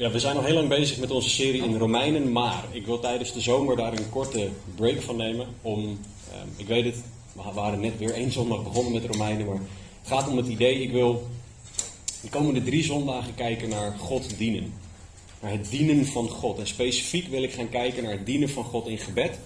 Ja, 0.00 0.10
we 0.10 0.18
zijn 0.18 0.36
al 0.36 0.44
heel 0.44 0.54
lang 0.54 0.68
bezig 0.68 0.98
met 0.98 1.10
onze 1.10 1.30
serie 1.30 1.62
in 1.62 1.76
Romeinen, 1.76 2.32
maar 2.32 2.64
ik 2.70 2.86
wil 2.86 3.00
tijdens 3.00 3.32
de 3.32 3.40
zomer 3.40 3.76
daar 3.76 3.92
een 3.92 4.10
korte 4.10 4.48
break 4.74 5.02
van 5.02 5.16
nemen. 5.16 5.46
Om, 5.62 5.98
ehm, 6.32 6.46
ik 6.56 6.66
weet 6.66 6.84
het, 6.84 7.02
we 7.32 7.42
waren 7.54 7.80
net 7.80 7.98
weer 7.98 8.14
één 8.14 8.32
zondag 8.32 8.62
begonnen 8.62 8.92
met 8.92 9.04
Romeinen, 9.04 9.46
maar 9.46 9.56
het 10.00 10.08
gaat 10.08 10.28
om 10.28 10.36
het 10.36 10.46
idee, 10.46 10.82
ik 10.82 10.90
wil 10.90 11.26
de 12.20 12.28
komende 12.28 12.62
drie 12.62 12.84
zondagen 12.84 13.34
kijken 13.34 13.68
naar 13.68 13.96
God 13.98 14.38
dienen. 14.38 14.72
Naar 15.40 15.50
het 15.50 15.70
dienen 15.70 16.06
van 16.06 16.28
God. 16.28 16.58
En 16.58 16.66
specifiek 16.66 17.28
wil 17.28 17.42
ik 17.42 17.52
gaan 17.52 17.68
kijken 17.68 18.02
naar 18.02 18.12
het 18.12 18.26
dienen 18.26 18.48
van 18.48 18.64
God 18.64 18.86
in 18.86 18.98
gebed, 18.98 19.38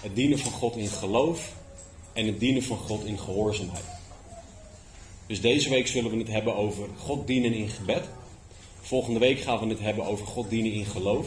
het 0.00 0.14
dienen 0.14 0.38
van 0.38 0.52
God 0.52 0.76
in 0.76 0.88
geloof 0.88 1.52
en 2.12 2.26
het 2.26 2.40
dienen 2.40 2.62
van 2.62 2.76
God 2.76 3.04
in 3.04 3.18
gehoorzaamheid. 3.18 3.84
Dus 5.26 5.40
deze 5.40 5.68
week 5.68 5.86
zullen 5.86 6.10
we 6.10 6.18
het 6.18 6.28
hebben 6.28 6.56
over 6.56 6.88
God 6.96 7.26
dienen 7.26 7.52
in 7.52 7.68
gebed. 7.68 8.08
Volgende 8.88 9.18
week 9.18 9.40
gaan 9.40 9.58
we 9.58 9.66
het 9.66 9.80
hebben 9.80 10.06
over 10.06 10.26
God 10.26 10.50
dienen 10.50 10.72
in 10.72 10.84
geloof. 10.84 11.26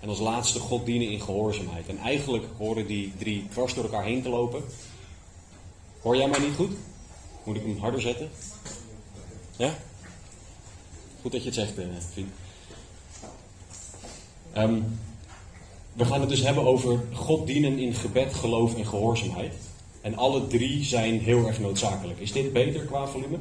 En 0.00 0.08
als 0.08 0.18
laatste 0.18 0.58
God 0.58 0.86
dienen 0.86 1.08
in 1.08 1.20
gehoorzaamheid. 1.20 1.88
En 1.88 1.98
eigenlijk 1.98 2.44
horen 2.56 2.86
die 2.86 3.12
drie 3.18 3.48
dwars 3.48 3.74
door 3.74 3.84
elkaar 3.84 4.04
heen 4.04 4.22
te 4.22 4.28
lopen. 4.28 4.62
Hoor 6.00 6.16
jij 6.16 6.28
mij 6.28 6.38
niet 6.38 6.54
goed? 6.54 6.72
Moet 7.44 7.56
ik 7.56 7.62
hem 7.62 7.78
harder 7.78 8.00
zetten? 8.00 8.30
Ja? 9.56 9.74
Goed 11.20 11.32
dat 11.32 11.40
je 11.40 11.46
het 11.46 11.54
zegt, 11.54 11.78
eh, 11.78 11.86
vriend. 12.12 12.32
Ehm, 14.52 14.80
we 15.92 16.04
gaan 16.04 16.20
het 16.20 16.28
dus 16.28 16.42
hebben 16.42 16.64
over 16.64 17.00
God 17.12 17.46
dienen 17.46 17.78
in 17.78 17.94
gebed, 17.94 18.34
geloof 18.34 18.74
en 18.74 18.86
gehoorzaamheid. 18.86 19.54
En 20.00 20.16
alle 20.16 20.46
drie 20.46 20.84
zijn 20.84 21.20
heel 21.20 21.46
erg 21.46 21.60
noodzakelijk. 21.60 22.18
Is 22.18 22.32
dit 22.32 22.52
beter 22.52 22.84
qua 22.84 23.06
volume? 23.06 23.38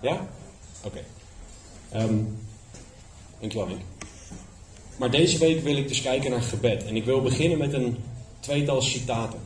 Ja? 0.00 0.26
Oké. 0.84 1.02
Okay. 1.90 2.02
Um, 2.04 2.46
Dankjewel, 3.40 3.68
Nick. 3.68 3.78
Maar 4.96 5.10
deze 5.10 5.38
week 5.38 5.62
wil 5.62 5.76
ik 5.76 5.88
dus 5.88 6.02
kijken 6.02 6.30
naar 6.30 6.42
gebed. 6.42 6.84
En 6.84 6.96
ik 6.96 7.04
wil 7.04 7.22
beginnen 7.22 7.58
met 7.58 7.72
een 7.72 7.96
tweetal 8.40 8.82
citaten. 8.82 9.38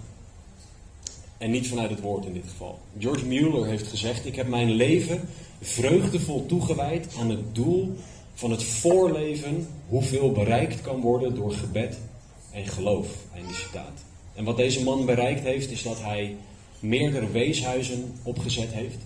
En 1.38 1.50
niet 1.50 1.68
vanuit 1.68 1.90
het 1.90 2.00
woord 2.00 2.24
in 2.24 2.32
dit 2.32 2.48
geval. 2.48 2.78
George 2.98 3.26
Mueller 3.26 3.66
heeft 3.66 3.88
gezegd: 3.88 4.26
Ik 4.26 4.36
heb 4.36 4.48
mijn 4.48 4.70
leven 4.70 5.28
vreugdevol 5.60 6.46
toegewijd 6.46 7.14
aan 7.18 7.30
het 7.30 7.54
doel 7.54 7.96
van 8.34 8.50
het 8.50 8.64
voorleven 8.64 9.68
hoeveel 9.88 10.32
bereikt 10.32 10.80
kan 10.80 11.00
worden 11.00 11.34
door 11.34 11.52
gebed 11.52 11.98
en 12.50 12.66
geloof. 12.66 13.08
Einde 13.34 13.54
citaat. 13.54 14.04
En 14.34 14.44
wat 14.44 14.56
deze 14.56 14.82
man 14.82 15.06
bereikt 15.06 15.44
heeft, 15.44 15.70
is 15.70 15.82
dat 15.82 16.00
hij 16.00 16.36
meerdere 16.78 17.30
weeshuizen 17.30 18.14
opgezet 18.22 18.72
heeft. 18.72 18.98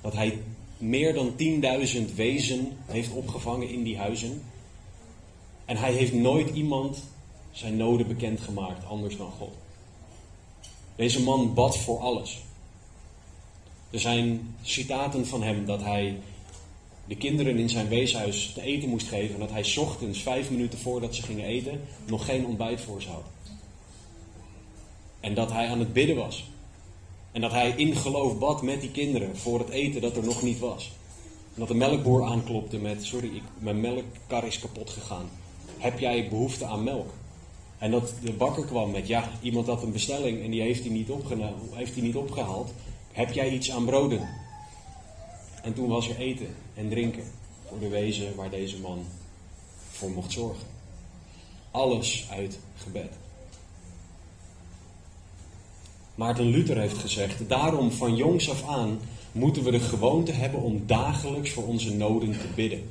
Dat 0.00 0.12
hij 0.12 0.38
meer 0.76 1.14
dan 1.14 1.32
10.000 1.38 2.14
wezen 2.14 2.76
heeft 2.86 3.12
opgevangen 3.12 3.68
in 3.68 3.82
die 3.82 3.98
huizen. 3.98 4.42
En 5.64 5.76
hij 5.76 5.92
heeft 5.92 6.12
nooit 6.12 6.50
iemand 6.50 7.02
zijn 7.50 7.76
noden 7.76 8.06
bekendgemaakt 8.06 8.86
anders 8.86 9.16
dan 9.16 9.30
God. 9.30 9.54
Deze 10.96 11.22
man 11.22 11.54
bad 11.54 11.78
voor 11.78 11.98
alles. 11.98 12.42
Er 13.90 14.00
zijn 14.00 14.54
citaten 14.62 15.26
van 15.26 15.42
hem 15.42 15.66
dat 15.66 15.82
hij 15.82 16.18
de 17.06 17.16
kinderen 17.16 17.58
in 17.58 17.68
zijn 17.68 17.88
weeshuis 17.88 18.52
te 18.52 18.62
eten 18.62 18.88
moest 18.88 19.08
geven. 19.08 19.34
En 19.34 19.40
dat 19.40 19.50
hij 19.50 19.76
ochtends, 19.78 20.22
vijf 20.22 20.50
minuten 20.50 20.78
voordat 20.78 21.14
ze 21.14 21.22
gingen 21.22 21.44
eten, 21.44 21.80
nog 22.06 22.24
geen 22.24 22.46
ontbijt 22.46 22.80
voor 22.80 23.02
ze 23.02 23.08
had. 23.08 23.24
En 25.20 25.34
dat 25.34 25.52
hij 25.52 25.68
aan 25.68 25.78
het 25.78 25.92
bidden 25.92 26.16
was. 26.16 26.44
En 27.36 27.42
dat 27.42 27.52
hij 27.52 27.70
in 27.76 27.96
geloof 27.96 28.38
bad 28.38 28.62
met 28.62 28.80
die 28.80 28.90
kinderen 28.90 29.36
voor 29.36 29.58
het 29.58 29.68
eten 29.68 30.00
dat 30.00 30.16
er 30.16 30.24
nog 30.24 30.42
niet 30.42 30.58
was. 30.58 30.92
Dat 31.54 31.68
de 31.68 31.74
melkboer 31.74 32.24
aanklopte 32.24 32.78
met: 32.78 33.04
Sorry, 33.04 33.36
ik, 33.36 33.42
mijn 33.58 33.80
melkkar 33.80 34.46
is 34.46 34.58
kapot 34.58 34.90
gegaan. 34.90 35.28
Heb 35.78 35.98
jij 35.98 36.28
behoefte 36.28 36.64
aan 36.64 36.82
melk? 36.82 37.10
En 37.78 37.90
dat 37.90 38.14
de 38.22 38.32
bakker 38.32 38.64
kwam 38.64 38.90
met: 38.90 39.06
Ja, 39.06 39.30
iemand 39.40 39.66
had 39.66 39.82
een 39.82 39.92
bestelling 39.92 40.42
en 40.42 40.50
die 40.50 40.60
heeft 40.60 40.80
hij 40.80 40.90
niet, 40.90 41.08
heeft 41.70 41.94
hij 41.94 42.02
niet 42.02 42.16
opgehaald. 42.16 42.72
Heb 43.12 43.32
jij 43.32 43.50
iets 43.50 43.70
aan 43.70 43.84
broden? 43.84 44.28
En 45.62 45.74
toen 45.74 45.88
was 45.88 46.08
er 46.08 46.16
eten 46.16 46.54
en 46.74 46.88
drinken 46.88 47.24
voor 47.68 47.78
de 47.78 47.88
wezen 47.88 48.34
waar 48.34 48.50
deze 48.50 48.78
man 48.78 49.04
voor 49.90 50.10
mocht 50.10 50.32
zorgen. 50.32 50.66
Alles 51.70 52.26
uit 52.30 52.58
gebed. 52.76 53.25
Maarten 56.16 56.50
Luther 56.50 56.78
heeft 56.78 56.98
gezegd: 56.98 57.48
Daarom 57.48 57.90
van 57.92 58.16
jongs 58.16 58.50
af 58.50 58.68
aan 58.68 58.98
moeten 59.32 59.62
we 59.62 59.70
de 59.70 59.80
gewoonte 59.80 60.32
hebben 60.32 60.62
om 60.62 60.82
dagelijks 60.86 61.50
voor 61.50 61.66
onze 61.66 61.94
noden 61.94 62.30
te 62.30 62.46
bidden. 62.54 62.88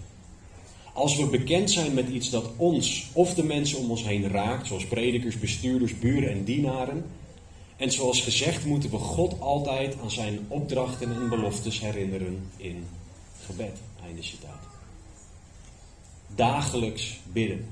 Als 0.93 1.17
we 1.17 1.25
bekend 1.25 1.71
zijn 1.71 1.93
met 1.93 2.09
iets 2.09 2.29
dat 2.29 2.49
ons 2.55 3.09
of 3.13 3.33
de 3.33 3.43
mensen 3.43 3.77
om 3.77 3.89
ons 3.89 4.03
heen 4.03 4.29
raakt, 4.29 4.67
zoals 4.67 4.85
predikers, 4.85 5.39
bestuurders, 5.39 5.99
buren 5.99 6.29
en 6.29 6.43
dienaren, 6.43 7.05
en 7.77 7.91
zoals 7.91 8.21
gezegd 8.21 8.65
moeten 8.65 8.89
we 8.89 8.97
God 8.97 9.39
altijd 9.39 9.95
aan 10.01 10.11
zijn 10.11 10.39
opdrachten 10.47 11.15
en 11.15 11.29
beloftes 11.29 11.79
herinneren 11.79 12.49
in 12.57 12.85
gebed. 13.45 13.79
Einde 14.05 14.23
citaat. 14.23 14.63
Dagelijks 16.35 17.19
bidden. 17.31 17.65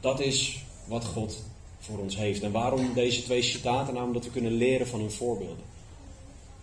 Dat 0.00 0.20
is 0.20 0.64
wat 0.84 1.04
God 1.04 1.42
voor 1.86 1.98
ons 1.98 2.16
heeft. 2.16 2.42
En 2.42 2.52
waarom 2.52 2.94
deze 2.94 3.22
twee 3.22 3.42
citaten? 3.42 3.94
Namelijk 3.94 4.14
dat 4.14 4.24
we 4.24 4.40
kunnen 4.40 4.58
leren 4.58 4.86
van 4.86 5.00
hun 5.00 5.10
voorbeelden. 5.10 5.64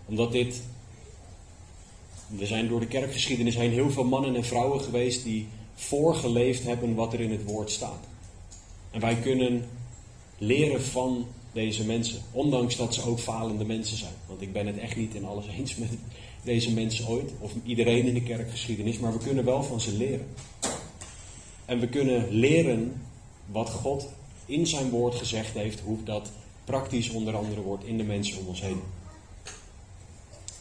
Omdat 0.04 0.32
dit. 0.32 0.62
Er 2.40 2.46
zijn 2.46 2.68
door 2.68 2.80
de 2.80 2.86
kerkgeschiedenis 2.86 3.56
heen 3.56 3.70
heel 3.70 3.90
veel 3.90 4.04
mannen 4.04 4.36
en 4.36 4.44
vrouwen 4.44 4.80
geweest 4.80 5.24
die 5.24 5.46
voorgeleefd 5.74 6.64
hebben 6.64 6.94
wat 6.94 7.12
er 7.12 7.20
in 7.20 7.30
het 7.30 7.44
woord 7.44 7.70
staat. 7.70 8.04
En 8.90 9.00
wij 9.00 9.16
kunnen 9.16 9.64
leren 10.38 10.82
van 10.82 11.26
deze 11.52 11.84
mensen. 11.84 12.22
Ondanks 12.32 12.76
dat 12.76 12.94
ze 12.94 13.08
ook 13.08 13.18
falende 13.18 13.64
mensen 13.64 13.96
zijn. 13.96 14.14
Want 14.26 14.40
ik 14.40 14.52
ben 14.52 14.66
het 14.66 14.78
echt 14.78 14.96
niet 14.96 15.14
in 15.14 15.24
alles 15.24 15.46
eens 15.58 15.76
met 15.76 15.90
deze 16.42 16.72
mensen 16.72 17.08
ooit. 17.08 17.30
Of 17.38 17.52
iedereen 17.64 18.06
in 18.06 18.14
de 18.14 18.22
kerkgeschiedenis. 18.22 18.98
Maar 18.98 19.12
we 19.12 19.24
kunnen 19.24 19.44
wel 19.44 19.62
van 19.62 19.80
ze 19.80 19.92
leren. 19.92 20.26
En 21.64 21.80
we 21.80 21.88
kunnen 21.88 22.26
leren 22.30 23.02
wat 23.46 23.70
God 23.70 24.08
in 24.46 24.66
zijn 24.66 24.90
woord 24.90 25.14
gezegd 25.14 25.54
heeft, 25.54 25.80
hoe 25.80 26.02
dat 26.02 26.30
praktisch 26.64 27.10
onder 27.10 27.36
andere 27.36 27.60
wordt 27.60 27.84
in 27.84 27.96
de 27.96 28.04
mensen 28.04 28.38
om 28.38 28.46
ons 28.46 28.60
heen. 28.60 28.80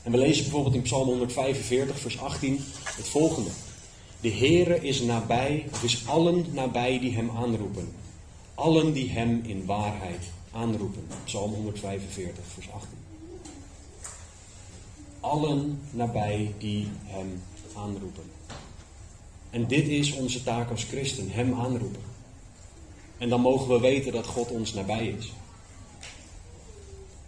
En 0.03 0.11
we 0.11 0.17
lezen 0.17 0.43
bijvoorbeeld 0.43 0.75
in 0.75 0.81
Psalm 0.81 1.07
145, 1.07 1.99
vers 1.99 2.19
18 2.19 2.59
het 2.83 3.07
volgende. 3.07 3.49
De 4.21 4.31
Heere 4.31 4.81
is 4.81 5.01
nabij, 5.01 5.65
is 5.81 6.07
allen 6.07 6.45
nabij 6.51 6.99
die 6.99 7.15
hem 7.15 7.29
aanroepen. 7.29 7.91
Allen 8.55 8.93
die 8.93 9.09
hem 9.09 9.41
in 9.45 9.65
waarheid 9.65 10.23
aanroepen. 10.51 11.07
Psalm 11.23 11.53
145, 11.53 12.43
vers 12.53 12.71
18. 12.71 12.89
Allen 15.19 15.79
nabij 15.91 16.53
die 16.57 16.87
hem 17.03 17.41
aanroepen. 17.75 18.23
En 19.49 19.67
dit 19.67 19.87
is 19.87 20.13
onze 20.13 20.43
taak 20.43 20.69
als 20.69 20.83
christen, 20.83 21.29
hem 21.29 21.53
aanroepen. 21.53 22.12
En 23.23 23.29
dan 23.29 23.41
mogen 23.41 23.67
we 23.67 23.79
weten 23.79 24.11
dat 24.11 24.27
God 24.27 24.51
ons 24.51 24.73
nabij 24.73 25.07
is. 25.07 25.31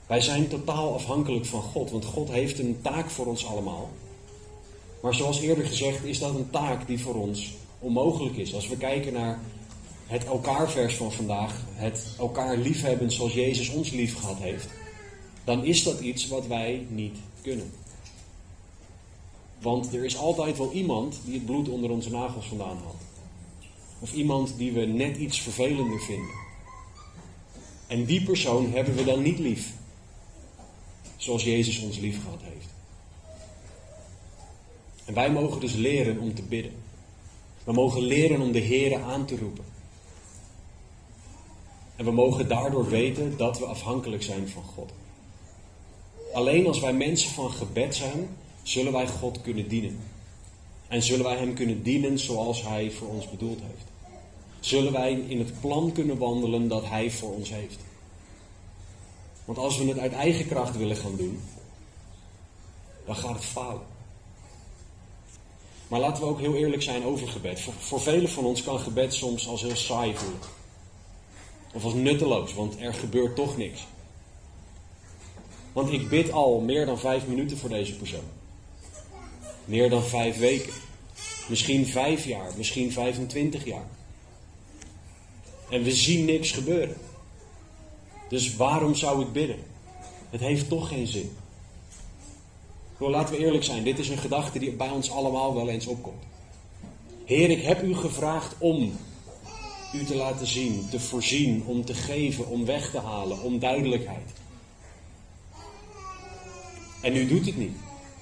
Wij 0.07 0.21
zijn 0.21 0.47
totaal 0.47 0.93
afhankelijk 0.93 1.45
van 1.45 1.61
God, 1.61 1.91
want 1.91 2.05
God 2.05 2.29
heeft 2.29 2.59
een 2.59 2.79
taak 2.81 3.09
voor 3.09 3.25
ons 3.25 3.45
allemaal. 3.45 3.89
Maar 5.01 5.13
zoals 5.13 5.39
eerder 5.39 5.65
gezegd 5.65 6.03
is 6.03 6.19
dat 6.19 6.35
een 6.35 6.49
taak 6.49 6.87
die 6.87 6.99
voor 6.99 7.15
ons 7.15 7.53
onmogelijk 7.79 8.37
is. 8.37 8.53
Als 8.53 8.67
we 8.67 8.77
kijken 8.77 9.13
naar 9.13 9.39
het 10.07 10.25
elkaar-vers 10.25 10.95
van 10.95 11.11
vandaag, 11.11 11.61
het 11.73 12.15
elkaar 12.17 12.57
liefhebben 12.57 13.11
zoals 13.11 13.33
Jezus 13.33 13.69
ons 13.69 13.89
lief 13.89 14.19
gehad 14.19 14.37
heeft, 14.37 14.67
dan 15.43 15.65
is 15.65 15.83
dat 15.83 15.99
iets 15.99 16.27
wat 16.27 16.47
wij 16.47 16.85
niet 16.89 17.17
kunnen. 17.41 17.71
Want 19.61 19.93
er 19.93 20.05
is 20.05 20.17
altijd 20.17 20.57
wel 20.57 20.71
iemand 20.71 21.19
die 21.25 21.33
het 21.33 21.45
bloed 21.45 21.69
onder 21.69 21.89
onze 21.89 22.09
nagels 22.09 22.45
vandaan 22.45 22.77
haalt. 22.83 23.14
Of 23.99 24.13
iemand 24.13 24.57
die 24.57 24.71
we 24.71 24.85
net 24.85 25.17
iets 25.17 25.41
vervelender 25.41 25.99
vinden. 25.99 26.43
En 27.87 28.05
die 28.05 28.23
persoon 28.23 28.71
hebben 28.71 28.95
we 28.95 29.03
dan 29.03 29.21
niet 29.21 29.39
lief. 29.39 29.73
Zoals 31.17 31.43
Jezus 31.43 31.79
ons 31.79 31.97
lief 31.97 32.23
gehad 32.23 32.41
heeft. 32.41 32.67
En 35.05 35.13
wij 35.13 35.31
mogen 35.31 35.59
dus 35.59 35.73
leren 35.73 36.19
om 36.19 36.33
te 36.33 36.41
bidden. 36.41 36.73
We 37.63 37.71
mogen 37.71 38.01
leren 38.01 38.41
om 38.41 38.51
de 38.51 38.61
Here 38.61 38.99
aan 38.99 39.25
te 39.25 39.37
roepen. 39.37 39.65
En 41.95 42.05
we 42.05 42.11
mogen 42.11 42.47
daardoor 42.47 42.89
weten 42.89 43.37
dat 43.37 43.59
we 43.59 43.65
afhankelijk 43.65 44.23
zijn 44.23 44.49
van 44.49 44.63
God. 44.63 44.91
Alleen 46.33 46.67
als 46.67 46.79
wij 46.79 46.93
mensen 46.93 47.31
van 47.31 47.51
gebed 47.51 47.95
zijn, 47.95 48.27
zullen 48.63 48.91
wij 48.91 49.07
God 49.07 49.41
kunnen 49.41 49.67
dienen. 49.67 49.99
En 50.87 51.01
zullen 51.01 51.25
wij 51.25 51.37
Hem 51.37 51.53
kunnen 51.53 51.83
dienen 51.83 52.19
zoals 52.19 52.61
Hij 52.61 52.91
voor 52.91 53.07
ons 53.07 53.29
bedoeld 53.29 53.59
heeft. 53.61 53.85
Zullen 54.59 54.91
wij 54.91 55.11
in 55.11 55.39
het 55.39 55.61
plan 55.61 55.91
kunnen 55.91 56.17
wandelen 56.17 56.67
dat 56.67 56.85
Hij 56.85 57.11
voor 57.11 57.33
ons 57.33 57.49
heeft. 57.49 57.77
Want 59.45 59.57
als 59.57 59.77
we 59.77 59.85
het 59.85 59.99
uit 59.99 60.13
eigen 60.13 60.47
kracht 60.47 60.77
willen 60.77 60.95
gaan 60.95 61.15
doen, 61.15 61.39
dan 63.05 63.15
gaat 63.15 63.35
het 63.35 63.45
falen. 63.45 63.93
Maar 65.87 65.99
laten 65.99 66.23
we 66.23 66.29
ook 66.29 66.39
heel 66.39 66.55
eerlijk 66.55 66.81
zijn 66.81 67.03
over 67.03 67.27
gebed. 67.27 67.61
Voor, 67.61 67.73
voor 67.73 68.01
velen 68.01 68.29
van 68.29 68.45
ons 68.45 68.63
kan 68.63 68.79
gebed 68.79 69.13
soms 69.13 69.47
als 69.47 69.61
heel 69.61 69.75
saai 69.75 70.15
voelen. 70.15 70.39
Of 71.73 71.83
als 71.83 71.93
nutteloos, 71.93 72.53
want 72.53 72.79
er 72.79 72.93
gebeurt 72.93 73.35
toch 73.35 73.57
niks. 73.57 73.85
Want 75.73 75.91
ik 75.91 76.09
bid 76.09 76.31
al 76.31 76.59
meer 76.59 76.85
dan 76.85 76.99
vijf 76.99 77.27
minuten 77.27 77.57
voor 77.57 77.69
deze 77.69 77.95
persoon. 77.95 78.34
Meer 79.65 79.89
dan 79.89 80.03
vijf 80.03 80.37
weken. 80.37 80.73
Misschien 81.49 81.85
vijf 81.85 82.25
jaar, 82.25 82.51
misschien 82.57 82.91
25 82.91 83.65
jaar. 83.65 83.87
En 85.69 85.83
we 85.83 85.91
zien 85.91 86.25
niks 86.25 86.51
gebeuren. 86.51 86.97
Dus 88.29 88.55
waarom 88.55 88.95
zou 88.95 89.21
ik 89.21 89.31
bidden? 89.31 89.59
Het 90.29 90.41
heeft 90.41 90.69
toch 90.69 90.87
geen 90.87 91.07
zin. 91.07 91.37
Wel, 92.97 93.09
laten 93.09 93.35
we 93.35 93.41
eerlijk 93.41 93.63
zijn, 93.63 93.83
dit 93.83 93.99
is 93.99 94.09
een 94.09 94.17
gedachte 94.17 94.59
die 94.59 94.71
bij 94.71 94.89
ons 94.89 95.11
allemaal 95.11 95.55
wel 95.55 95.69
eens 95.69 95.87
opkomt. 95.87 96.23
Heer, 97.25 97.49
ik 97.49 97.61
heb 97.61 97.83
u 97.83 97.95
gevraagd 97.95 98.55
om 98.57 98.97
u 99.93 100.03
te 100.03 100.15
laten 100.15 100.47
zien, 100.47 100.89
te 100.89 100.99
voorzien, 100.99 101.63
om 101.65 101.85
te 101.85 101.93
geven, 101.93 102.47
om 102.47 102.65
weg 102.65 102.91
te 102.91 102.99
halen, 102.99 103.41
om 103.41 103.59
duidelijkheid. 103.59 104.33
En 107.01 107.15
u 107.15 107.27
doet 107.27 107.45
het 107.45 107.57
niet. 107.57 107.77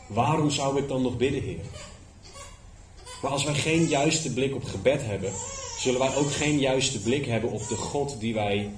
Waarom 0.08 0.50
zou 0.50 0.78
ik 0.78 0.88
dan 0.88 1.02
nog 1.02 1.18
bidden, 1.18 1.42
Heer? 1.42 1.66
Maar 3.22 3.32
als 3.32 3.44
wij 3.44 3.54
geen 3.54 3.88
juiste 3.88 4.34
blik 4.34 4.56
op 4.56 4.64
gebed 4.64 5.02
hebben, 5.06 5.32
zullen 5.78 6.00
wij 6.00 6.16
ook 6.16 6.32
geen 6.32 6.60
juiste 6.60 7.02
blik 7.02 7.26
hebben 7.26 7.52
op 7.52 7.68
de 7.68 7.76
God 7.76 8.20
die 8.20 8.34
wij 8.34 8.72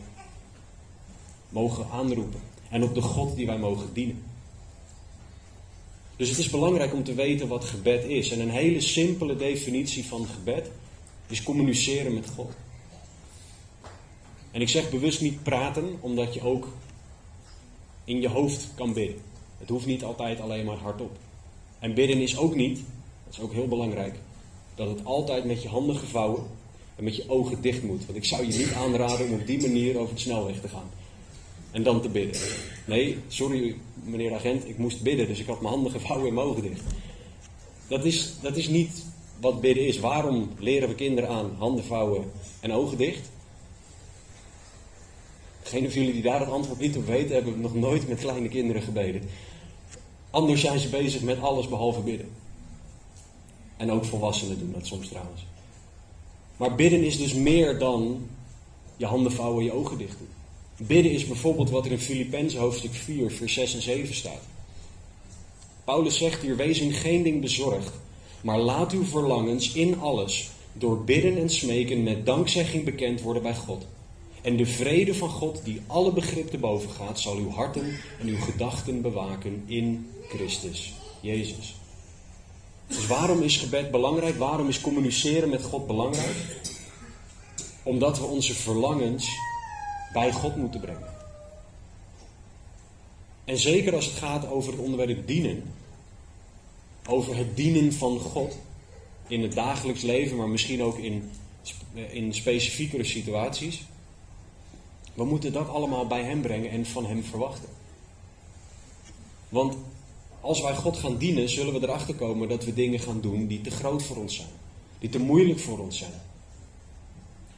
mogen 1.49 1.87
aanroepen. 1.91 2.39
En 2.69 2.83
op 2.83 2.93
de 2.93 3.01
God 3.01 3.35
die 3.35 3.45
wij 3.45 3.57
mogen 3.57 3.93
dienen. 3.93 4.23
Dus 6.15 6.29
het 6.29 6.37
is 6.37 6.49
belangrijk 6.49 6.93
om 6.93 7.03
te 7.03 7.13
weten 7.13 7.47
wat 7.47 7.65
gebed 7.65 8.03
is. 8.03 8.29
En 8.31 8.39
een 8.39 8.49
hele 8.49 8.81
simpele 8.81 9.35
definitie 9.35 10.05
van 10.05 10.27
gebed 10.27 10.71
is 11.27 11.43
communiceren 11.43 12.13
met 12.13 12.29
God. 12.35 12.51
En 14.51 14.61
ik 14.61 14.69
zeg 14.69 14.89
bewust 14.89 15.21
niet 15.21 15.43
praten, 15.43 15.97
omdat 15.99 16.33
je 16.33 16.41
ook 16.41 16.67
in 18.03 18.21
je 18.21 18.29
hoofd 18.29 18.67
kan 18.75 18.93
bidden. 18.93 19.21
Het 19.65 19.73
hoeft 19.73 19.85
niet 19.85 20.03
altijd 20.03 20.39
alleen 20.39 20.65
maar 20.65 20.77
hardop. 20.77 21.17
En 21.79 21.93
bidden 21.93 22.21
is 22.21 22.37
ook 22.37 22.55
niet, 22.55 22.79
dat 23.25 23.33
is 23.33 23.39
ook 23.39 23.53
heel 23.53 23.67
belangrijk, 23.67 24.15
dat 24.75 24.87
het 24.87 25.05
altijd 25.05 25.45
met 25.45 25.61
je 25.61 25.67
handen 25.67 25.95
gevouwen 25.95 26.43
en 26.95 27.03
met 27.03 27.15
je 27.15 27.29
ogen 27.29 27.61
dicht 27.61 27.83
moet. 27.83 28.05
Want 28.05 28.17
ik 28.17 28.25
zou 28.25 28.45
je 28.45 28.57
niet 28.57 28.73
aanraden 28.73 29.27
om 29.27 29.33
op 29.33 29.47
die 29.47 29.61
manier 29.61 29.97
over 29.97 30.15
de 30.15 30.21
snelweg 30.21 30.59
te 30.59 30.67
gaan. 30.67 30.89
En 31.71 31.83
dan 31.83 32.01
te 32.01 32.09
bidden. 32.09 32.41
Nee, 32.85 33.17
sorry 33.27 33.75
meneer 34.03 34.33
agent, 34.33 34.67
ik 34.67 34.77
moest 34.77 35.01
bidden, 35.01 35.27
dus 35.27 35.39
ik 35.39 35.47
had 35.47 35.61
mijn 35.61 35.73
handen 35.73 35.91
gevouwen 35.91 36.27
en 36.27 36.33
mijn 36.33 36.47
ogen 36.47 36.61
dicht. 36.61 36.81
Dat 37.87 38.05
is, 38.05 38.33
dat 38.41 38.57
is 38.57 38.67
niet 38.67 39.05
wat 39.39 39.61
bidden 39.61 39.87
is. 39.87 39.99
Waarom 39.99 40.49
leren 40.59 40.89
we 40.89 40.95
kinderen 40.95 41.29
aan 41.29 41.55
handen 41.57 41.85
vouwen 41.85 42.31
en 42.59 42.71
ogen 42.71 42.97
dicht? 42.97 43.29
Degene 45.63 45.91
van 45.91 45.99
jullie 45.99 46.13
die 46.13 46.23
daar 46.23 46.39
het 46.39 46.49
antwoord 46.49 46.79
niet 46.79 46.97
op 46.97 47.05
weten, 47.05 47.35
hebben 47.35 47.61
nog 47.61 47.75
nooit 47.75 48.07
met 48.07 48.19
kleine 48.19 48.49
kinderen 48.49 48.81
gebeden. 48.81 49.21
Anders 50.35 50.61
zijn 50.61 50.79
ze 50.79 50.89
bezig 50.89 51.21
met 51.21 51.41
alles 51.41 51.67
behalve 51.67 51.99
bidden. 51.99 52.29
En 53.77 53.91
ook 53.91 54.05
volwassenen 54.05 54.59
doen 54.59 54.71
dat 54.73 54.85
soms 54.85 55.07
trouwens. 55.07 55.45
Maar 56.57 56.75
bidden 56.75 57.03
is 57.03 57.17
dus 57.17 57.33
meer 57.33 57.79
dan 57.79 58.27
je 58.97 59.05
handen 59.05 59.31
vouwen 59.31 59.59
en 59.59 59.65
je 59.65 59.73
ogen 59.73 59.97
dicht 59.97 60.17
doen. 60.17 60.87
Bidden 60.87 61.11
is 61.11 61.27
bijvoorbeeld 61.27 61.69
wat 61.69 61.85
er 61.85 61.91
in 61.91 61.99
Filippenzen 61.99 62.59
hoofdstuk 62.59 62.93
4, 62.93 63.31
vers 63.31 63.53
6 63.53 63.73
en 63.73 63.81
7 63.81 64.15
staat. 64.15 64.41
Paulus 65.83 66.17
zegt 66.17 66.41
hier: 66.41 66.55
Wees 66.55 66.79
in 66.79 66.93
geen 66.93 67.23
ding 67.23 67.41
bezorgd, 67.41 67.93
maar 68.41 68.59
laat 68.59 68.91
uw 68.91 69.03
verlangens 69.03 69.73
in 69.73 69.99
alles 69.99 70.49
door 70.73 71.03
bidden 71.03 71.37
en 71.37 71.49
smeken 71.49 72.03
met 72.03 72.25
dankzegging 72.25 72.83
bekend 72.83 73.21
worden 73.21 73.43
bij 73.43 73.55
God. 73.55 73.85
En 74.41 74.57
de 74.57 74.65
vrede 74.65 75.13
van 75.13 75.29
God, 75.29 75.61
die 75.63 75.81
alle 75.87 76.13
begrip 76.13 76.49
te 76.49 76.57
boven 76.57 76.89
gaat, 76.89 77.19
zal 77.19 77.37
uw 77.37 77.49
harten 77.49 77.99
en 78.19 78.27
uw 78.27 78.39
gedachten 78.39 79.01
bewaken 79.01 79.63
in 79.65 80.09
Christus 80.29 80.93
Jezus. 81.21 81.75
Dus 82.87 83.07
waarom 83.07 83.41
is 83.41 83.57
gebed 83.57 83.91
belangrijk? 83.91 84.37
Waarom 84.37 84.67
is 84.67 84.81
communiceren 84.81 85.49
met 85.49 85.63
God 85.63 85.87
belangrijk? 85.87 86.35
Omdat 87.83 88.19
we 88.19 88.25
onze 88.25 88.53
verlangens 88.53 89.29
bij 90.13 90.31
God 90.31 90.55
moeten 90.55 90.79
brengen. 90.79 91.13
En 93.45 93.57
zeker 93.57 93.95
als 93.95 94.05
het 94.05 94.15
gaat 94.15 94.47
over 94.47 94.71
het 94.71 94.81
onderwerp 94.81 95.27
dienen, 95.27 95.73
over 97.07 97.35
het 97.35 97.55
dienen 97.55 97.93
van 97.93 98.19
God 98.19 98.57
in 99.27 99.41
het 99.41 99.53
dagelijks 99.53 100.01
leven, 100.01 100.37
maar 100.37 100.49
misschien 100.49 100.83
ook 100.83 100.97
in, 100.97 101.31
in 101.93 102.33
specifiekere 102.33 103.03
situaties. 103.03 103.83
We 105.13 105.25
moeten 105.25 105.53
dat 105.53 105.69
allemaal 105.69 106.07
bij 106.07 106.23
Hem 106.23 106.41
brengen 106.41 106.69
en 106.69 106.85
van 106.85 107.05
Hem 107.05 107.23
verwachten. 107.23 107.69
Want 109.49 109.75
als 110.45 110.61
wij 110.61 110.75
God 110.75 110.97
gaan 110.97 111.17
dienen, 111.17 111.49
zullen 111.49 111.73
we 111.73 111.81
erachter 111.81 112.15
komen 112.15 112.49
dat 112.49 112.63
we 112.63 112.73
dingen 112.73 112.99
gaan 112.99 113.21
doen 113.21 113.47
die 113.47 113.61
te 113.61 113.71
groot 113.71 114.03
voor 114.03 114.17
ons 114.17 114.35
zijn. 114.35 114.47
Die 114.99 115.09
te 115.09 115.19
moeilijk 115.19 115.59
voor 115.59 115.79
ons 115.79 115.97
zijn. 115.97 116.21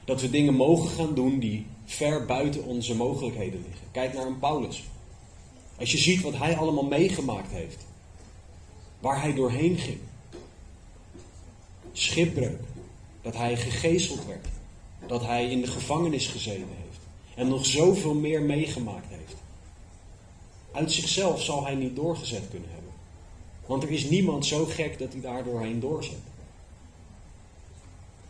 Dat 0.06 0.22
we 0.22 0.30
dingen 0.30 0.54
mogen 0.54 0.90
gaan 0.90 1.14
doen 1.14 1.40
die 1.40 1.66
ver 1.86 2.26
buiten 2.26 2.64
onze 2.64 2.96
mogelijkheden 2.96 3.64
liggen. 3.68 3.88
Kijk 3.92 4.14
naar 4.14 4.26
een 4.26 4.40
Paulus. 4.40 4.84
Als 5.80 5.92
je 5.92 5.98
ziet 5.98 6.22
wat 6.22 6.38
hij 6.38 6.58
allemaal 6.58 6.86
meegemaakt 6.86 7.52
heeft. 7.52 7.86
Waar 9.00 9.22
hij 9.22 9.34
doorheen 9.34 9.78
ging. 9.78 10.00
Schipbreuk. 11.92 12.62
Dat 13.22 13.36
hij 13.36 13.58
gegezeld 13.58 14.26
werd. 14.26 14.48
Dat 15.08 15.26
hij 15.26 15.50
in 15.50 15.62
de 15.62 15.68
gevangenis 15.68 16.28
gezeten 16.28 16.68
heeft. 16.84 17.00
En 17.36 17.48
nog 17.48 17.66
zoveel 17.66 18.14
meer 18.14 18.42
meegemaakt 18.42 19.10
heeft. 19.10 19.36
Uit 20.72 20.92
zichzelf 20.92 21.42
zal 21.42 21.66
hij 21.66 21.76
niet 21.76 21.96
doorgezet 21.96 22.50
kunnen 22.50 22.70
hebben. 22.70 22.77
Want 23.68 23.84
er 23.84 23.92
is 23.92 24.10
niemand 24.10 24.46
zo 24.46 24.66
gek 24.66 25.00
dat 25.00 25.12
hij 25.12 25.22
daar 25.22 25.44
doorheen 25.44 25.80
doorzet. 25.80 26.18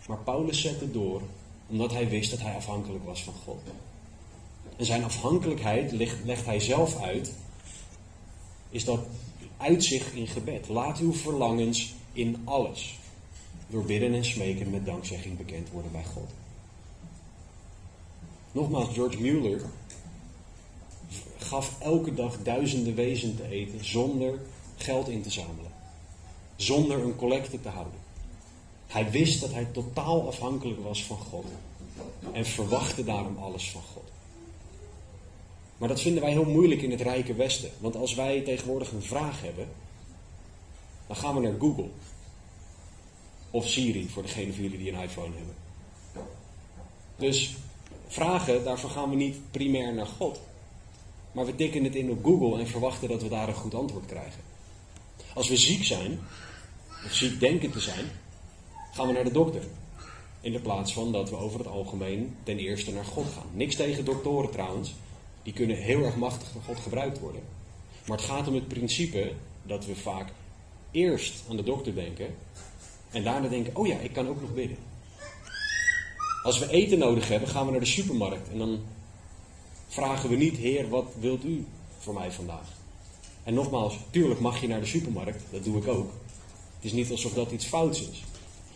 Maar 0.08 0.18
Paulus 0.18 0.62
zette 0.62 0.92
door 0.92 1.22
omdat 1.68 1.92
hij 1.92 2.10
wist 2.10 2.32
dat 2.32 2.42
hij 2.42 2.56
afhankelijk 2.56 3.06
was 3.06 3.24
van 3.24 3.34
God. 3.46 3.60
En 4.78 4.86
zijn 4.86 5.04
afhankelijkheid 5.04 5.92
legt, 6.24 6.46
hij 6.46 6.60
zelf 6.60 7.02
uit. 7.02 7.34
Is 8.70 8.84
dat 8.86 9.00
uitzicht 9.58 10.14
in 10.14 10.28
gebed. 10.28 10.68
Laat 10.68 11.00
uw 11.00 11.14
verlangens 11.14 11.94
in 12.14 12.38
alles. 12.44 13.00
Door 13.68 13.84
bidden 13.84 14.14
en 14.14 14.26
smeken 14.26 14.70
met 14.70 14.86
dankzegging 14.86 15.38
bekend 15.38 15.70
worden 15.70 15.92
bij 15.92 16.06
God. 16.06 16.30
Nogmaals, 18.52 18.94
George 18.94 19.22
Mueller 19.22 19.62
gaf 21.38 21.76
elke 21.80 22.14
dag 22.14 22.38
duizenden 22.44 22.96
wezen 22.96 23.36
te 23.36 23.50
eten 23.50 23.86
zonder 23.86 24.40
geld 24.78 25.08
in 25.08 25.22
te 25.22 25.30
zamelen. 25.30 25.72
Zonder 26.56 27.00
een 27.00 27.16
collecte 27.16 27.62
te 27.62 27.70
houden. 27.70 28.00
Hij 28.88 29.12
wist 29.12 29.42
dat 29.42 29.54
hij 29.54 29.66
totaal 29.66 30.28
afhankelijk 30.28 30.84
was 30.84 31.04
van 31.04 31.18
God. 31.18 31.46
En 32.32 32.46
verwachtte 32.46 33.04
daarom 33.04 33.38
alles 33.38 33.72
van 33.72 33.82
God. 33.94 34.04
Maar 35.78 35.88
dat 35.88 36.02
vinden 36.02 36.24
wij 36.24 36.32
heel 36.32 36.46
moeilijk 36.46 36.82
in 36.82 36.92
het 36.92 37.02
rijke 37.02 37.34
Westen. 37.34 37.72
Want 37.80 37.96
als 37.96 38.16
wij 38.16 38.42
tegenwoordig 38.42 38.92
een 38.92 39.04
vraag 39.04 39.42
hebben, 39.42 39.68
dan 41.08 41.16
gaan 41.16 41.36
we 41.36 41.42
naar 41.42 41.60
Google. 41.60 41.90
Of 43.52 43.68
Siri, 43.68 44.10
voor 44.10 44.24
degene 44.24 44.54
van 44.54 44.64
jullie 44.64 44.78
die 44.78 44.92
een 44.92 45.02
iPhone 45.02 45.36
hebben. 45.36 45.56
Dus 47.16 47.56
vragen, 48.08 48.64
daarvoor 48.64 48.90
gaan 48.90 49.10
we 49.10 49.16
niet 49.16 49.38
primair 49.52 49.94
naar 49.94 50.06
God. 50.06 50.40
Maar 51.32 51.46
we 51.46 51.56
tikken 51.56 51.84
het 51.84 51.96
in 51.96 52.12
op 52.12 52.24
Google 52.24 52.60
en 52.60 52.68
verwachten 52.68 53.10
dat 53.10 53.22
we 53.22 53.30
daar 53.30 53.48
een 53.48 53.54
goed 53.54 53.74
antwoord 53.74 54.06
krijgen. 54.06 54.42
Als 55.38 55.50
we 55.50 55.58
ziek 55.58 55.84
zijn, 55.84 56.20
of 57.06 57.14
ziek 57.14 57.40
denken 57.40 57.72
te 57.72 57.80
zijn, 57.80 58.06
gaan 58.94 59.08
we 59.08 59.14
naar 59.14 59.24
de 59.24 59.32
dokter. 59.32 59.62
In 60.42 60.52
de 60.52 60.60
plaats 60.60 60.94
van 60.94 61.12
dat 61.12 61.30
we 61.30 61.36
over 61.36 61.60
het 61.60 61.68
algemeen 61.68 62.36
ten 62.44 62.58
eerste 62.58 62.92
naar 62.92 63.06
God 63.06 63.26
gaan. 63.34 63.50
Niks 63.54 63.76
tegen 63.76 64.06
doktoren 64.06 64.52
trouwens. 64.52 64.94
Die 65.44 65.54
kunnen 65.54 65.78
heel 65.78 66.04
erg 66.04 66.16
machtig 66.16 66.52
door 66.52 66.62
God 66.62 66.80
gebruikt 66.80 67.20
worden. 67.20 67.42
Maar 68.08 68.18
het 68.18 68.26
gaat 68.26 68.48
om 68.48 68.54
het 68.54 68.68
principe 68.68 69.32
dat 69.64 69.86
we 69.86 69.96
vaak 69.96 70.30
eerst 70.92 71.44
aan 71.50 71.58
de 71.58 71.64
dokter 71.64 71.96
denken. 71.96 72.36
En 73.12 73.24
daarna 73.24 73.48
denken, 73.48 73.76
oh 73.76 73.88
ja, 73.88 73.98
ik 73.98 74.14
kan 74.14 74.28
ook 74.28 74.42
nog 74.42 74.54
bidden. 74.54 74.78
Als 76.44 76.60
we 76.60 76.70
eten 76.70 76.98
nodig 76.98 77.28
hebben, 77.28 77.50
gaan 77.50 77.66
we 77.66 77.72
naar 77.72 77.80
de 77.80 77.86
supermarkt. 77.86 78.50
En 78.50 78.58
dan 78.58 78.80
vragen 79.88 80.30
we 80.30 80.36
niet, 80.36 80.58
Heer, 80.58 80.90
wat 80.90 81.14
wilt 81.20 81.44
u 81.44 81.66
voor 81.98 82.14
mij 82.14 82.32
vandaag? 82.32 82.77
En 83.48 83.54
nogmaals, 83.54 83.98
tuurlijk 84.10 84.40
mag 84.40 84.62
je 84.62 84.68
naar 84.68 84.80
de 84.80 84.86
supermarkt, 84.86 85.44
dat 85.52 85.64
doe 85.64 85.78
ik 85.78 85.88
ook. 85.88 86.12
Het 86.76 86.86
is 86.86 86.92
niet 86.92 87.12
alsof 87.12 87.34
dat 87.34 87.52
iets 87.52 87.66
fouts 87.66 88.02
is. 88.02 88.24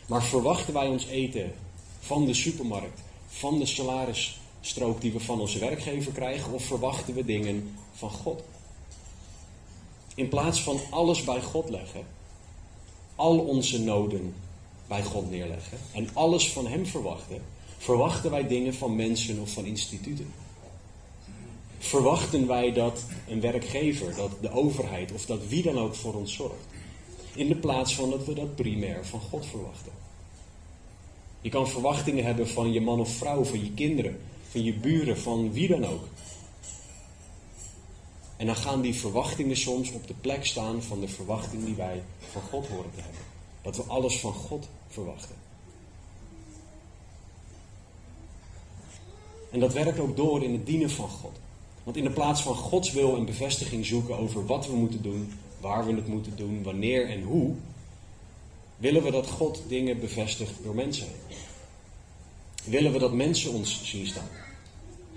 Maar 0.07 0.23
verwachten 0.23 0.73
wij 0.73 0.87
ons 0.87 1.05
eten 1.05 1.53
van 1.99 2.25
de 2.25 2.33
supermarkt, 2.33 3.01
van 3.27 3.59
de 3.59 3.65
salarisstrook 3.65 5.01
die 5.01 5.11
we 5.11 5.19
van 5.19 5.39
onze 5.39 5.59
werkgever 5.59 6.11
krijgen, 6.11 6.53
of 6.53 6.63
verwachten 6.63 7.13
we 7.13 7.25
dingen 7.25 7.75
van 7.93 8.09
God? 8.09 8.43
In 10.15 10.29
plaats 10.29 10.61
van 10.61 10.79
alles 10.89 11.23
bij 11.23 11.41
God 11.41 11.69
leggen, 11.69 12.05
al 13.15 13.39
onze 13.39 13.79
noden 13.79 14.33
bij 14.87 15.03
God 15.03 15.29
neerleggen 15.29 15.77
en 15.93 16.09
alles 16.13 16.51
van 16.51 16.67
Hem 16.67 16.85
verwachten, 16.85 17.41
verwachten 17.77 18.31
wij 18.31 18.47
dingen 18.47 18.73
van 18.73 18.95
mensen 18.95 19.39
of 19.39 19.51
van 19.51 19.65
instituten. 19.65 20.33
Verwachten 21.81 22.47
wij 22.47 22.73
dat 22.73 23.03
een 23.27 23.41
werkgever, 23.41 24.15
dat 24.15 24.31
de 24.41 24.51
overheid 24.51 25.11
of 25.11 25.25
dat 25.25 25.47
wie 25.47 25.63
dan 25.63 25.79
ook 25.79 25.95
voor 25.95 26.13
ons 26.13 26.33
zorgt. 26.33 26.65
In 27.35 27.47
de 27.47 27.55
plaats 27.55 27.95
van 27.95 28.09
dat 28.09 28.25
we 28.25 28.33
dat 28.33 28.55
primair 28.55 29.05
van 29.05 29.19
God 29.19 29.45
verwachten. 29.45 29.91
Je 31.41 31.49
kan 31.49 31.67
verwachtingen 31.67 32.25
hebben 32.25 32.47
van 32.47 32.71
je 32.71 32.81
man 32.81 32.99
of 32.99 33.09
vrouw, 33.09 33.43
van 33.43 33.59
je 33.59 33.71
kinderen, 33.71 34.19
van 34.49 34.63
je 34.63 34.73
buren, 34.73 35.17
van 35.17 35.51
wie 35.51 35.67
dan 35.67 35.85
ook. 35.85 36.07
En 38.37 38.45
dan 38.45 38.55
gaan 38.55 38.81
die 38.81 38.95
verwachtingen 38.95 39.57
soms 39.57 39.91
op 39.91 40.07
de 40.07 40.13
plek 40.21 40.45
staan 40.45 40.83
van 40.83 40.99
de 40.99 41.07
verwachting 41.07 41.65
die 41.65 41.75
wij 41.75 42.03
van 42.31 42.41
God 42.41 42.67
horen 42.67 42.91
te 42.95 43.01
hebben. 43.01 43.21
Dat 43.61 43.75
we 43.75 43.83
alles 43.83 44.19
van 44.19 44.33
God 44.33 44.67
verwachten. 44.87 45.35
En 49.51 49.59
dat 49.59 49.73
werkt 49.73 49.99
ook 49.99 50.15
door 50.15 50.43
in 50.43 50.51
het 50.51 50.65
dienen 50.65 50.89
van 50.89 51.09
God. 51.09 51.39
Want 51.83 51.97
in 51.97 52.03
de 52.03 52.11
plaats 52.11 52.41
van 52.41 52.55
Gods 52.55 52.91
wil 52.91 53.15
en 53.15 53.25
bevestiging 53.25 53.85
zoeken 53.85 54.17
over 54.17 54.45
wat 54.45 54.67
we 54.67 54.75
moeten 54.75 55.01
doen, 55.01 55.33
waar 55.59 55.85
we 55.85 55.93
het 55.93 56.07
moeten 56.07 56.35
doen, 56.35 56.63
wanneer 56.63 57.09
en 57.09 57.21
hoe, 57.21 57.53
willen 58.77 59.03
we 59.03 59.11
dat 59.11 59.27
God 59.27 59.63
dingen 59.67 59.99
bevestigt 59.99 60.63
door 60.63 60.75
mensen. 60.75 61.07
Willen 62.63 62.91
we 62.91 62.99
dat 62.99 63.13
mensen 63.13 63.51
ons 63.51 63.83
zien 63.83 64.07
staan. 64.07 64.29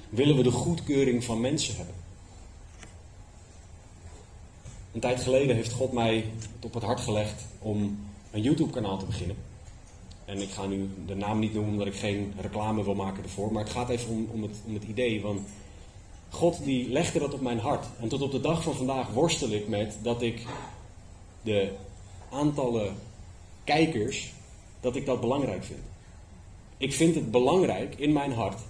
Willen 0.08 0.36
we 0.36 0.42
de 0.42 0.50
goedkeuring 0.50 1.24
van 1.24 1.40
mensen 1.40 1.76
hebben. 1.76 1.94
Een 4.92 5.00
tijd 5.00 5.20
geleden 5.20 5.56
heeft 5.56 5.72
God 5.72 5.92
mij 5.92 6.24
op 6.62 6.74
het 6.74 6.82
hart 6.82 7.00
gelegd 7.00 7.42
om 7.58 7.98
een 8.30 8.42
YouTube-kanaal 8.42 8.98
te 8.98 9.04
beginnen. 9.04 9.36
En 10.24 10.40
ik 10.40 10.50
ga 10.50 10.66
nu 10.66 10.88
de 11.06 11.14
naam 11.14 11.38
niet 11.38 11.54
noemen 11.54 11.72
omdat 11.72 11.86
ik 11.86 11.94
geen 11.94 12.32
reclame 12.40 12.84
wil 12.84 12.94
maken 12.94 13.22
ervoor. 13.22 13.52
Maar 13.52 13.62
het 13.62 13.72
gaat 13.72 13.88
even 13.88 14.28
om, 14.32 14.42
het, 14.42 14.56
om 14.66 14.74
het 14.74 14.84
idee 14.84 15.20
van. 15.20 15.44
God 16.34 16.64
die 16.64 16.88
legde 16.88 17.18
dat 17.18 17.34
op 17.34 17.40
mijn 17.40 17.58
hart. 17.58 17.86
En 18.00 18.08
tot 18.08 18.22
op 18.22 18.30
de 18.30 18.40
dag 18.40 18.62
van 18.62 18.74
vandaag 18.74 19.08
worstel 19.08 19.50
ik 19.50 19.68
met 19.68 19.96
dat 20.02 20.22
ik 20.22 20.42
de 21.42 21.70
aantallen 22.30 22.96
kijkers, 23.64 24.32
dat 24.80 24.96
ik 24.96 25.06
dat 25.06 25.20
belangrijk 25.20 25.64
vind. 25.64 25.80
Ik 26.76 26.92
vind 26.92 27.14
het 27.14 27.30
belangrijk 27.30 27.94
in 27.94 28.12
mijn 28.12 28.32
hart 28.32 28.60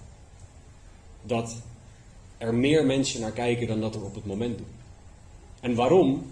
dat 1.21 1.55
er 2.37 2.53
meer 2.53 2.85
mensen 2.85 3.21
naar 3.21 3.31
kijken 3.31 3.67
dan 3.67 3.81
dat 3.81 3.95
er 3.95 4.03
op 4.03 4.15
het 4.15 4.25
moment 4.25 4.57
doen. 4.57 4.67
En 5.59 5.75
waarom? 5.75 6.31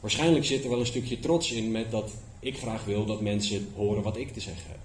Waarschijnlijk 0.00 0.44
zit 0.44 0.64
er 0.64 0.70
wel 0.70 0.80
een 0.80 0.86
stukje 0.86 1.18
trots 1.18 1.52
in 1.52 1.70
met 1.70 1.90
dat 1.90 2.10
ik 2.40 2.58
graag 2.58 2.84
wil 2.84 3.04
dat 3.04 3.20
mensen 3.20 3.68
horen 3.76 4.02
wat 4.02 4.16
ik 4.16 4.32
te 4.32 4.40
zeggen 4.40 4.70
heb. 4.70 4.80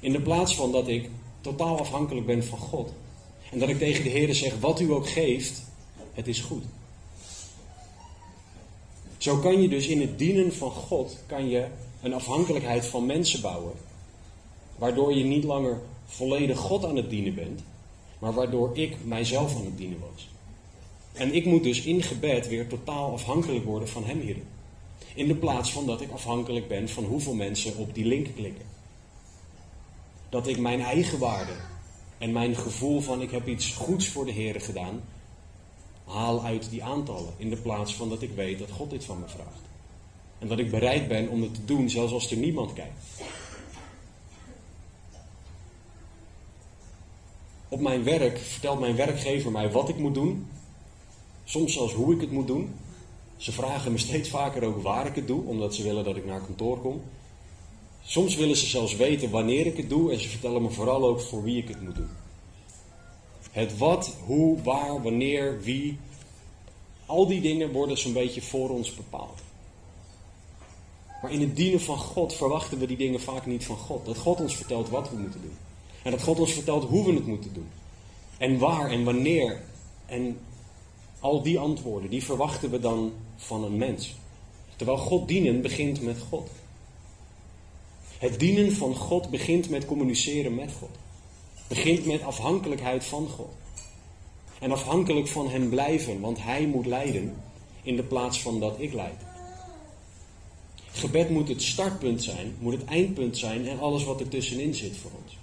In 0.00 0.12
de 0.12 0.20
plaats 0.20 0.56
van 0.56 0.72
dat 0.72 0.88
ik 0.88 1.10
totaal 1.40 1.78
afhankelijk 1.78 2.26
ben 2.26 2.44
van 2.44 2.58
God. 2.58 2.92
En 3.50 3.58
dat 3.58 3.68
ik 3.68 3.78
tegen 3.78 4.04
de 4.04 4.10
Heer 4.10 4.34
zeg, 4.34 4.58
wat 4.60 4.80
u 4.80 4.92
ook 4.92 5.08
geeft, 5.08 5.62
het 6.12 6.28
is 6.28 6.40
goed. 6.40 6.64
Zo 9.18 9.36
kan 9.36 9.62
je 9.62 9.68
dus 9.68 9.86
in 9.86 10.00
het 10.00 10.18
dienen 10.18 10.54
van 10.54 10.70
God 10.70 11.16
kan 11.26 11.48
je 11.48 11.66
een 12.02 12.14
afhankelijkheid 12.14 12.86
van 12.86 13.06
mensen 13.06 13.40
bouwen. 13.40 13.72
Waardoor 14.76 15.14
je 15.14 15.24
niet 15.24 15.44
langer 15.44 15.80
volledig 16.06 16.58
God 16.58 16.84
aan 16.84 16.96
het 16.96 17.10
dienen 17.10 17.34
bent, 17.34 17.60
maar 18.18 18.32
waardoor 18.32 18.70
ik 18.78 18.96
mijzelf 19.04 19.56
aan 19.56 19.64
het 19.64 19.76
dienen 19.76 19.98
was. 19.98 20.28
En 21.12 21.34
ik 21.34 21.44
moet 21.44 21.62
dus 21.62 21.82
in 21.82 22.02
gebed 22.02 22.48
weer 22.48 22.68
totaal 22.68 23.12
afhankelijk 23.12 23.64
worden 23.64 23.88
van 23.88 24.04
Hem 24.04 24.20
hierin. 24.20 24.46
In 25.14 25.28
de 25.28 25.34
plaats 25.34 25.72
van 25.72 25.86
dat 25.86 26.00
ik 26.00 26.10
afhankelijk 26.10 26.68
ben 26.68 26.88
van 26.88 27.04
hoeveel 27.04 27.34
mensen 27.34 27.76
op 27.76 27.94
die 27.94 28.04
link 28.04 28.28
klikken. 28.34 28.64
Dat 30.28 30.46
ik 30.46 30.58
mijn 30.58 30.80
eigen 30.80 31.18
waarde 31.18 31.52
en 32.24 32.32
mijn 32.32 32.56
gevoel 32.56 33.00
van 33.00 33.22
ik 33.22 33.30
heb 33.30 33.48
iets 33.48 33.74
goeds 33.74 34.08
voor 34.08 34.24
de 34.24 34.30
Heer 34.30 34.60
gedaan, 34.60 35.02
haal 36.04 36.44
uit 36.44 36.70
die 36.70 36.84
aantallen. 36.84 37.32
In 37.36 37.50
de 37.50 37.56
plaats 37.56 37.94
van 37.94 38.08
dat 38.08 38.22
ik 38.22 38.30
weet 38.34 38.58
dat 38.58 38.70
God 38.70 38.90
dit 38.90 39.04
van 39.04 39.18
me 39.18 39.28
vraagt. 39.28 39.60
En 40.38 40.48
dat 40.48 40.58
ik 40.58 40.70
bereid 40.70 41.08
ben 41.08 41.28
om 41.28 41.42
het 41.42 41.54
te 41.54 41.64
doen, 41.64 41.90
zelfs 41.90 42.12
als 42.12 42.30
er 42.30 42.36
niemand 42.36 42.72
kijkt. 42.72 43.04
Op 47.68 47.80
mijn 47.80 48.04
werk 48.04 48.38
vertelt 48.38 48.80
mijn 48.80 48.96
werkgever 48.96 49.50
mij 49.50 49.70
wat 49.70 49.88
ik 49.88 49.96
moet 49.96 50.14
doen. 50.14 50.46
Soms 51.44 51.72
zelfs 51.72 51.92
hoe 51.92 52.14
ik 52.14 52.20
het 52.20 52.30
moet 52.30 52.46
doen. 52.46 52.74
Ze 53.36 53.52
vragen 53.52 53.92
me 53.92 53.98
steeds 53.98 54.28
vaker 54.28 54.64
ook 54.64 54.82
waar 54.82 55.06
ik 55.06 55.14
het 55.14 55.26
doe, 55.26 55.44
omdat 55.44 55.74
ze 55.74 55.82
willen 55.82 56.04
dat 56.04 56.16
ik 56.16 56.26
naar 56.26 56.40
kantoor 56.40 56.78
kom. 56.78 57.02
Soms 58.06 58.36
willen 58.36 58.56
ze 58.56 58.66
zelfs 58.66 58.96
weten 58.96 59.30
wanneer 59.30 59.66
ik 59.66 59.76
het 59.76 59.88
doe 59.88 60.12
en 60.12 60.20
ze 60.20 60.28
vertellen 60.28 60.62
me 60.62 60.70
vooral 60.70 61.04
ook 61.04 61.20
voor 61.20 61.42
wie 61.42 61.62
ik 61.62 61.68
het 61.68 61.82
moet 61.82 61.96
doen. 61.96 62.10
Het 63.50 63.78
wat, 63.78 64.16
hoe, 64.24 64.62
waar, 64.62 65.02
wanneer, 65.02 65.62
wie. 65.62 65.98
Al 67.06 67.26
die 67.26 67.40
dingen 67.40 67.72
worden 67.72 67.98
zo'n 67.98 68.12
beetje 68.12 68.42
voor 68.42 68.70
ons 68.70 68.94
bepaald. 68.94 69.42
Maar 71.22 71.32
in 71.32 71.40
het 71.40 71.56
dienen 71.56 71.80
van 71.80 71.98
God 71.98 72.34
verwachten 72.34 72.78
we 72.78 72.86
die 72.86 72.96
dingen 72.96 73.20
vaak 73.20 73.46
niet 73.46 73.64
van 73.64 73.76
God. 73.76 74.06
Dat 74.06 74.18
God 74.18 74.40
ons 74.40 74.56
vertelt 74.56 74.88
wat 74.88 75.10
we 75.10 75.16
moeten 75.16 75.42
doen. 75.42 75.56
En 76.02 76.10
dat 76.10 76.22
God 76.22 76.40
ons 76.40 76.52
vertelt 76.52 76.84
hoe 76.84 77.04
we 77.04 77.12
het 77.12 77.26
moeten 77.26 77.52
doen. 77.52 77.68
En 78.38 78.58
waar 78.58 78.90
en 78.90 79.04
wanneer. 79.04 79.62
En 80.06 80.38
al 81.20 81.42
die 81.42 81.58
antwoorden, 81.58 82.10
die 82.10 82.24
verwachten 82.24 82.70
we 82.70 82.80
dan 82.80 83.12
van 83.36 83.64
een 83.64 83.76
mens. 83.76 84.14
Terwijl 84.76 84.98
God 84.98 85.28
dienen 85.28 85.62
begint 85.62 86.02
met 86.02 86.18
God. 86.28 86.50
Het 88.24 88.38
dienen 88.38 88.72
van 88.72 88.94
God 88.94 89.30
begint 89.30 89.68
met 89.68 89.86
communiceren 89.86 90.54
met 90.54 90.72
God. 90.78 90.90
Begint 91.68 92.06
met 92.06 92.22
afhankelijkheid 92.22 93.04
van 93.04 93.28
God. 93.28 93.52
En 94.60 94.72
afhankelijk 94.72 95.28
van 95.28 95.50
Hem 95.50 95.68
blijven, 95.68 96.20
want 96.20 96.42
Hij 96.42 96.66
moet 96.66 96.86
leiden 96.86 97.36
in 97.82 97.96
de 97.96 98.02
plaats 98.02 98.40
van 98.40 98.60
dat 98.60 98.74
ik 98.78 98.92
leid. 98.92 99.20
Gebed 100.92 101.30
moet 101.30 101.48
het 101.48 101.62
startpunt 101.62 102.22
zijn, 102.22 102.56
moet 102.58 102.72
het 102.72 102.84
eindpunt 102.84 103.38
zijn 103.38 103.68
en 103.68 103.80
alles 103.80 104.04
wat 104.04 104.20
er 104.20 104.28
tussenin 104.28 104.74
zit 104.74 104.96
voor 104.96 105.10
ons. 105.24 105.36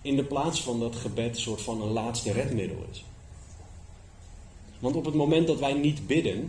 In 0.00 0.16
de 0.16 0.24
plaats 0.24 0.62
van 0.62 0.80
dat 0.80 0.96
gebed 0.96 1.34
een 1.34 1.40
soort 1.40 1.62
van 1.62 1.82
een 1.82 1.92
laatste 1.92 2.32
redmiddel 2.32 2.86
is. 2.92 3.04
Want 4.78 4.96
op 4.96 5.04
het 5.04 5.14
moment 5.14 5.46
dat 5.46 5.58
wij 5.58 5.72
niet 5.72 6.06
bidden, 6.06 6.48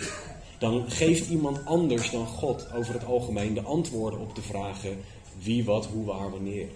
dan 0.64 0.92
geeft 0.92 1.30
iemand 1.30 1.66
anders 1.66 2.12
dan 2.12 2.28
God 2.28 2.72
over 2.74 2.94
het 2.94 3.06
algemeen 3.06 3.54
de 3.54 3.62
antwoorden 3.62 4.20
op 4.20 4.36
de 4.36 4.42
vragen 4.42 5.04
wie, 5.40 5.64
wat, 5.64 5.86
hoe, 5.86 6.06
waar, 6.06 6.32
wanneer. 6.32 6.68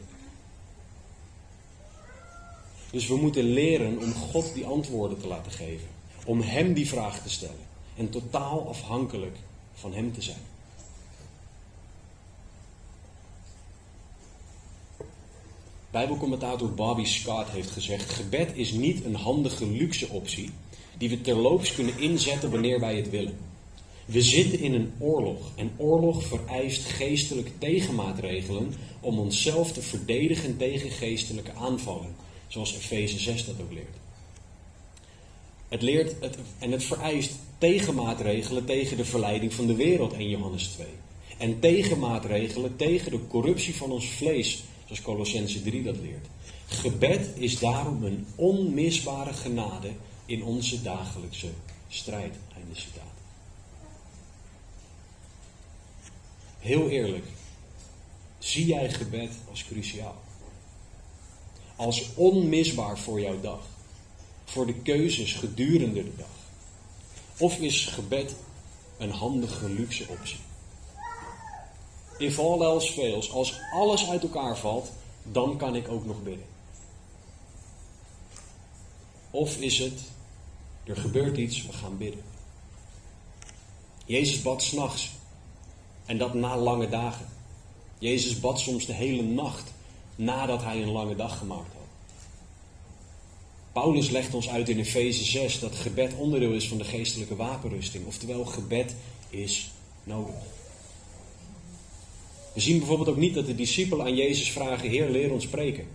Dus 2.91 3.07
we 3.07 3.15
moeten 3.15 3.43
leren 3.43 3.99
om 3.99 4.13
God 4.13 4.53
die 4.53 4.65
antwoorden 4.65 5.19
te 5.19 5.27
laten 5.27 5.51
geven. 5.51 5.87
Om 6.25 6.41
Hem 6.41 6.73
die 6.73 6.87
vraag 6.87 7.21
te 7.21 7.29
stellen. 7.29 7.65
En 7.95 8.09
totaal 8.09 8.67
afhankelijk 8.67 9.37
van 9.73 9.93
Hem 9.93 10.13
te 10.13 10.21
zijn. 10.21 10.41
Bijbelcommentator 15.91 16.73
Bobby 16.73 17.05
Scott 17.05 17.49
heeft 17.49 17.69
gezegd: 17.69 18.09
Gebed 18.09 18.51
is 18.55 18.71
niet 18.71 19.05
een 19.05 19.15
handige 19.15 19.67
luxe 19.67 20.07
optie 20.07 20.49
die 20.97 21.09
we 21.09 21.21
terloops 21.21 21.73
kunnen 21.73 21.99
inzetten 21.99 22.51
wanneer 22.51 22.79
wij 22.79 22.95
het 22.95 23.09
willen. 23.09 23.46
We 24.07 24.21
zitten 24.21 24.59
in 24.59 24.73
een 24.73 24.91
oorlog 24.99 25.51
en 25.55 25.71
oorlog 25.77 26.23
vereist 26.23 26.85
geestelijke 26.85 27.51
tegenmaatregelen 27.57 28.73
om 28.99 29.19
onszelf 29.19 29.71
te 29.71 29.81
verdedigen 29.81 30.57
tegen 30.57 30.89
geestelijke 30.91 31.53
aanvallen, 31.53 32.15
zoals 32.47 32.75
Efeze 32.75 33.19
6 33.19 33.45
dat 33.45 33.55
ook 33.61 33.71
leert. 33.71 33.95
Het 35.67 35.81
leert 35.81 36.15
en 36.59 36.71
het 36.71 36.83
vereist 36.83 37.31
tegenmaatregelen 37.57 38.65
tegen 38.65 38.97
de 38.97 39.05
verleiding 39.05 39.53
van 39.53 39.67
de 39.67 39.75
wereld 39.75 40.13
in 40.13 40.29
Johannes 40.29 40.67
2. 40.67 40.87
En 41.37 41.59
tegenmaatregelen 41.59 42.75
tegen 42.75 43.11
de 43.11 43.27
corruptie 43.27 43.75
van 43.75 43.91
ons 43.91 44.07
vlees, 44.07 44.63
zoals 44.85 45.01
Colossense 45.01 45.61
3 45.61 45.83
dat 45.83 45.97
leert. 45.97 46.27
Gebed 46.67 47.29
is 47.35 47.59
daarom 47.59 48.03
een 48.03 48.25
onmisbare 48.35 49.33
genade 49.33 49.89
in 50.25 50.43
onze 50.43 50.81
dagelijkse 50.81 51.49
strijd. 51.87 52.35
Einde 52.55 52.75
citaat. 52.79 53.16
Heel 56.59 56.89
eerlijk, 56.89 57.25
zie 58.39 58.65
jij 58.65 58.89
gebed 58.89 59.31
als 59.49 59.65
cruciaal? 59.65 60.25
als 61.77 62.13
onmisbaar 62.15 62.99
voor 62.99 63.21
jouw 63.21 63.41
dag? 63.41 63.59
Voor 64.45 64.65
de 64.65 64.73
keuzes 64.73 65.33
gedurende 65.33 66.03
de 66.03 66.15
dag? 66.17 66.27
Of 67.37 67.57
is 67.57 67.85
gebed 67.85 68.35
een 68.97 69.11
handige 69.11 69.69
luxe 69.69 70.07
optie? 70.07 70.39
If 72.17 72.39
all 72.39 72.61
else 72.61 72.93
fails, 72.93 73.31
als 73.31 73.59
alles 73.73 74.09
uit 74.09 74.21
elkaar 74.21 74.57
valt, 74.57 74.91
dan 75.23 75.57
kan 75.57 75.75
ik 75.75 75.87
ook 75.87 76.05
nog 76.05 76.23
bidden. 76.23 76.45
Of 79.31 79.57
is 79.57 79.79
het, 79.79 79.99
er 80.83 80.97
gebeurt 80.97 81.37
iets, 81.37 81.65
we 81.65 81.73
gaan 81.73 81.97
bidden. 81.97 82.23
Jezus 84.05 84.41
bad 84.41 84.63
s'nachts. 84.63 85.11
En 86.07 86.17
dat 86.17 86.33
na 86.33 86.57
lange 86.57 86.89
dagen. 86.89 87.25
Jezus 87.99 88.39
bad 88.39 88.59
soms 88.59 88.85
de 88.85 88.93
hele 88.93 89.21
nacht 89.21 89.73
nadat 90.15 90.63
hij 90.63 90.81
een 90.81 90.91
lange 90.91 91.15
dag 91.15 91.37
gemaakt 91.37 91.73
had. 91.73 91.85
Paulus 93.71 94.09
legt 94.09 94.33
ons 94.33 94.49
uit 94.49 94.69
in 94.69 94.79
Efeze 94.79 95.23
6 95.23 95.59
dat 95.59 95.75
gebed 95.75 96.13
onderdeel 96.15 96.51
is 96.51 96.67
van 96.67 96.77
de 96.77 96.83
geestelijke 96.83 97.35
wapenrusting. 97.35 98.05
Oftewel, 98.05 98.45
gebed 98.45 98.95
is 99.29 99.69
nodig. 100.03 100.35
We 102.53 102.59
zien 102.63 102.77
bijvoorbeeld 102.77 103.09
ook 103.09 103.17
niet 103.17 103.33
dat 103.33 103.45
de 103.45 103.55
discipelen 103.55 104.05
aan 104.05 104.15
Jezus 104.15 104.51
vragen: 104.51 104.89
Heer, 104.89 105.09
leer 105.09 105.31
ons 105.31 105.43
spreken. 105.43 105.87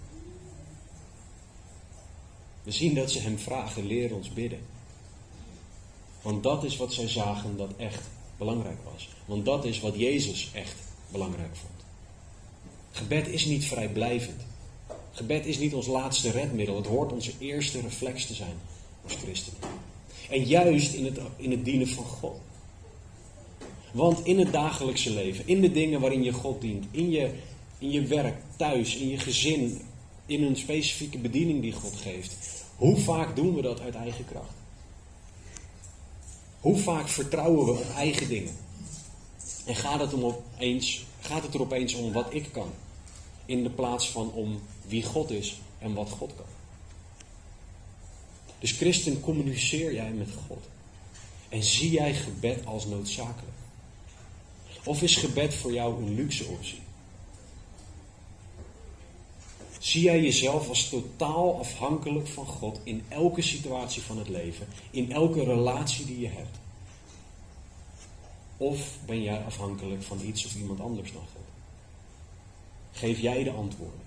We 2.63 2.71
zien 2.71 2.95
dat 2.95 3.11
ze 3.11 3.21
hem 3.21 3.39
vragen: 3.39 3.87
leer 3.87 4.15
ons 4.15 4.33
bidden. 4.33 4.61
Want 6.23 6.43
dat 6.43 6.65
is 6.65 6.77
wat 6.77 6.93
zij 6.93 7.09
zagen 7.09 7.57
dat 7.57 7.71
echt 7.77 8.09
belangrijk 8.45 8.79
was. 8.93 9.09
Want 9.25 9.45
dat 9.45 9.65
is 9.65 9.81
wat 9.81 9.95
Jezus 9.97 10.51
echt 10.55 10.77
belangrijk 11.09 11.57
vond. 11.57 11.73
Gebed 12.91 13.29
is 13.29 13.45
niet 13.45 13.65
vrijblijvend. 13.65 14.41
Gebed 15.13 15.47
is 15.47 15.59
niet 15.59 15.75
ons 15.75 15.87
laatste 15.87 16.31
redmiddel. 16.31 16.77
Het 16.77 16.87
hoort 16.87 17.13
onze 17.13 17.33
eerste 17.39 17.81
reflex 17.81 18.27
te 18.27 18.35
zijn 18.35 18.57
als 19.05 19.15
christenen. 19.15 19.61
En 20.31 20.45
juist 20.45 20.95
in 20.95 21.05
het, 21.05 21.19
in 21.37 21.51
het 21.51 21.65
dienen 21.65 21.89
van 21.89 22.05
God. 22.05 22.41
Want 23.93 24.27
in 24.27 24.39
het 24.39 24.53
dagelijkse 24.53 25.11
leven, 25.11 25.47
in 25.47 25.61
de 25.61 25.73
dingen 25.73 26.01
waarin 26.01 26.23
je 26.23 26.33
God 26.33 26.61
dient, 26.61 26.85
in 26.91 27.11
je, 27.11 27.31
in 27.79 27.91
je 27.91 28.03
werk, 28.03 28.37
thuis, 28.57 28.97
in 28.97 29.09
je 29.09 29.19
gezin, 29.19 29.81
in 30.27 30.43
een 30.43 30.57
specifieke 30.57 31.19
bediening 31.19 31.61
die 31.61 31.73
God 31.73 31.97
geeft, 31.97 32.65
hoe 32.77 32.97
vaak 32.97 33.37
doen 33.37 33.55
we 33.55 33.63
dat 33.63 33.81
uit 33.81 33.95
eigen 33.95 34.25
kracht? 34.25 34.62
Hoe 36.63 36.79
vaak 36.79 37.09
vertrouwen 37.09 37.67
we 37.67 37.73
op 37.73 37.95
eigen 37.97 38.29
dingen? 38.29 38.57
En 39.67 39.75
gaat 39.75 40.01
het, 40.01 40.13
om 40.13 40.25
opeens, 40.25 41.05
gaat 41.21 41.43
het 41.43 41.55
er 41.55 41.61
opeens 41.61 41.95
om 41.95 42.13
wat 42.13 42.35
ik 42.35 42.49
kan? 42.53 42.71
In 43.45 43.63
de 43.63 43.71
plaats 43.71 44.11
van 44.11 44.33
om 44.33 44.61
wie 44.87 45.05
God 45.05 45.31
is 45.31 45.61
en 45.79 45.95
wat 45.95 46.11
God 46.11 46.33
kan. 46.37 46.47
Dus 48.59 48.73
christen, 48.73 49.21
communiceer 49.21 49.95
jij 49.95 50.11
met 50.11 50.29
God. 50.49 50.65
En 51.49 51.63
zie 51.63 51.91
jij 51.91 52.15
gebed 52.15 52.67
als 52.67 52.87
noodzakelijk? 52.87 53.57
Of 54.85 55.03
is 55.03 55.17
gebed 55.17 55.55
voor 55.55 55.73
jou 55.73 56.03
een 56.03 56.15
luxe 56.15 56.45
optie? 56.45 56.82
Zie 59.83 60.03
jij 60.03 60.21
jezelf 60.21 60.69
als 60.69 60.89
totaal 60.89 61.59
afhankelijk 61.59 62.29
van 62.29 62.47
God 62.47 62.81
in 62.85 63.05
elke 63.09 63.43
situatie 63.43 64.03
van 64.03 64.19
het 64.19 64.29
leven, 64.29 64.67
in 64.91 65.13
elke 65.13 65.45
relatie 65.45 66.07
die 66.07 66.21
je 66.21 66.29
hebt? 66.29 66.59
Of 68.57 68.99
ben 69.07 69.23
jij 69.23 69.45
afhankelijk 69.45 70.03
van 70.03 70.21
iets 70.21 70.47
of 70.47 70.55
iemand 70.55 70.81
anders 70.81 71.13
dan 71.13 71.23
God? 71.33 71.45
Geef 72.93 73.21
jij 73.21 73.45
de 73.45 73.51
antwoorden? 73.51 74.01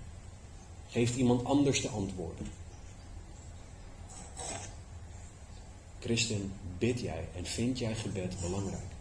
Geeft 0.88 1.16
iemand 1.16 1.44
anders 1.44 1.80
de 1.80 1.88
antwoorden? 1.88 2.46
Christen, 6.00 6.52
bid 6.78 7.00
jij 7.00 7.28
en 7.36 7.46
vind 7.46 7.78
jij 7.78 7.94
gebed 7.94 8.40
belangrijk? 8.40 8.95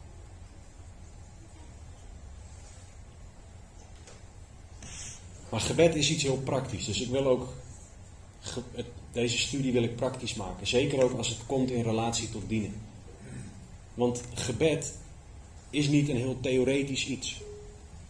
Maar 5.55 5.63
gebed 5.63 5.95
is 5.95 6.09
iets 6.09 6.23
heel 6.23 6.41
praktisch. 6.43 6.85
Dus 6.85 7.01
ik 7.01 7.09
wil 7.09 7.25
ook 7.25 7.53
deze 9.11 9.37
studie 9.37 9.71
wil 9.71 9.83
ik 9.83 9.95
praktisch 9.95 10.33
maken. 10.33 10.67
Zeker 10.67 11.03
ook 11.03 11.17
als 11.17 11.27
het 11.27 11.45
komt 11.45 11.71
in 11.71 11.83
relatie 11.83 12.29
tot 12.29 12.41
dienen. 12.47 12.81
Want 13.93 14.23
gebed 14.33 14.97
is 15.69 15.87
niet 15.87 16.09
een 16.09 16.15
heel 16.15 16.37
theoretisch 16.39 17.07
iets. 17.07 17.41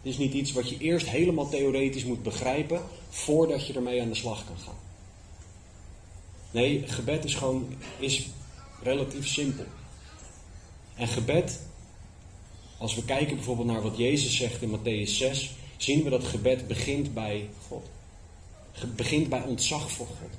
Het 0.02 0.12
is 0.12 0.18
niet 0.18 0.32
iets 0.32 0.52
wat 0.52 0.68
je 0.68 0.78
eerst 0.78 1.08
helemaal 1.08 1.48
theoretisch 1.48 2.04
moet 2.04 2.22
begrijpen 2.22 2.82
voordat 3.08 3.66
je 3.66 3.72
ermee 3.72 4.02
aan 4.02 4.08
de 4.08 4.14
slag 4.14 4.44
kan 4.46 4.58
gaan. 4.58 4.78
Nee, 6.50 6.82
gebed 6.86 7.24
is 7.24 7.34
gewoon 7.34 7.74
is 7.98 8.28
relatief 8.82 9.26
simpel. 9.26 9.64
En 10.94 11.08
gebed, 11.08 11.60
als 12.78 12.94
we 12.94 13.04
kijken 13.04 13.36
bijvoorbeeld 13.36 13.68
naar 13.68 13.82
wat 13.82 13.96
Jezus 13.96 14.36
zegt 14.36 14.62
in 14.62 14.78
Matthäus 14.78 15.10
6, 15.10 15.54
zien 15.76 16.02
we 16.02 16.10
dat 16.10 16.24
gebed 16.24 16.66
begint 16.66 17.14
bij 17.14 17.48
God. 17.68 17.86
Begint 18.96 19.28
bij 19.28 19.42
ontzag 19.42 19.90
voor 19.90 20.06
God. 20.06 20.30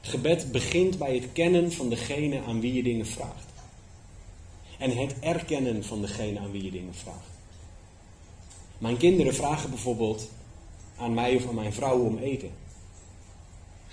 Gebed 0.00 0.52
begint 0.52 0.98
bij 0.98 1.14
het 1.14 1.32
kennen 1.32 1.72
van 1.72 1.88
degene 1.88 2.42
aan 2.42 2.60
wie 2.60 2.72
je 2.72 2.82
dingen 2.82 3.06
vraagt. 3.06 3.46
En 4.78 4.96
het 4.96 5.14
erkennen 5.20 5.84
van 5.84 6.00
degene 6.00 6.38
aan 6.38 6.50
wie 6.50 6.64
je 6.64 6.70
dingen 6.70 6.94
vraagt. 6.94 7.28
Mijn 8.78 8.96
kinderen 8.96 9.34
vragen 9.34 9.70
bijvoorbeeld 9.70 10.28
aan 10.96 11.14
mij 11.14 11.36
of 11.36 11.48
aan 11.48 11.54
mijn 11.54 11.72
vrouw 11.72 11.98
om 11.98 12.18
eten. 12.18 12.50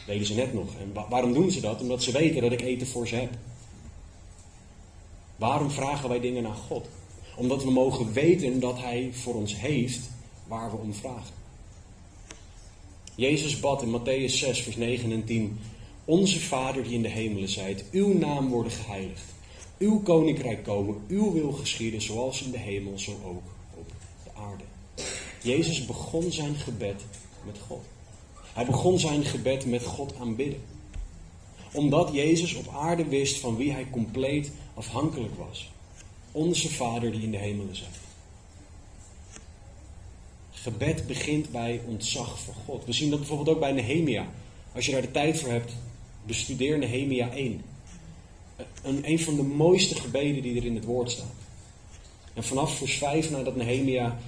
Dat 0.07 0.25
ze 0.25 0.33
net 0.33 0.53
nog. 0.53 0.67
En 0.79 0.93
waarom 1.09 1.33
doen 1.33 1.51
ze 1.51 1.61
dat? 1.61 1.81
Omdat 1.81 2.03
ze 2.03 2.11
weten 2.11 2.41
dat 2.41 2.51
ik 2.51 2.61
eten 2.61 2.87
voor 2.87 3.07
ze 3.07 3.15
heb. 3.15 3.33
Waarom 5.35 5.71
vragen 5.71 6.09
wij 6.09 6.19
dingen 6.19 6.43
naar 6.43 6.55
God? 6.55 6.87
Omdat 7.35 7.63
we 7.63 7.71
mogen 7.71 8.13
weten 8.13 8.59
dat 8.59 8.79
Hij 8.79 9.09
voor 9.11 9.33
ons 9.33 9.59
heeft 9.59 10.09
waar 10.47 10.71
we 10.71 10.77
om 10.77 10.93
vragen. 10.93 11.33
Jezus 13.15 13.59
bad 13.59 13.81
in 13.81 13.99
Matthäus 13.99 14.33
6, 14.33 14.61
vers 14.61 14.75
9 14.75 15.11
en 15.11 15.25
10. 15.25 15.59
Onze 16.05 16.39
Vader 16.39 16.83
die 16.83 16.93
in 16.93 17.01
de 17.01 17.07
hemelen 17.07 17.49
zijt, 17.49 17.85
uw 17.91 18.17
naam 18.17 18.49
worden 18.49 18.71
geheiligd. 18.71 19.33
Uw 19.77 19.99
koninkrijk 19.99 20.63
komen, 20.63 20.95
uw 21.07 21.31
wil 21.31 21.51
geschieden, 21.51 22.01
zoals 22.01 22.41
in 22.41 22.51
de 22.51 22.57
hemel, 22.57 22.99
zo 22.99 23.11
ook 23.11 23.43
op 23.75 23.91
de 24.23 24.29
aarde. 24.33 24.63
Jezus 25.43 25.85
begon 25.85 26.31
zijn 26.31 26.55
gebed 26.55 27.01
met 27.45 27.57
God. 27.67 27.83
Hij 28.53 28.65
begon 28.65 28.99
zijn 28.99 29.25
gebed 29.25 29.65
met 29.65 29.83
God 29.83 30.13
aanbidden. 30.19 30.61
Omdat 31.73 32.13
Jezus 32.13 32.53
op 32.53 32.67
aarde 32.73 33.05
wist 33.05 33.39
van 33.39 33.55
wie 33.55 33.71
hij 33.71 33.87
compleet 33.91 34.51
afhankelijk 34.73 35.33
was. 35.37 35.71
Onze 36.35 36.69
Vader 36.69 37.11
die 37.11 37.21
in 37.21 37.31
de 37.31 37.37
hemelen 37.37 37.75
zijt. 37.75 37.99
Gebed 40.51 41.07
begint 41.07 41.51
bij 41.51 41.81
ontzag 41.87 42.39
voor 42.39 42.53
God. 42.65 42.85
We 42.85 42.93
zien 42.93 43.09
dat 43.09 43.19
bijvoorbeeld 43.19 43.49
ook 43.49 43.59
bij 43.59 43.71
Nehemia. 43.71 44.27
Als 44.73 44.85
je 44.85 44.91
daar 44.91 45.01
de 45.01 45.11
tijd 45.11 45.39
voor 45.39 45.49
hebt, 45.49 45.71
bestudeer 46.25 46.77
Nehemia 46.77 47.29
1. 47.29 47.61
Een, 48.83 49.09
een 49.09 49.19
van 49.19 49.35
de 49.35 49.43
mooiste 49.43 49.95
gebeden 49.95 50.41
die 50.41 50.57
er 50.57 50.65
in 50.65 50.75
het 50.75 50.85
woord 50.85 51.11
staat. 51.11 51.33
En 52.33 52.43
vanaf 52.43 52.77
vers 52.77 52.97
5, 52.97 53.31
nadat 53.31 53.55
Nehemia 53.55 54.19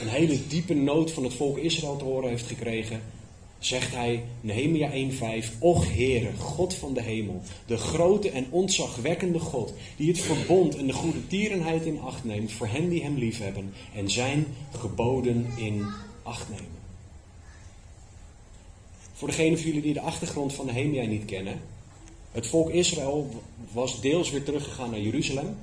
een 0.00 0.08
hele 0.08 0.46
diepe 0.46 0.74
nood 0.74 1.10
van 1.10 1.24
het 1.24 1.34
volk 1.34 1.58
Israël 1.58 1.96
te 1.96 2.04
horen 2.04 2.28
heeft 2.28 2.46
gekregen, 2.46 3.02
zegt 3.58 3.92
hij, 3.92 4.24
Nehemia 4.40 4.90
1:5, 4.90 5.58
Och 5.58 5.94
Heere, 5.94 6.32
God 6.38 6.74
van 6.74 6.94
de 6.94 7.02
hemel, 7.02 7.42
de 7.66 7.76
grote 7.76 8.30
en 8.30 8.46
ontzagwekkende 8.50 9.38
God, 9.38 9.72
die 9.96 10.08
het 10.08 10.20
verbond 10.20 10.76
en 10.76 10.86
de 10.86 10.92
goede 10.92 11.26
tierenheid 11.26 11.84
in 11.84 12.00
acht 12.00 12.24
neemt 12.24 12.52
voor 12.52 12.66
hen 12.66 12.88
die 12.88 13.02
hem 13.02 13.16
liefhebben 13.18 13.72
en 13.94 14.10
zijn 14.10 14.46
geboden 14.78 15.46
in 15.56 15.86
acht 16.22 16.48
nemen. 16.48 16.74
Voor 19.12 19.28
degenen 19.28 19.58
van 19.58 19.66
jullie 19.66 19.82
die 19.82 19.92
de 19.92 20.00
achtergrond 20.00 20.52
van 20.52 20.66
Nehemia 20.66 21.04
niet 21.04 21.24
kennen, 21.24 21.60
het 22.32 22.46
volk 22.46 22.70
Israël 22.70 23.42
was 23.72 24.00
deels 24.00 24.30
weer 24.30 24.42
teruggegaan 24.42 24.90
naar 24.90 25.00
Jeruzalem, 25.00 25.56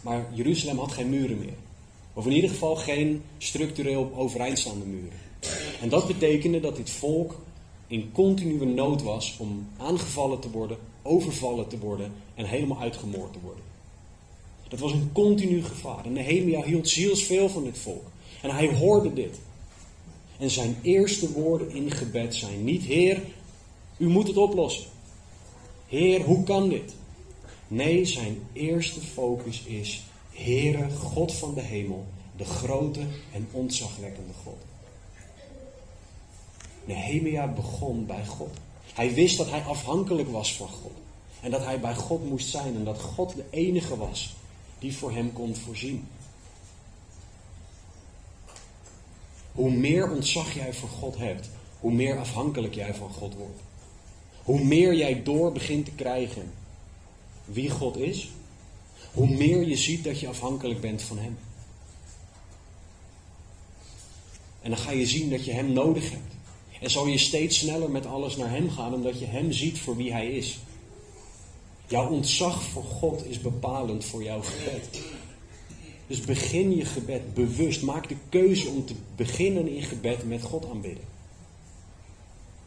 maar 0.00 0.26
Jeruzalem 0.32 0.78
had 0.78 0.92
geen 0.92 1.10
muren 1.10 1.38
meer. 1.38 1.54
Of 2.12 2.26
in 2.26 2.32
ieder 2.32 2.50
geval 2.50 2.76
geen 2.76 3.22
structureel 3.38 4.12
overeindstaande 4.14 4.84
muren. 4.84 5.25
En 5.80 5.88
dat 5.88 6.06
betekende 6.06 6.60
dat 6.60 6.76
dit 6.76 6.90
volk 6.90 7.40
in 7.86 8.12
continue 8.12 8.66
nood 8.66 9.02
was 9.02 9.36
om 9.38 9.68
aangevallen 9.76 10.40
te 10.40 10.50
worden, 10.50 10.76
overvallen 11.02 11.68
te 11.68 11.78
worden 11.78 12.12
en 12.34 12.44
helemaal 12.44 12.80
uitgemoord 12.80 13.32
te 13.32 13.38
worden. 13.42 13.64
Dat 14.68 14.78
was 14.78 14.92
een 14.92 15.10
continu 15.12 15.64
gevaar. 15.64 16.04
En 16.04 16.12
Nehemia 16.12 16.62
hield 16.62 16.88
zielsveel 16.88 17.48
van 17.48 17.64
dit 17.64 17.78
volk. 17.78 18.04
En 18.42 18.50
hij 18.50 18.74
hoorde 18.74 19.12
dit. 19.12 19.38
En 20.38 20.50
zijn 20.50 20.76
eerste 20.82 21.32
woorden 21.32 21.70
in 21.70 21.90
gebed 21.90 22.34
zijn 22.34 22.64
niet: 22.64 22.82
Heer, 22.82 23.22
u 23.96 24.08
moet 24.08 24.26
het 24.26 24.36
oplossen. 24.36 24.86
Heer, 25.88 26.22
hoe 26.22 26.42
kan 26.42 26.68
dit? 26.68 26.94
Nee, 27.68 28.04
zijn 28.04 28.38
eerste 28.52 29.00
focus 29.00 29.62
is: 29.62 30.04
Heere, 30.30 30.90
God 30.90 31.32
van 31.34 31.54
de 31.54 31.60
hemel, 31.60 32.06
de 32.36 32.44
grote 32.44 33.00
en 33.32 33.48
ontzagwekkende 33.50 34.32
God. 34.44 34.56
Nehemia 36.86 37.46
begon 37.46 38.06
bij 38.06 38.26
God. 38.26 38.56
Hij 38.94 39.14
wist 39.14 39.36
dat 39.36 39.50
hij 39.50 39.62
afhankelijk 39.62 40.30
was 40.30 40.56
van 40.56 40.68
God. 40.68 40.92
En 41.40 41.50
dat 41.50 41.64
hij 41.64 41.80
bij 41.80 41.94
God 41.94 42.28
moest 42.28 42.48
zijn 42.48 42.74
en 42.74 42.84
dat 42.84 43.00
God 43.00 43.34
de 43.34 43.44
enige 43.50 43.96
was 43.96 44.34
die 44.78 44.96
voor 44.96 45.12
hem 45.12 45.32
kon 45.32 45.56
voorzien. 45.56 46.08
Hoe 49.52 49.70
meer 49.70 50.10
ontzag 50.10 50.54
jij 50.54 50.72
voor 50.72 50.88
God 50.88 51.16
hebt, 51.16 51.50
hoe 51.80 51.92
meer 51.92 52.18
afhankelijk 52.18 52.74
jij 52.74 52.94
van 52.94 53.10
God 53.10 53.34
wordt. 53.34 53.60
Hoe 54.42 54.64
meer 54.64 54.94
jij 54.94 55.22
door 55.22 55.52
begint 55.52 55.84
te 55.84 55.90
krijgen 55.90 56.52
wie 57.44 57.70
God 57.70 57.96
is, 57.96 58.30
hoe 59.12 59.28
meer 59.28 59.68
je 59.68 59.76
ziet 59.76 60.04
dat 60.04 60.20
je 60.20 60.28
afhankelijk 60.28 60.80
bent 60.80 61.02
van 61.02 61.18
Hem. 61.18 61.38
En 64.62 64.70
dan 64.70 64.78
ga 64.78 64.90
je 64.90 65.06
zien 65.06 65.30
dat 65.30 65.44
je 65.44 65.52
Hem 65.52 65.72
nodig 65.72 66.10
hebt. 66.10 66.35
En 66.86 66.92
zal 66.92 67.06
je 67.06 67.18
steeds 67.18 67.58
sneller 67.58 67.90
met 67.90 68.06
alles 68.06 68.36
naar 68.36 68.50
Hem 68.50 68.70
gaan, 68.70 68.94
omdat 68.94 69.18
je 69.18 69.24
Hem 69.24 69.52
ziet 69.52 69.78
voor 69.78 69.96
wie 69.96 70.12
Hij 70.12 70.30
is. 70.30 70.58
Jouw 71.86 72.08
ontzag 72.08 72.62
voor 72.62 72.84
God 72.84 73.26
is 73.26 73.40
bepalend 73.40 74.04
voor 74.04 74.22
jouw 74.22 74.42
gebed. 74.42 75.02
Dus 76.06 76.20
begin 76.20 76.76
je 76.76 76.84
gebed 76.84 77.34
bewust. 77.34 77.82
Maak 77.82 78.08
de 78.08 78.16
keuze 78.28 78.68
om 78.68 78.84
te 78.84 78.94
beginnen 79.16 79.68
in 79.68 79.82
gebed 79.82 80.28
met 80.28 80.42
God 80.42 80.66
aanbidden. 80.70 81.04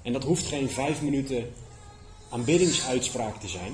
En 0.01 0.13
dat 0.13 0.23
hoeft 0.23 0.45
geen 0.45 0.69
vijf 0.69 1.01
minuten 1.01 1.49
aanbiddingsuitspraak 2.29 3.39
te 3.39 3.49
zijn. 3.49 3.73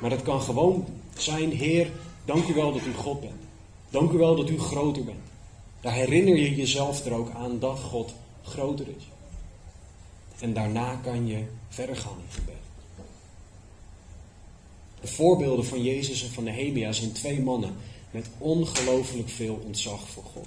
Maar 0.00 0.10
dat 0.10 0.22
kan 0.22 0.40
gewoon 0.40 0.86
zijn, 1.16 1.50
Heer, 1.50 1.90
dank 2.24 2.48
u 2.48 2.54
wel 2.54 2.72
dat 2.72 2.86
u 2.86 2.94
God 2.94 3.20
bent. 3.20 3.42
Dank 3.90 4.12
u 4.12 4.18
wel 4.18 4.36
dat 4.36 4.50
u 4.50 4.58
groter 4.58 5.04
bent. 5.04 5.24
Daar 5.80 5.94
herinner 5.94 6.36
je 6.36 6.54
jezelf 6.54 7.04
er 7.04 7.12
ook 7.12 7.30
aan 7.30 7.58
dat 7.58 7.78
God 7.78 8.14
groter 8.42 8.86
is. 8.96 9.12
En 10.38 10.52
daarna 10.52 10.96
kan 10.96 11.26
je 11.26 11.44
verder 11.68 11.96
gaan 11.96 12.18
in 12.26 12.32
gebed. 12.32 12.54
De 15.00 15.06
voorbeelden 15.06 15.66
van 15.66 15.82
Jezus 15.82 16.22
en 16.22 16.30
van 16.30 16.44
Nehemia 16.44 16.92
zijn 16.92 17.12
twee 17.12 17.40
mannen 17.40 17.76
met 18.10 18.28
ongelooflijk 18.38 19.28
veel 19.28 19.54
ontzag 19.64 20.08
voor 20.08 20.24
God. 20.24 20.46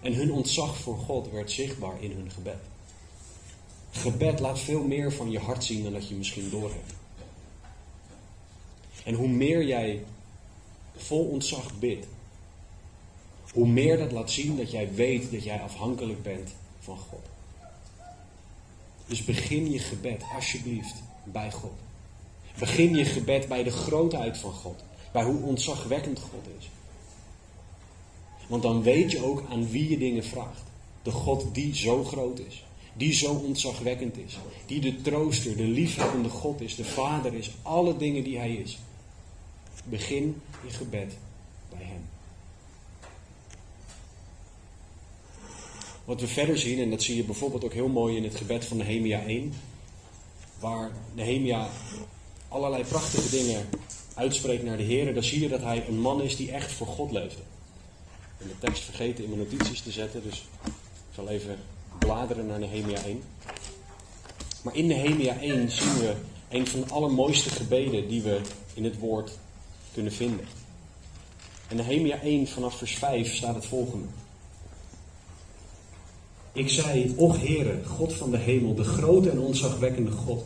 En 0.00 0.14
hun 0.14 0.32
ontzag 0.32 0.76
voor 0.76 0.98
God 0.98 1.30
werd 1.30 1.50
zichtbaar 1.50 2.02
in 2.02 2.10
hun 2.10 2.30
gebed. 2.30 2.60
Gebed 3.90 4.40
laat 4.40 4.58
veel 4.58 4.82
meer 4.82 5.12
van 5.12 5.30
je 5.30 5.38
hart 5.38 5.64
zien 5.64 5.82
dan 5.82 5.92
dat 5.92 6.08
je 6.08 6.14
misschien 6.14 6.50
doorhebt. 6.50 6.94
En 9.04 9.14
hoe 9.14 9.28
meer 9.28 9.64
jij 9.64 10.04
vol 10.96 11.24
ontzag 11.24 11.78
bidt, 11.78 12.06
hoe 13.52 13.66
meer 13.66 13.98
dat 13.98 14.12
laat 14.12 14.30
zien 14.30 14.56
dat 14.56 14.70
jij 14.70 14.94
weet 14.94 15.30
dat 15.32 15.44
jij 15.44 15.60
afhankelijk 15.60 16.22
bent 16.22 16.50
van 16.80 16.98
God. 16.98 17.31
Dus 19.12 19.24
begin 19.24 19.70
je 19.70 19.78
gebed 19.78 20.22
alsjeblieft 20.34 20.94
bij 21.24 21.52
God. 21.52 21.78
Begin 22.58 22.94
je 22.94 23.04
gebed 23.04 23.48
bij 23.48 23.62
de 23.62 23.70
grootheid 23.70 24.38
van 24.38 24.52
God. 24.52 24.84
Bij 25.12 25.24
hoe 25.24 25.42
ontzagwekkend 25.42 26.20
God 26.20 26.46
is. 26.58 26.68
Want 28.46 28.62
dan 28.62 28.82
weet 28.82 29.10
je 29.10 29.24
ook 29.24 29.44
aan 29.50 29.68
wie 29.68 29.90
je 29.90 29.98
dingen 29.98 30.24
vraagt. 30.24 30.62
De 31.02 31.10
God 31.10 31.54
die 31.54 31.74
zo 31.74 32.04
groot 32.04 32.38
is. 32.38 32.64
Die 32.92 33.12
zo 33.12 33.34
ontzagwekkend 33.34 34.16
is. 34.16 34.38
Die 34.66 34.80
de 34.80 35.00
trooster, 35.00 35.56
de 35.56 35.62
liefhebbende 35.62 36.28
God 36.28 36.60
is. 36.60 36.74
De 36.74 36.84
Vader 36.84 37.34
is. 37.34 37.50
Alle 37.62 37.96
dingen 37.96 38.24
die 38.24 38.38
Hij 38.38 38.54
is. 38.54 38.78
Begin 39.84 40.42
je 40.66 40.70
gebed 40.70 41.16
bij 41.70 41.84
Hem. 41.84 42.04
Wat 46.04 46.20
we 46.20 46.26
verder 46.26 46.58
zien, 46.58 46.78
en 46.78 46.90
dat 46.90 47.02
zie 47.02 47.16
je 47.16 47.24
bijvoorbeeld 47.24 47.64
ook 47.64 47.72
heel 47.72 47.88
mooi 47.88 48.16
in 48.16 48.24
het 48.24 48.34
gebed 48.34 48.64
van 48.64 48.76
Nehemia 48.76 49.24
1, 49.24 49.54
waar 50.58 50.90
Nehemia 51.14 51.68
allerlei 52.48 52.84
prachtige 52.84 53.30
dingen 53.30 53.68
uitspreekt 54.14 54.64
naar 54.64 54.76
de 54.76 54.82
Heer, 54.82 55.14
dan 55.14 55.22
zie 55.22 55.40
je 55.40 55.48
dat 55.48 55.60
hij 55.60 55.84
een 55.88 56.00
man 56.00 56.22
is 56.22 56.36
die 56.36 56.52
echt 56.52 56.72
voor 56.72 56.86
God 56.86 57.10
leefde. 57.10 57.40
Ik 57.40 58.38
ben 58.38 58.48
de 58.48 58.66
tekst 58.66 58.82
vergeten 58.82 59.24
in 59.24 59.30
mijn 59.30 59.48
notities 59.48 59.80
te 59.80 59.90
zetten, 59.90 60.22
dus 60.22 60.44
ik 60.64 61.14
zal 61.14 61.28
even 61.28 61.58
bladeren 61.98 62.46
naar 62.46 62.58
Nehemia 62.58 63.02
1. 63.02 63.22
Maar 64.62 64.76
in 64.76 64.86
Nehemia 64.86 65.38
1 65.38 65.70
zien 65.70 65.94
we 65.98 66.14
een 66.48 66.66
van 66.66 66.80
de 66.80 66.86
allermooiste 66.86 67.50
gebeden 67.50 68.08
die 68.08 68.22
we 68.22 68.40
in 68.74 68.84
het 68.84 68.98
woord 68.98 69.38
kunnen 69.92 70.12
vinden. 70.12 70.46
In 71.68 71.76
Nehemia 71.76 72.20
1 72.20 72.48
vanaf 72.48 72.78
vers 72.78 72.94
5 72.94 73.34
staat 73.34 73.54
het 73.54 73.66
volgende. 73.66 74.06
Ik 76.54 76.68
zei, 76.68 77.12
och 77.16 77.40
Heere, 77.40 77.80
God 77.86 78.12
van 78.12 78.30
de 78.30 78.36
hemel, 78.36 78.74
de 78.74 78.84
grote 78.84 79.30
en 79.30 79.38
onzagwekkende 79.38 80.10
God, 80.10 80.44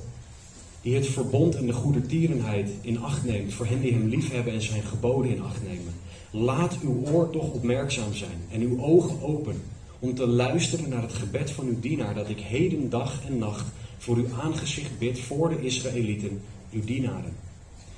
die 0.83 0.95
het 0.95 1.07
verbond 1.07 1.55
en 1.55 1.66
de 1.66 1.73
goede 1.73 2.07
tierenheid 2.07 2.71
in 2.81 3.01
acht 3.01 3.25
neemt 3.25 3.55
voor 3.55 3.66
hen 3.66 3.81
die 3.81 3.92
hem 3.92 4.09
liefhebben 4.09 4.53
en 4.53 4.62
zijn 4.62 4.83
geboden 4.83 5.31
in 5.31 5.42
acht 5.42 5.62
nemen. 5.62 5.95
Laat 6.31 6.79
uw 6.83 7.03
oor 7.12 7.31
toch 7.31 7.53
opmerkzaam 7.53 8.14
zijn 8.14 8.38
en 8.51 8.61
uw 8.61 8.81
ogen 8.81 9.23
open 9.23 9.62
om 9.99 10.14
te 10.14 10.27
luisteren 10.27 10.88
naar 10.88 11.03
het 11.03 11.12
gebed 11.12 11.51
van 11.51 11.66
uw 11.66 11.81
dienaar 11.81 12.14
dat 12.14 12.29
ik 12.29 12.40
heden 12.40 12.90
dag 12.90 13.27
en 13.27 13.38
nacht 13.38 13.66
voor 13.99 14.16
uw 14.16 14.35
aangezicht 14.42 14.99
bid 14.99 15.21
voor 15.21 15.49
de 15.49 15.62
Israëlieten, 15.62 16.40
uw 16.73 16.85
dienaren. 16.85 17.33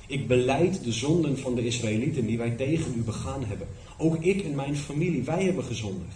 Ik 0.07 0.27
beleid 0.27 0.83
de 0.83 0.91
zonden 0.91 1.37
van 1.37 1.55
de 1.55 1.65
Israëlieten 1.65 2.25
die 2.25 2.37
wij 2.37 2.51
tegen 2.51 2.93
u 2.97 3.01
begaan 3.01 3.43
hebben. 3.43 3.67
Ook 3.97 4.17
ik 4.23 4.43
en 4.43 4.55
mijn 4.55 4.75
familie, 4.75 5.23
wij 5.23 5.43
hebben 5.43 5.63
gezondigd. 5.63 6.15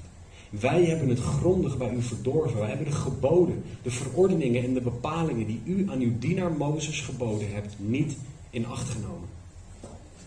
Wij 0.59 0.85
hebben 0.85 1.09
het 1.09 1.19
grondig 1.19 1.77
bij 1.77 1.93
u 1.93 2.01
verdorven. 2.01 2.59
Wij 2.59 2.67
hebben 2.67 2.85
de 2.85 2.91
geboden, 2.91 3.63
de 3.81 3.91
verordeningen 3.91 4.63
en 4.63 4.73
de 4.73 4.81
bepalingen 4.81 5.45
die 5.45 5.61
u 5.65 5.85
aan 5.89 5.99
uw 5.99 6.19
dienaar 6.19 6.51
Mozes 6.51 7.01
geboden 7.01 7.53
hebt, 7.53 7.75
niet 7.77 8.15
in 8.49 8.65
acht 8.65 8.89
genomen. 8.89 9.29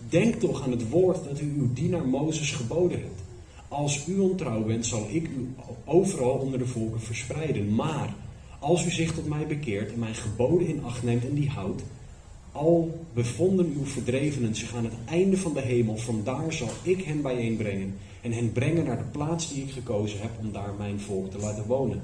Denk 0.09 0.35
toch 0.35 0.63
aan 0.63 0.71
het 0.71 0.89
woord 0.89 1.25
dat 1.25 1.41
u 1.41 1.55
uw 1.59 1.73
dienaar 1.73 2.09
Mozes 2.09 2.51
geboden 2.51 3.01
hebt. 3.01 3.21
Als 3.69 4.07
u 4.07 4.19
ontrouw 4.19 4.63
bent, 4.63 4.87
zal 4.87 5.07
ik 5.11 5.29
u 5.29 5.49
overal 5.85 6.33
onder 6.33 6.59
de 6.59 6.67
volken 6.67 7.01
verspreiden. 7.01 7.75
Maar 7.75 8.15
als 8.59 8.87
u 8.87 8.91
zich 8.91 9.15
tot 9.15 9.29
mij 9.29 9.47
bekeert 9.47 9.93
en 9.93 9.99
mijn 9.99 10.15
geboden 10.15 10.67
in 10.67 10.85
acht 10.85 11.03
neemt 11.03 11.25
en 11.25 11.35
die 11.35 11.49
houdt, 11.49 11.83
al 12.53 13.07
bevonden 13.15 13.73
uw 13.77 13.85
verdrevenen 13.85 14.55
zich 14.55 14.75
aan 14.75 14.85
het 14.85 14.95
einde 15.05 15.37
van 15.37 15.53
de 15.53 15.61
hemel, 15.61 15.97
vandaar 15.97 16.53
zal 16.53 16.69
ik 16.83 17.05
hen 17.05 17.23
bijeenbrengen 17.23 17.95
en 18.27 18.33
hen 18.33 18.53
brengen 18.53 18.85
naar 18.85 18.99
de 18.99 19.05
plaats 19.05 19.53
die 19.53 19.63
ik 19.63 19.71
gekozen 19.71 20.21
heb 20.21 20.31
om 20.41 20.53
daar 20.53 20.75
mijn 20.79 21.01
volk 21.01 21.31
te 21.31 21.39
laten 21.39 21.67
wonen. 21.67 22.03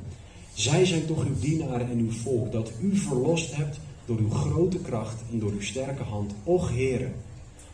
Zij 0.54 0.84
zijn 0.84 1.06
toch 1.06 1.24
uw 1.24 1.38
dienaren 1.40 1.90
en 1.90 1.98
uw 1.98 2.10
volk, 2.10 2.52
dat 2.52 2.72
u 2.82 2.96
verlost 2.96 3.56
hebt 3.56 3.80
door 4.04 4.18
uw 4.18 4.30
grote 4.30 4.78
kracht 4.78 5.22
en 5.32 5.38
door 5.38 5.50
uw 5.50 5.60
sterke 5.60 6.02
hand. 6.02 6.34
Och 6.44 6.70
Heere, 6.70 7.10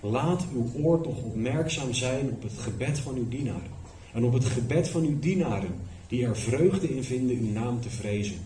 laat 0.00 0.46
uw 0.54 0.82
oor 0.82 1.00
toch 1.00 1.22
opmerkzaam 1.22 1.94
zijn 1.94 2.30
op 2.30 2.42
het 2.42 2.58
gebed 2.58 2.98
van 2.98 3.14
uw 3.14 3.28
dienaren. 3.28 3.70
En 4.12 4.24
op 4.24 4.32
het 4.32 4.44
gebed 4.44 4.88
van 4.88 5.04
uw 5.04 5.18
dienaren, 5.18 5.74
die 6.06 6.24
er 6.24 6.36
vreugde 6.36 6.96
in 6.96 7.04
vinden 7.04 7.36
uw 7.36 7.52
naam 7.52 7.80
te 7.80 7.90
vrezen. 7.90 8.38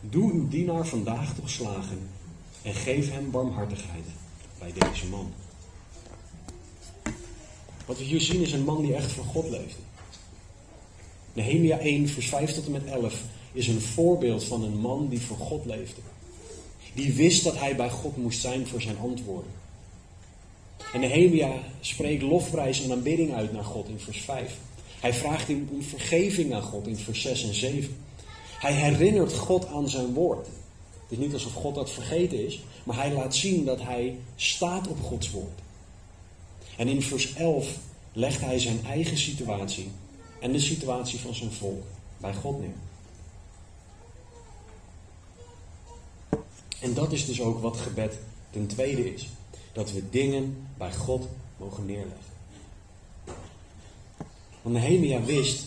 Doe 0.00 0.32
uw 0.32 0.48
dienaar 0.48 0.86
vandaag 0.86 1.34
toch 1.34 1.50
slagen 1.50 1.98
en 2.62 2.74
geef 2.74 3.12
hem 3.12 3.30
barmhartigheid 3.30 4.06
bij 4.58 4.72
deze 4.78 5.08
man. 5.08 5.32
Wat 7.86 7.98
we 7.98 8.04
hier 8.04 8.20
zien 8.20 8.40
is 8.40 8.52
een 8.52 8.64
man 8.64 8.82
die 8.82 8.94
echt 8.94 9.12
voor 9.12 9.24
God 9.24 9.48
leefde. 9.50 9.80
Nehemia 11.32 11.78
1, 11.78 12.08
vers 12.08 12.28
5 12.28 12.52
tot 12.52 12.66
en 12.66 12.72
met 12.72 12.84
11 12.84 13.22
is 13.52 13.68
een 13.68 13.80
voorbeeld 13.80 14.44
van 14.44 14.64
een 14.64 14.78
man 14.78 15.08
die 15.08 15.20
voor 15.20 15.36
God 15.36 15.64
leefde. 15.64 16.00
Die 16.94 17.12
wist 17.12 17.44
dat 17.44 17.58
hij 17.58 17.76
bij 17.76 17.90
God 17.90 18.16
moest 18.16 18.40
zijn 18.40 18.66
voor 18.66 18.80
zijn 18.80 18.98
antwoorden. 18.98 19.50
En 20.92 21.00
Nehemia 21.00 21.52
spreekt 21.80 22.22
lofprijs 22.22 22.84
en 22.84 22.92
aanbidding 22.92 23.34
uit 23.34 23.52
naar 23.52 23.64
God 23.64 23.88
in 23.88 23.98
vers 23.98 24.20
5. 24.20 24.56
Hij 25.00 25.14
vraagt 25.14 25.48
om 25.48 25.82
vergeving 25.82 26.54
aan 26.54 26.62
God 26.62 26.86
in 26.86 26.96
vers 26.96 27.22
6 27.22 27.44
en 27.44 27.54
7. 27.54 27.96
Hij 28.58 28.72
herinnert 28.72 29.32
God 29.32 29.66
aan 29.66 29.88
zijn 29.88 30.12
woord. 30.12 30.46
Het 30.46 31.18
is 31.18 31.18
niet 31.18 31.32
alsof 31.32 31.52
God 31.52 31.74
dat 31.74 31.90
vergeten 31.90 32.46
is, 32.46 32.60
maar 32.84 32.96
hij 32.96 33.12
laat 33.12 33.34
zien 33.34 33.64
dat 33.64 33.80
hij 33.80 34.16
staat 34.36 34.88
op 34.88 35.02
Gods 35.02 35.30
woord. 35.30 35.60
En 36.76 36.88
in 36.88 37.02
vers 37.02 37.34
11 37.34 37.78
legt 38.12 38.40
hij 38.40 38.58
zijn 38.58 38.84
eigen 38.84 39.18
situatie 39.18 39.90
en 40.40 40.52
de 40.52 40.60
situatie 40.60 41.18
van 41.18 41.34
zijn 41.34 41.52
volk 41.52 41.84
bij 42.16 42.34
God 42.34 42.60
neer. 42.60 42.74
En 46.80 46.94
dat 46.94 47.12
is 47.12 47.26
dus 47.26 47.40
ook 47.40 47.60
wat 47.60 47.76
gebed 47.76 48.18
ten 48.50 48.66
tweede 48.66 49.14
is. 49.14 49.28
Dat 49.72 49.92
we 49.92 50.10
dingen 50.10 50.66
bij 50.78 50.92
God 50.92 51.28
mogen 51.56 51.86
neerleggen. 51.86 52.32
Want 54.62 54.74
Nehemia 54.74 55.22
wist 55.22 55.64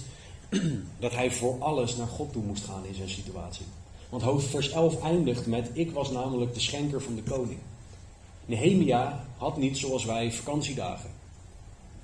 dat 1.00 1.12
hij 1.12 1.32
voor 1.32 1.56
alles 1.60 1.96
naar 1.96 2.08
God 2.08 2.32
toe 2.32 2.44
moest 2.44 2.64
gaan 2.64 2.86
in 2.86 2.94
zijn 2.94 3.10
situatie. 3.10 3.66
Want 4.10 4.24
hoofdvers 4.24 4.70
11 4.70 5.02
eindigt 5.02 5.46
met: 5.46 5.70
Ik 5.74 5.92
was 5.92 6.12
namelijk 6.12 6.54
de 6.54 6.60
schenker 6.60 7.02
van 7.02 7.16
de 7.16 7.24
koning. 7.24 7.60
Nehemia 8.48 9.26
had 9.38 9.58
niet 9.58 9.78
zoals 9.78 10.06
wij 10.06 10.32
vakantiedagen. 10.32 11.10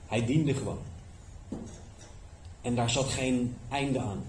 Hij 0.06 0.26
diende 0.26 0.54
gewoon. 0.54 0.82
En 2.62 2.76
daar 2.76 2.90
zat 2.90 3.06
geen 3.06 3.56
einde 3.70 4.00
aan. 4.00 4.24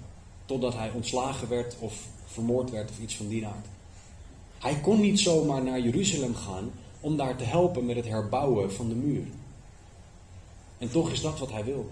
totdat 0.44 0.74
hij 0.74 0.90
ontslagen 0.90 1.48
werd 1.48 1.76
of 1.78 2.06
vermoord 2.26 2.70
werd 2.70 2.90
of 2.90 2.98
iets 2.98 3.16
van 3.16 3.28
die 3.28 3.46
aard. 3.46 3.66
Hij 4.58 4.80
kon 4.80 5.00
niet 5.00 5.20
zomaar 5.20 5.62
naar 5.62 5.80
Jeruzalem 5.80 6.34
gaan 6.34 6.70
om 7.00 7.16
daar 7.16 7.36
te 7.36 7.44
helpen 7.44 7.86
met 7.86 7.96
het 7.96 8.06
herbouwen 8.06 8.72
van 8.72 8.88
de 8.88 8.94
muur. 8.94 9.26
En 10.78 10.90
toch 10.90 11.10
is 11.10 11.20
dat 11.20 11.38
wat 11.38 11.50
hij 11.50 11.64
wilde. 11.64 11.88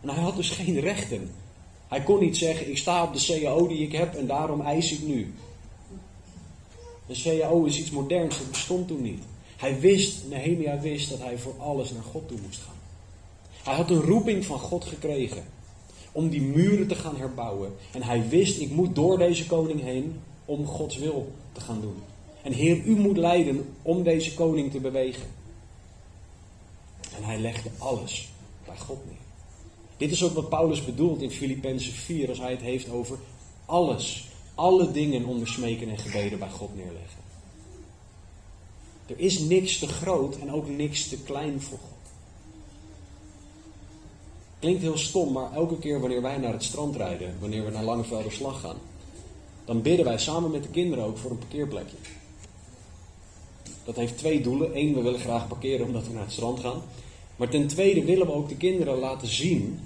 En 0.00 0.08
hij 0.08 0.22
had 0.22 0.36
dus 0.36 0.50
geen 0.50 0.80
rechten. 0.80 1.30
Hij 1.88 2.02
kon 2.02 2.20
niet 2.20 2.36
zeggen: 2.36 2.70
Ik 2.70 2.78
sta 2.78 3.02
op 3.02 3.14
de 3.14 3.40
CAO 3.40 3.66
die 3.68 3.86
ik 3.86 3.92
heb 3.92 4.14
en 4.14 4.26
daarom 4.26 4.60
eis 4.60 4.92
ik 4.92 5.02
nu. 5.02 5.34
Een 7.08 7.40
CAO 7.40 7.64
is 7.64 7.78
iets 7.78 7.90
moderns, 7.90 8.38
dat 8.38 8.50
bestond 8.50 8.88
toen 8.88 9.02
niet. 9.02 9.22
Hij 9.56 9.80
wist, 9.80 10.28
Nehemia 10.28 10.80
wist 10.80 11.10
dat 11.10 11.18
hij 11.18 11.38
voor 11.38 11.54
alles 11.58 11.92
naar 11.92 12.02
God 12.02 12.28
toe 12.28 12.38
moest 12.44 12.60
gaan. 12.60 12.76
Hij 13.62 13.74
had 13.74 13.90
een 13.90 14.00
roeping 14.00 14.44
van 14.44 14.58
God 14.58 14.84
gekregen 14.84 15.44
om 16.12 16.28
die 16.28 16.42
muren 16.42 16.86
te 16.86 16.94
gaan 16.94 17.16
herbouwen. 17.16 17.72
En 17.92 18.02
hij 18.02 18.28
wist, 18.28 18.60
ik 18.60 18.70
moet 18.70 18.94
door 18.94 19.18
deze 19.18 19.46
koning 19.46 19.80
heen 19.80 20.20
om 20.44 20.66
Gods 20.66 20.96
wil 20.96 21.32
te 21.52 21.60
gaan 21.60 21.80
doen. 21.80 21.96
En 22.42 22.52
Heer, 22.52 22.84
u 22.84 22.96
moet 22.96 23.16
leiden 23.16 23.74
om 23.82 24.02
deze 24.02 24.34
koning 24.34 24.70
te 24.70 24.80
bewegen. 24.80 25.26
En 27.16 27.24
hij 27.24 27.38
legde 27.38 27.70
alles 27.78 28.28
bij 28.64 28.76
God 28.76 28.98
neer. 29.06 29.16
Dit 29.96 30.10
is 30.10 30.24
ook 30.24 30.34
wat 30.34 30.48
Paulus 30.48 30.84
bedoelt 30.84 31.22
in 31.22 31.30
Filippenzen 31.30 31.92
4 31.92 32.28
als 32.28 32.38
hij 32.38 32.50
het 32.50 32.60
heeft 32.60 32.90
over 32.90 33.18
alles, 33.64 34.27
alle 34.58 34.90
dingen 34.90 35.24
onder 35.24 35.48
smeken 35.48 35.88
en 35.88 35.98
gebeden 35.98 36.38
bij 36.38 36.50
God 36.50 36.76
neerleggen. 36.76 37.20
Er 39.06 39.18
is 39.18 39.38
niks 39.38 39.78
te 39.78 39.86
groot 39.86 40.38
en 40.38 40.52
ook 40.52 40.68
niks 40.68 41.08
te 41.08 41.18
klein 41.18 41.60
voor 41.60 41.78
God. 41.78 42.10
Klinkt 44.58 44.82
heel 44.82 44.98
stom, 44.98 45.32
maar 45.32 45.52
elke 45.52 45.78
keer 45.78 46.00
wanneer 46.00 46.22
wij 46.22 46.36
naar 46.36 46.52
het 46.52 46.64
strand 46.64 46.96
rijden, 46.96 47.36
wanneer 47.40 47.64
we 47.64 47.70
naar 47.70 47.84
Langevelderslag 47.84 48.60
gaan, 48.60 48.76
dan 49.64 49.82
bidden 49.82 50.04
wij 50.04 50.18
samen 50.18 50.50
met 50.50 50.62
de 50.62 50.68
kinderen 50.68 51.04
ook 51.04 51.18
voor 51.18 51.30
een 51.30 51.38
parkeerplekje. 51.38 51.96
Dat 53.84 53.96
heeft 53.96 54.18
twee 54.18 54.40
doelen. 54.40 54.76
Eén, 54.76 54.94
we 54.94 55.02
willen 55.02 55.20
graag 55.20 55.48
parkeren 55.48 55.86
omdat 55.86 56.06
we 56.06 56.12
naar 56.12 56.22
het 56.22 56.32
strand 56.32 56.60
gaan. 56.60 56.82
Maar 57.36 57.48
ten 57.48 57.66
tweede 57.66 58.04
willen 58.04 58.26
we 58.26 58.32
ook 58.32 58.48
de 58.48 58.56
kinderen 58.56 58.98
laten 58.98 59.28
zien 59.28 59.80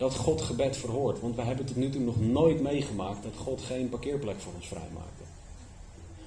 dat 0.00 0.14
God 0.14 0.40
gebed 0.42 0.76
verhoort. 0.76 1.20
Want 1.20 1.36
we 1.36 1.42
hebben 1.42 1.66
tot 1.66 1.76
nu 1.76 1.90
toe 1.90 2.00
nog 2.00 2.20
nooit 2.20 2.60
meegemaakt 2.60 3.22
dat 3.22 3.32
God 3.36 3.62
geen 3.62 3.88
parkeerplek 3.88 4.40
voor 4.40 4.52
ons 4.54 4.66
vrijmaakte. 4.66 5.22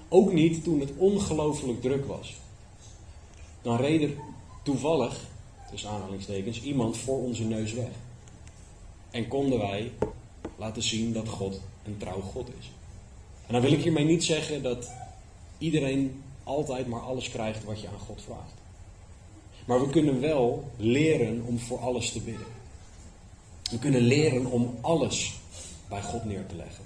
Ook 0.10 0.34
niet 0.34 0.64
toen 0.64 0.80
het 0.80 0.92
ongelooflijk 0.98 1.82
druk 1.82 2.06
was. 2.06 2.36
Dan 3.62 3.76
reed 3.78 4.02
er 4.02 4.14
toevallig, 4.64 5.20
tussen 5.70 5.90
aanhalingstekens, 5.90 6.62
iemand 6.62 6.98
voor 6.98 7.24
onze 7.24 7.44
neus 7.44 7.74
weg. 7.74 7.90
En 9.12 9.28
konden 9.28 9.60
wij 9.60 9.92
laten 10.56 10.84
zien 10.84 11.14
dat 11.14 11.28
God 11.28 11.62
een 11.86 11.98
trouw 11.98 12.22
God 12.22 12.50
is. 12.60 12.72
En 13.48 13.54
dan 13.54 13.62
wil 13.62 13.72
ik 13.72 13.84
hiermee 13.84 14.06
niet 14.06 14.24
zeggen 14.24 14.64
dat 14.64 14.92
iedereen 15.58 16.24
altijd 16.44 16.88
maar 16.88 17.02
alles 17.02 17.30
krijgt 17.30 17.64
wat 17.64 17.82
je 17.82 17.88
aan 17.88 18.06
God 18.08 18.22
vraagt. 18.22 18.54
Maar 19.66 19.80
we 19.80 19.90
kunnen 19.90 20.22
wel 20.22 20.64
leren 20.78 21.44
om 21.46 21.60
voor 21.60 21.80
alles 21.80 22.12
te 22.12 22.22
bidden. 22.22 22.53
We 23.74 23.80
kunnen 23.80 24.02
leren 24.02 24.46
om 24.46 24.78
alles 24.82 25.34
bij 25.90 26.02
God 26.02 26.26
neer 26.26 26.46
te 26.46 26.56
leggen. 26.56 26.84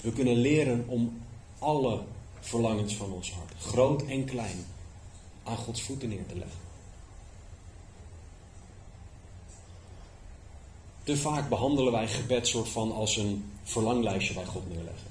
We 0.00 0.12
kunnen 0.12 0.36
leren 0.36 0.84
om 0.88 1.20
alle 1.58 2.00
verlangens 2.40 2.96
van 2.96 3.12
ons 3.12 3.32
hart, 3.32 3.52
groot 3.58 4.02
en 4.06 4.24
klein, 4.24 4.66
aan 5.42 5.56
Gods 5.56 5.82
voeten 5.82 6.08
neer 6.08 6.26
te 6.26 6.36
leggen. 6.36 6.58
Te 11.02 11.16
vaak 11.16 11.48
behandelen 11.48 11.92
wij 11.92 12.08
gebed 12.08 12.46
soort 12.46 12.68
van 12.68 12.92
als 12.92 13.16
een 13.16 13.52
verlanglijstje 13.62 14.34
bij 14.34 14.44
God 14.44 14.68
neerleggen. 14.68 15.10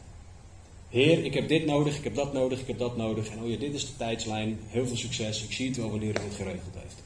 Heer, 0.89 1.25
ik 1.25 1.34
heb 1.34 1.47
dit 1.47 1.65
nodig, 1.65 1.97
ik 1.97 2.04
heb 2.04 2.15
dat 2.15 2.34
nodig, 2.34 2.60
ik 2.60 2.67
heb 2.67 2.80
dat 2.80 2.97
nodig. 2.97 3.30
En 3.30 3.43
oh 3.43 3.49
ja, 3.49 3.58
dit 3.58 3.73
is 3.73 3.86
de 3.86 3.97
tijdslijn. 3.97 4.60
Heel 4.67 4.88
veel 4.88 4.97
succes. 4.97 5.43
Ik 5.43 5.51
zie 5.51 5.67
het 5.67 5.78
wel 5.78 5.89
wanneer 5.89 6.13
het 6.13 6.36
geregeld 6.36 6.73
heeft. 6.73 7.05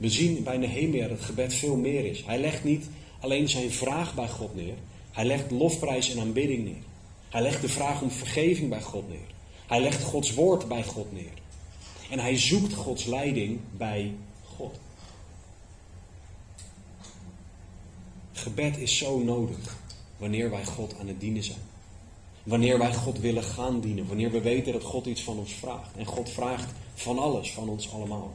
We 0.00 0.08
zien 0.08 0.42
bij 0.42 0.56
Nehemia 0.56 1.08
dat 1.08 1.20
gebed 1.20 1.54
veel 1.54 1.76
meer 1.76 2.04
is. 2.04 2.24
Hij 2.24 2.38
legt 2.38 2.64
niet 2.64 2.86
alleen 3.18 3.48
zijn 3.48 3.70
vraag 3.70 4.14
bij 4.14 4.28
God 4.28 4.54
neer. 4.54 4.74
Hij 5.10 5.24
legt 5.24 5.50
lofprijs 5.50 6.10
en 6.10 6.20
aanbidding 6.20 6.64
neer. 6.64 6.82
Hij 7.28 7.42
legt 7.42 7.60
de 7.60 7.68
vraag 7.68 8.02
om 8.02 8.10
vergeving 8.10 8.68
bij 8.68 8.82
God 8.82 9.08
neer. 9.08 9.28
Hij 9.66 9.80
legt 9.80 10.02
Gods 10.02 10.34
woord 10.34 10.68
bij 10.68 10.84
God 10.84 11.12
neer. 11.12 11.32
En 12.10 12.18
hij 12.18 12.36
zoekt 12.36 12.74
Gods 12.74 13.04
leiding 13.04 13.60
bij 13.76 14.14
God. 14.56 14.78
Gebed 18.32 18.78
is 18.78 18.98
zo 18.98 19.18
nodig 19.18 19.78
wanneer 20.16 20.50
wij 20.50 20.64
God 20.64 20.94
aan 21.00 21.08
het 21.08 21.20
dienen 21.20 21.42
zijn. 21.42 21.62
Wanneer 22.42 22.78
wij 22.78 22.94
God 22.94 23.18
willen 23.18 23.44
gaan 23.44 23.80
dienen. 23.80 24.06
Wanneer 24.06 24.30
we 24.30 24.40
weten 24.40 24.72
dat 24.72 24.82
God 24.82 25.06
iets 25.06 25.22
van 25.22 25.38
ons 25.38 25.52
vraagt. 25.52 25.96
En 25.96 26.06
God 26.06 26.30
vraagt 26.30 26.72
van 26.94 27.18
alles, 27.18 27.52
van 27.52 27.68
ons 27.68 27.92
allemaal. 27.92 28.32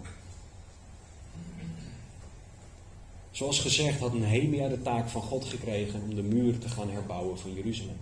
Zoals 3.36 3.60
gezegd 3.60 4.00
had 4.00 4.14
Nehemia 4.14 4.68
de 4.68 4.82
taak 4.82 5.10
van 5.10 5.22
God 5.22 5.46
gekregen 5.46 6.02
om 6.02 6.16
de 6.16 6.22
muur 6.22 6.58
te 6.58 6.70
gaan 6.70 6.90
herbouwen 6.90 7.40
van 7.40 7.54
Jeruzalem. 7.54 7.98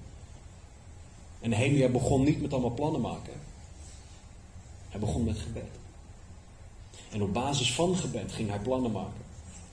En 1.40 1.50
Nehemia 1.50 1.88
begon 1.88 2.24
niet 2.24 2.42
met 2.42 2.54
allemaal 2.54 2.74
plannen 2.74 3.02
maken. 3.02 3.34
Hij 4.90 5.00
begon 5.00 5.24
met 5.24 5.38
gebed. 5.38 5.70
En 7.12 7.22
op 7.22 7.34
basis 7.34 7.74
van 7.74 7.96
gebed 7.96 8.32
ging 8.32 8.50
hij 8.50 8.60
plannen 8.60 8.92
maken. 8.92 9.24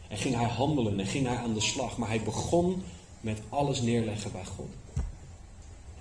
En 0.08 0.16
ging 0.16 0.34
hij 0.34 0.48
handelen 0.48 1.00
en 1.00 1.06
ging 1.06 1.26
hij 1.26 1.36
aan 1.36 1.54
de 1.54 1.60
slag. 1.60 1.98
Maar 1.98 2.08
hij 2.08 2.22
begon 2.22 2.82
met 3.20 3.40
alles 3.48 3.80
neerleggen 3.80 4.32
bij 4.32 4.44
God. 4.44 4.70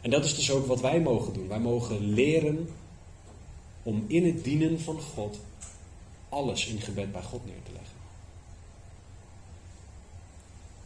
En 0.01 0.09
dat 0.09 0.25
is 0.25 0.35
dus 0.35 0.51
ook 0.51 0.67
wat 0.67 0.81
wij 0.81 1.01
mogen 1.01 1.33
doen. 1.33 1.47
Wij 1.47 1.59
mogen 1.59 2.09
leren 2.13 2.69
om 3.83 4.03
in 4.07 4.25
het 4.25 4.43
dienen 4.43 4.79
van 4.79 4.99
God 5.01 5.39
alles 6.29 6.67
in 6.67 6.79
gebed 6.79 7.11
bij 7.11 7.23
God 7.23 7.45
neer 7.45 7.63
te 7.63 7.71
leggen. 7.71 7.88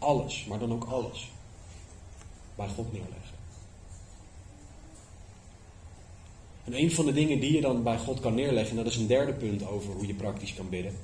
Alles, 0.04 0.46
maar 0.46 0.60
dan 0.60 0.74
ook 0.74 0.84
alles 0.84 1.30
bij 2.56 2.68
God 2.68 2.92
neerleggen. 2.92 3.38
En 6.64 6.74
een 6.74 6.92
van 6.92 7.06
de 7.06 7.14
dingen 7.14 7.40
die 7.40 7.54
je 7.54 7.62
dan 7.62 7.84
bij 7.84 7.98
God 7.98 8.20
kan 8.20 8.36
neerleggen, 8.36 8.78
en 8.78 8.84
dat 8.84 8.94
is 8.94 9.00
een 9.00 9.08
derde 9.08 9.34
punt 9.34 9.68
over 9.68 9.94
hoe 9.94 10.08
je 10.08 10.14
praktisch 10.14 10.54
kan 10.54 10.70
bidden, 10.70 10.96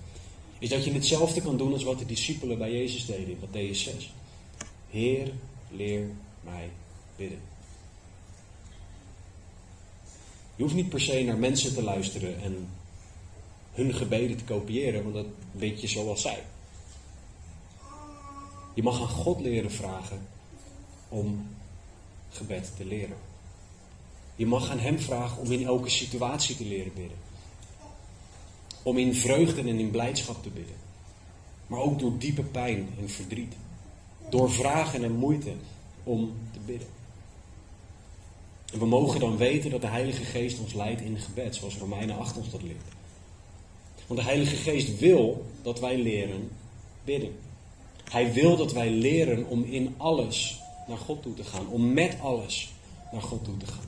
is 0.60 0.70
dat 0.70 0.86
je 0.86 0.92
hetzelfde 0.92 1.42
kan 1.42 1.58
doen 1.58 1.74
als 1.74 1.84
wat 1.84 2.00
de 2.00 2.06
discipelen 2.06 2.58
bij 2.58 2.72
Jezus 2.72 3.06
deden 3.06 3.30
in 3.30 3.38
Matthäus 3.38 3.78
6. 3.78 4.14
Heer, 4.90 5.32
leer 5.70 6.10
mij 6.42 6.70
bidden. 7.16 7.40
Je 10.56 10.64
hoeft 10.64 10.76
niet 10.76 10.90
per 10.90 11.02
se 11.02 11.24
naar 11.24 11.38
mensen 11.38 11.74
te 11.74 11.84
luisteren 11.84 12.42
en 12.42 12.68
hun 13.74 13.94
gebeden 13.94 14.38
te 14.38 14.44
kopiëren, 14.44 15.04
want 15.04 15.16
dat 15.16 15.26
weet 15.52 15.82
je 15.82 15.88
zoals 15.88 16.22
zij. 16.22 16.44
Je 18.80 18.86
mag 18.86 19.02
aan 19.02 19.08
God 19.08 19.40
leren 19.40 19.72
vragen 19.72 20.28
om 21.10 21.48
gebed 22.30 22.72
te 22.78 22.86
leren. 22.86 23.18
Je 24.36 24.46
mag 24.46 24.70
aan 24.70 24.80
Hem 24.80 25.00
vragen 25.00 25.42
om 25.42 25.52
in 25.52 25.66
elke 25.66 25.90
situatie 25.90 26.56
te 26.56 26.66
leren 26.66 26.94
bidden. 26.94 27.18
Om 28.84 28.98
in 28.98 29.16
vreugde 29.16 29.62
en 29.62 29.80
in 29.80 29.92
blijdschap 29.92 30.44
te 30.44 30.50
bidden. 30.50 30.76
Maar 31.68 31.80
ook 31.80 32.00
door 32.00 32.18
diepe 32.18 32.42
pijn 32.42 32.90
en 33.00 33.10
verdriet. 33.10 33.54
Door 34.30 34.52
vragen 34.52 35.04
en 35.04 35.12
moeite 35.12 35.54
om 36.04 36.34
te 36.52 36.60
bidden. 36.66 36.88
En 38.74 38.80
we 38.80 38.86
mogen 38.86 39.20
dan 39.20 39.38
weten 39.38 39.72
dat 39.72 39.82
de 39.82 39.88
Heilige 39.88 40.24
Geest 40.24 40.60
ons 40.60 40.74
leidt 40.74 41.02
in 41.02 41.18
gebed, 41.18 41.56
zoals 41.56 41.78
Romeinen 41.78 42.18
8 42.18 42.38
ons 42.38 42.52
dat 42.52 42.62
leert. 42.62 42.88
Want 44.08 44.20
de 44.20 44.26
Heilige 44.26 44.56
Geest 44.56 45.00
wil 45.00 45.46
dat 45.62 45.80
wij 45.80 45.98
leren 45.98 46.50
bidden. 47.04 47.48
Hij 48.10 48.34
wil 48.34 48.58
dat 48.58 48.74
wij 48.74 48.90
leren 48.90 49.46
om 49.48 49.64
in 49.64 49.94
alles 49.98 50.62
naar 50.88 50.98
God 50.98 51.22
toe 51.22 51.34
te 51.34 51.44
gaan, 51.44 51.68
om 51.68 51.94
met 51.94 52.18
alles 52.22 52.74
naar 53.12 53.22
God 53.22 53.44
toe 53.44 53.58
te 53.58 53.68
gaan. 53.68 53.88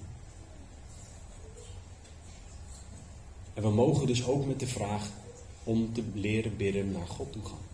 En 3.54 3.62
we 3.64 3.70
mogen 3.70 4.08
dus 4.08 4.26
ook 4.26 4.46
met 4.46 4.60
de 4.60 4.68
vraag 4.68 5.10
om 5.64 5.94
te 5.94 6.04
leren 6.14 6.58
bidden 6.58 6.92
naar 6.92 7.08
God 7.08 7.32
toe 7.32 7.46
gaan. 7.46 7.70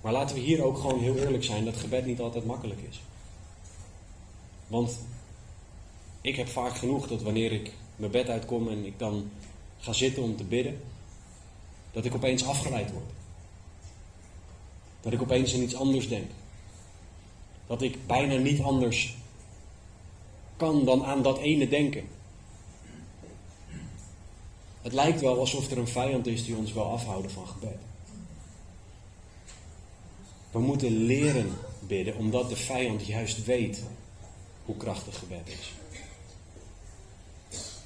Maar 0.00 0.12
laten 0.12 0.36
we 0.36 0.42
hier 0.42 0.62
ook 0.62 0.78
gewoon 0.78 1.00
heel 1.00 1.16
eerlijk 1.16 1.44
zijn 1.44 1.64
dat 1.64 1.76
gebed 1.76 2.06
niet 2.06 2.20
altijd 2.20 2.46
makkelijk 2.46 2.80
is. 2.88 3.00
Want 4.66 4.98
ik 6.20 6.36
heb 6.36 6.48
vaak 6.48 6.76
genoeg 6.76 7.08
dat 7.08 7.22
wanneer 7.22 7.52
ik 7.52 7.72
mijn 7.96 8.10
bed 8.10 8.28
uitkom 8.28 8.68
en 8.68 8.84
ik 8.84 8.98
dan 8.98 9.30
ga 9.78 9.92
zitten 9.92 10.22
om 10.22 10.36
te 10.36 10.44
bidden, 10.44 10.80
dat 11.92 12.04
ik 12.04 12.14
opeens 12.14 12.44
afgeleid 12.44 12.92
word. 12.92 13.17
Dat 15.00 15.12
ik 15.12 15.22
opeens 15.22 15.54
aan 15.54 15.60
iets 15.60 15.74
anders 15.74 16.08
denk. 16.08 16.30
Dat 17.66 17.82
ik 17.82 18.06
bijna 18.06 18.36
niet 18.36 18.60
anders 18.60 19.16
kan 20.56 20.84
dan 20.84 21.04
aan 21.04 21.22
dat 21.22 21.38
ene 21.38 21.68
denken. 21.68 22.08
Het 24.82 24.92
lijkt 24.92 25.20
wel 25.20 25.38
alsof 25.38 25.70
er 25.70 25.78
een 25.78 25.88
vijand 25.88 26.26
is 26.26 26.44
die 26.44 26.56
ons 26.56 26.72
wil 26.72 26.90
afhouden 26.90 27.30
van 27.30 27.46
gebed. 27.46 27.78
We 30.50 30.58
moeten 30.58 30.96
leren 30.96 31.50
bidden, 31.80 32.16
omdat 32.16 32.48
de 32.48 32.56
vijand 32.56 33.06
juist 33.06 33.44
weet 33.44 33.82
hoe 34.64 34.76
krachtig 34.76 35.18
gebed 35.18 35.48
is. 35.58 35.72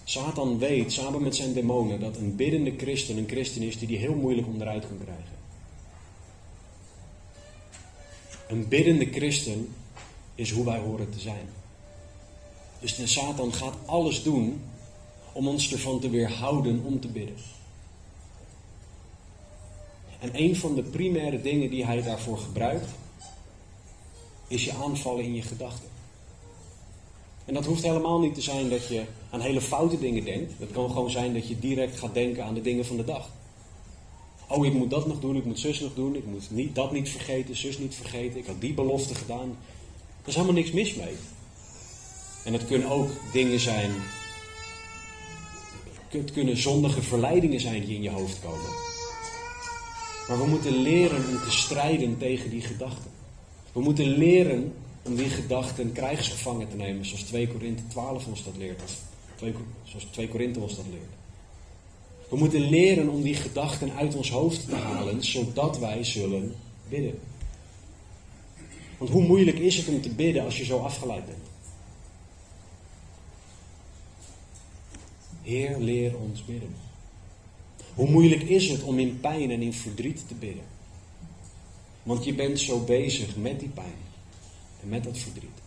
Satan 0.04 0.58
weet 0.58 0.92
samen 0.92 1.22
met 1.22 1.36
zijn 1.36 1.52
demonen 1.52 2.00
dat 2.00 2.16
een 2.16 2.36
biddende 2.36 2.74
christen 2.76 3.16
een 3.16 3.28
christen 3.28 3.62
is 3.62 3.78
die 3.78 3.88
die 3.88 3.98
heel 3.98 4.14
moeilijk 4.14 4.46
onderuit 4.46 4.86
kan 4.86 4.98
krijgen. 5.04 5.41
Een 8.52 8.68
biddende 8.68 9.06
christen 9.12 9.74
is 10.34 10.50
hoe 10.50 10.64
wij 10.64 10.78
horen 10.78 11.10
te 11.10 11.20
zijn. 11.20 11.48
Dus 12.80 12.96
de 12.96 13.06
Satan 13.06 13.52
gaat 13.52 13.74
alles 13.86 14.22
doen 14.22 14.60
om 15.32 15.48
ons 15.48 15.72
ervan 15.72 16.00
te 16.00 16.10
weerhouden 16.10 16.82
om 16.84 17.00
te 17.00 17.08
bidden. 17.08 17.34
En 20.18 20.30
een 20.32 20.56
van 20.56 20.74
de 20.74 20.82
primaire 20.82 21.42
dingen 21.42 21.70
die 21.70 21.84
hij 21.84 22.02
daarvoor 22.02 22.38
gebruikt, 22.38 22.88
is 24.48 24.64
je 24.64 24.72
aanvallen 24.72 25.24
in 25.24 25.34
je 25.34 25.42
gedachten. 25.42 25.88
En 27.44 27.54
dat 27.54 27.66
hoeft 27.66 27.82
helemaal 27.82 28.20
niet 28.20 28.34
te 28.34 28.40
zijn 28.40 28.68
dat 28.68 28.88
je 28.88 29.04
aan 29.30 29.40
hele 29.40 29.60
foute 29.60 29.98
dingen 29.98 30.24
denkt. 30.24 30.52
Dat 30.58 30.70
kan 30.70 30.90
gewoon 30.90 31.10
zijn 31.10 31.34
dat 31.34 31.48
je 31.48 31.58
direct 31.58 31.98
gaat 31.98 32.14
denken 32.14 32.44
aan 32.44 32.54
de 32.54 32.62
dingen 32.62 32.84
van 32.84 32.96
de 32.96 33.04
dag. 33.04 33.30
Oh, 34.52 34.66
ik 34.66 34.72
moet 34.72 34.90
dat 34.90 35.06
nog 35.06 35.20
doen, 35.20 35.36
ik 35.36 35.44
moet 35.44 35.58
zus 35.58 35.80
nog 35.80 35.94
doen, 35.94 36.14
ik 36.14 36.26
moet 36.26 36.50
niet, 36.50 36.74
dat 36.74 36.92
niet 36.92 37.08
vergeten, 37.08 37.56
zus 37.56 37.78
niet 37.78 37.94
vergeten, 37.94 38.38
ik 38.38 38.46
had 38.46 38.60
die 38.60 38.74
belofte 38.74 39.14
gedaan. 39.14 39.56
Er 40.22 40.28
is 40.28 40.34
helemaal 40.34 40.54
niks 40.54 40.70
mis 40.70 40.94
mee. 40.94 41.14
En 42.44 42.52
het 42.52 42.66
kunnen 42.66 42.90
ook 42.90 43.10
dingen 43.32 43.60
zijn, 43.60 43.90
het 46.08 46.32
kunnen 46.32 46.56
zondige 46.56 47.02
verleidingen 47.02 47.60
zijn 47.60 47.84
die 47.84 47.94
in 47.94 48.02
je 48.02 48.10
hoofd 48.10 48.40
komen. 48.40 48.70
Maar 50.28 50.38
we 50.38 50.46
moeten 50.46 50.76
leren 50.76 51.28
om 51.28 51.38
te 51.38 51.50
strijden 51.50 52.18
tegen 52.18 52.50
die 52.50 52.62
gedachten. 52.62 53.10
We 53.72 53.80
moeten 53.80 54.06
leren 54.06 54.72
om 55.02 55.14
die 55.14 55.28
gedachten 55.28 55.92
krijgsgevangen 55.92 56.68
te 56.68 56.76
nemen, 56.76 57.06
zoals 57.06 57.22
2 57.22 57.48
Korinthe 57.48 57.86
12 57.86 58.26
ons 58.26 58.44
dat 58.44 58.56
leert. 58.56 58.82
Of 58.82 58.98
2, 59.34 59.54
zoals 59.84 60.04
2 60.04 60.28
Korinthe 60.28 60.60
ons 60.60 60.76
dat 60.76 60.86
leert. 60.90 61.21
We 62.32 62.38
moeten 62.38 62.60
leren 62.60 63.08
om 63.08 63.22
die 63.22 63.34
gedachten 63.34 63.92
uit 63.92 64.14
ons 64.14 64.30
hoofd 64.30 64.68
te 64.68 64.74
halen, 64.74 65.24
zodat 65.24 65.78
wij 65.78 66.04
zullen 66.04 66.54
bidden. 66.88 67.18
Want 68.98 69.10
hoe 69.10 69.22
moeilijk 69.22 69.58
is 69.58 69.76
het 69.76 69.88
om 69.88 70.00
te 70.00 70.08
bidden 70.08 70.44
als 70.44 70.58
je 70.58 70.64
zo 70.64 70.78
afgeleid 70.78 71.26
bent? 71.26 71.46
Heer, 75.42 75.78
leer 75.78 76.18
ons 76.18 76.44
bidden. 76.44 76.74
Hoe 77.94 78.10
moeilijk 78.10 78.42
is 78.42 78.68
het 78.68 78.82
om 78.82 78.98
in 78.98 79.20
pijn 79.20 79.50
en 79.50 79.62
in 79.62 79.72
verdriet 79.72 80.28
te 80.28 80.34
bidden? 80.34 80.64
Want 82.02 82.24
je 82.24 82.34
bent 82.34 82.60
zo 82.60 82.84
bezig 82.84 83.36
met 83.36 83.60
die 83.60 83.68
pijn 83.68 84.00
en 84.82 84.88
met 84.88 85.04
dat 85.04 85.18
verdriet. 85.18 85.60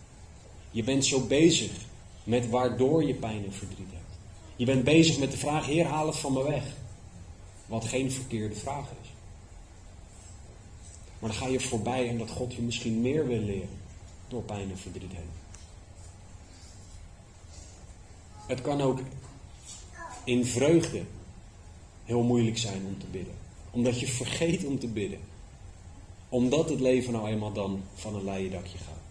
Je 0.70 0.82
bent 0.82 1.04
zo 1.04 1.20
bezig 1.20 1.70
met 2.24 2.48
waardoor 2.48 3.04
je 3.04 3.14
pijn 3.14 3.44
en 3.44 3.52
verdriet 3.52 3.90
hebt. 3.90 4.05
Je 4.56 4.64
bent 4.64 4.84
bezig 4.84 5.18
met 5.18 5.30
de 5.30 5.36
vraag, 5.36 5.66
Heer, 5.66 5.86
haal 5.86 6.06
het 6.06 6.16
van 6.16 6.32
me 6.32 6.42
weg. 6.42 6.64
Wat 7.66 7.84
geen 7.84 8.12
verkeerde 8.12 8.54
vraag 8.54 8.88
is. 9.02 9.08
Maar 11.18 11.30
dan 11.30 11.38
ga 11.38 11.46
je 11.46 11.60
voorbij 11.60 12.08
en 12.08 12.18
dat 12.18 12.30
God 12.30 12.54
je 12.54 12.62
misschien 12.62 13.00
meer 13.00 13.26
wil 13.26 13.40
leren 13.40 13.68
door 14.28 14.42
pijn 14.42 14.70
en 14.70 14.78
verdriet 14.78 15.12
heen. 15.12 15.30
Het 18.46 18.60
kan 18.60 18.80
ook 18.80 19.00
in 20.24 20.46
vreugde 20.46 21.02
heel 22.04 22.22
moeilijk 22.22 22.58
zijn 22.58 22.86
om 22.86 22.98
te 22.98 23.06
bidden. 23.06 23.34
Omdat 23.70 24.00
je 24.00 24.06
vergeet 24.06 24.64
om 24.64 24.78
te 24.78 24.88
bidden. 24.88 25.20
Omdat 26.28 26.68
het 26.68 26.80
leven 26.80 27.12
nou 27.12 27.28
eenmaal 27.28 27.52
dan 27.52 27.82
van 27.94 28.14
een 28.14 28.24
leien 28.24 28.50
dakje 28.50 28.78
gaat. 28.78 29.05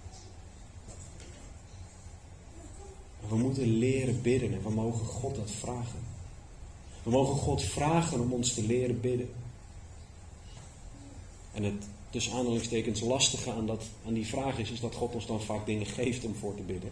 We 3.29 3.35
moeten 3.35 3.67
leren 3.67 4.21
bidden 4.21 4.53
en 4.53 4.63
we 4.63 4.69
mogen 4.69 5.05
God 5.05 5.35
dat 5.35 5.51
vragen. 5.51 5.99
We 7.03 7.09
mogen 7.11 7.35
God 7.35 7.61
vragen 7.61 8.19
om 8.19 8.33
ons 8.33 8.53
te 8.53 8.63
leren 8.63 9.01
bidden. 9.01 9.29
En 11.51 11.63
het 11.63 11.83
tussen 12.09 12.33
aanhalingstekens 12.33 13.01
lastige 13.01 13.51
aan, 13.51 13.65
dat, 13.65 13.83
aan 14.05 14.13
die 14.13 14.27
vraag 14.27 14.57
is, 14.57 14.71
is 14.71 14.79
dat 14.79 14.95
God 14.95 15.13
ons 15.13 15.25
dan 15.25 15.41
vaak 15.41 15.65
dingen 15.65 15.85
geeft 15.85 16.25
om 16.25 16.35
voor 16.35 16.55
te 16.55 16.61
bidden. 16.61 16.89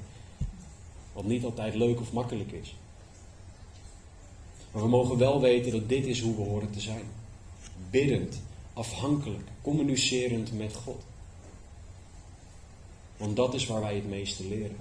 Wat 1.13 1.23
niet 1.23 1.43
altijd 1.43 1.75
leuk 1.75 1.99
of 1.99 2.13
makkelijk 2.13 2.51
is. 2.51 2.75
Maar 4.71 4.81
we 4.81 4.87
mogen 4.89 5.17
wel 5.17 5.41
weten 5.41 5.71
dat 5.71 5.89
dit 5.89 6.05
is 6.05 6.21
hoe 6.21 6.35
we 6.35 6.41
horen 6.41 6.71
te 6.71 6.79
zijn. 6.79 7.05
Biddend, 7.89 8.41
afhankelijk, 8.73 9.47
communicerend 9.61 10.57
met 10.57 10.75
God. 10.75 11.01
Want 13.17 13.35
dat 13.35 13.53
is 13.53 13.67
waar 13.67 13.81
wij 13.81 13.95
het 13.95 14.09
meeste 14.09 14.47
leren. 14.47 14.77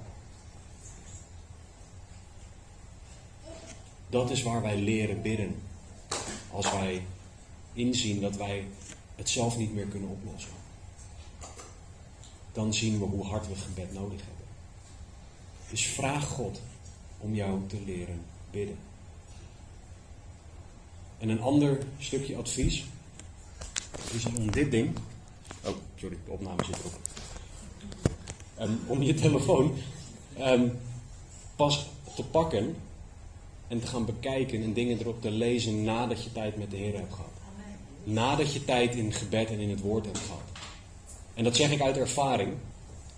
Dat 4.12 4.30
is 4.30 4.42
waar 4.42 4.62
wij 4.62 4.76
leren 4.76 5.22
bidden. 5.22 5.54
Als 6.50 6.72
wij 6.72 7.06
inzien 7.72 8.20
dat 8.20 8.36
wij 8.36 8.66
het 9.14 9.30
zelf 9.30 9.56
niet 9.56 9.74
meer 9.74 9.86
kunnen 9.86 10.08
oplossen. 10.08 10.52
Dan 12.52 12.74
zien 12.74 12.98
we 12.98 13.04
hoe 13.04 13.24
hard 13.24 13.48
we 13.48 13.56
gebed 13.56 13.92
nodig 13.92 14.20
hebben. 14.20 14.44
Dus 15.70 15.86
vraag 15.86 16.26
God 16.28 16.60
om 17.18 17.34
jou 17.34 17.60
te 17.66 17.76
leren 17.86 18.20
bidden. 18.50 18.76
En 21.18 21.28
een 21.28 21.40
ander 21.40 21.78
stukje 21.98 22.36
advies 22.36 22.84
is 24.12 24.24
om 24.24 24.50
dit 24.50 24.70
ding. 24.70 24.96
Oh, 25.64 25.76
sorry, 25.96 26.18
de 26.24 26.30
opname 26.30 26.64
zit 26.64 26.78
erop. 26.78 26.98
Um, 28.60 28.80
om 28.86 29.02
je 29.02 29.14
telefoon 29.14 29.74
um, 30.38 30.78
pas 31.56 31.86
te 32.14 32.24
pakken 32.24 32.76
en 33.72 33.80
te 33.80 33.86
gaan 33.86 34.04
bekijken 34.04 34.62
en 34.62 34.72
dingen 34.72 34.98
erop 35.00 35.22
te 35.22 35.30
lezen 35.30 35.84
nadat 35.84 36.24
je 36.24 36.32
tijd 36.32 36.56
met 36.56 36.70
de 36.70 36.76
Heer 36.76 36.94
hebt 36.94 37.12
gehad. 37.12 37.30
Nadat 38.04 38.52
je 38.52 38.64
tijd 38.64 38.94
in 38.94 39.12
gebed 39.12 39.50
en 39.50 39.58
in 39.58 39.70
het 39.70 39.80
woord 39.80 40.04
hebt 40.04 40.18
gehad. 40.18 40.40
En 41.34 41.44
dat 41.44 41.56
zeg 41.56 41.72
ik 41.72 41.80
uit 41.80 41.96
ervaring. 41.96 42.52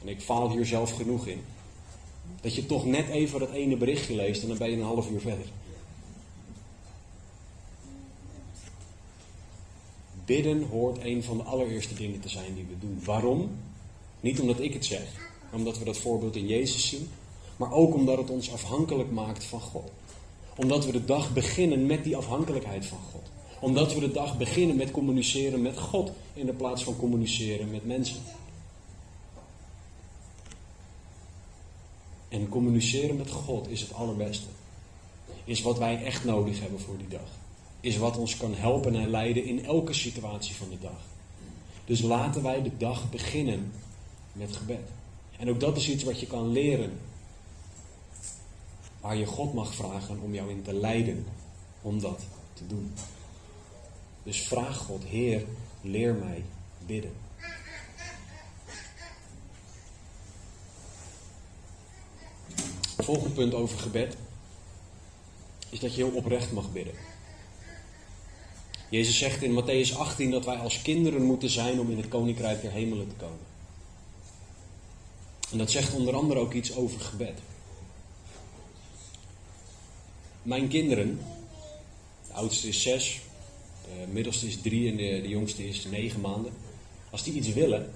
En 0.02 0.08
ik 0.08 0.20
faal 0.20 0.50
hier 0.50 0.66
zelf 0.66 0.90
genoeg 0.90 1.26
in. 1.26 1.40
Dat 2.40 2.54
je 2.54 2.66
toch 2.66 2.84
net 2.84 3.08
even 3.08 3.38
dat 3.38 3.50
ene 3.50 3.76
berichtje 3.76 4.14
leest 4.14 4.42
en 4.42 4.48
dan 4.48 4.58
ben 4.58 4.70
je 4.70 4.76
een 4.76 4.82
half 4.82 5.10
uur 5.10 5.20
verder. 5.20 5.46
Bidden 10.24 10.62
hoort 10.62 10.98
een 11.04 11.22
van 11.22 11.36
de 11.36 11.42
allereerste 11.42 11.94
dingen 11.94 12.20
te 12.20 12.28
zijn 12.28 12.54
die 12.54 12.66
we 12.68 12.78
doen. 12.78 13.00
Waarom? 13.04 13.50
Niet 14.20 14.40
omdat 14.40 14.60
ik 14.60 14.72
het 14.72 14.84
zeg, 14.84 15.30
omdat 15.52 15.78
we 15.78 15.84
dat 15.84 15.98
voorbeeld 15.98 16.36
in 16.36 16.46
Jezus 16.46 16.88
zien, 16.88 17.08
maar 17.56 17.72
ook 17.72 17.94
omdat 17.94 18.18
het 18.18 18.30
ons 18.30 18.52
afhankelijk 18.52 19.10
maakt 19.10 19.44
van 19.44 19.60
God. 19.60 19.90
Omdat 20.56 20.86
we 20.86 20.92
de 20.92 21.04
dag 21.04 21.32
beginnen 21.32 21.86
met 21.86 22.04
die 22.04 22.16
afhankelijkheid 22.16 22.86
van 22.86 22.98
God. 23.12 23.22
Omdat 23.60 23.94
we 23.94 24.00
de 24.00 24.12
dag 24.12 24.38
beginnen 24.38 24.76
met 24.76 24.90
communiceren 24.90 25.62
met 25.62 25.78
God 25.78 26.12
in 26.34 26.46
de 26.46 26.52
plaats 26.52 26.84
van 26.84 26.96
communiceren 26.96 27.70
met 27.70 27.86
mensen. 27.86 28.16
En 32.28 32.48
communiceren 32.48 33.16
met 33.16 33.30
God 33.30 33.68
is 33.68 33.80
het 33.80 33.94
allerbeste. 33.94 34.46
Is 35.44 35.62
wat 35.62 35.78
wij 35.78 36.04
echt 36.04 36.24
nodig 36.24 36.60
hebben 36.60 36.80
voor 36.80 36.98
die 36.98 37.08
dag 37.08 37.42
is 37.84 37.96
wat 37.96 38.16
ons 38.16 38.36
kan 38.36 38.54
helpen 38.54 38.94
en 38.94 39.08
leiden 39.08 39.44
in 39.44 39.64
elke 39.64 39.92
situatie 39.92 40.54
van 40.54 40.68
de 40.70 40.78
dag. 40.80 41.00
Dus 41.84 42.00
laten 42.00 42.42
wij 42.42 42.62
de 42.62 42.76
dag 42.78 43.10
beginnen 43.10 43.72
met 44.32 44.56
gebed. 44.56 44.88
En 45.38 45.50
ook 45.50 45.60
dat 45.60 45.76
is 45.76 45.88
iets 45.88 46.04
wat 46.04 46.20
je 46.20 46.26
kan 46.26 46.48
leren. 46.48 46.92
Waar 49.04 49.16
je 49.16 49.26
God 49.26 49.54
mag 49.54 49.74
vragen 49.74 50.20
om 50.20 50.34
jou 50.34 50.50
in 50.50 50.62
te 50.62 50.72
leiden 50.72 51.26
om 51.82 52.00
dat 52.00 52.20
te 52.52 52.66
doen. 52.66 52.94
Dus 54.22 54.40
vraag 54.40 54.76
God, 54.76 55.04
Heer, 55.04 55.44
leer 55.80 56.14
mij 56.14 56.44
bidden. 56.86 57.12
Volgende 62.96 63.34
punt 63.34 63.54
over 63.54 63.78
gebed 63.78 64.16
is 65.68 65.80
dat 65.80 65.94
je 65.94 66.04
heel 66.04 66.14
oprecht 66.16 66.52
mag 66.52 66.72
bidden. 66.72 66.94
Jezus 68.88 69.18
zegt 69.18 69.42
in 69.42 69.62
Matthäus 69.62 69.96
18 69.96 70.30
dat 70.30 70.44
wij 70.44 70.56
als 70.56 70.82
kinderen 70.82 71.22
moeten 71.22 71.50
zijn 71.50 71.80
om 71.80 71.90
in 71.90 71.96
het 71.96 72.08
koninkrijk 72.08 72.62
der 72.62 72.70
hemelen 72.70 73.08
te 73.08 73.14
komen. 73.14 73.46
En 75.50 75.58
dat 75.58 75.70
zegt 75.70 75.94
onder 75.94 76.14
andere 76.14 76.40
ook 76.40 76.52
iets 76.52 76.74
over 76.74 77.00
gebed. 77.00 77.40
Mijn 80.44 80.68
kinderen, 80.68 81.20
de 82.26 82.32
oudste 82.32 82.68
is 82.68 82.82
zes, 82.82 83.20
de 83.84 84.12
middelste 84.12 84.46
is 84.46 84.60
drie 84.60 84.90
en 84.90 84.96
de, 84.96 85.28
jongste 85.28 85.68
is 85.68 85.84
negen 85.84 86.20
maanden. 86.20 86.52
Als 87.10 87.22
die 87.22 87.32
iets 87.32 87.52
willen, 87.52 87.90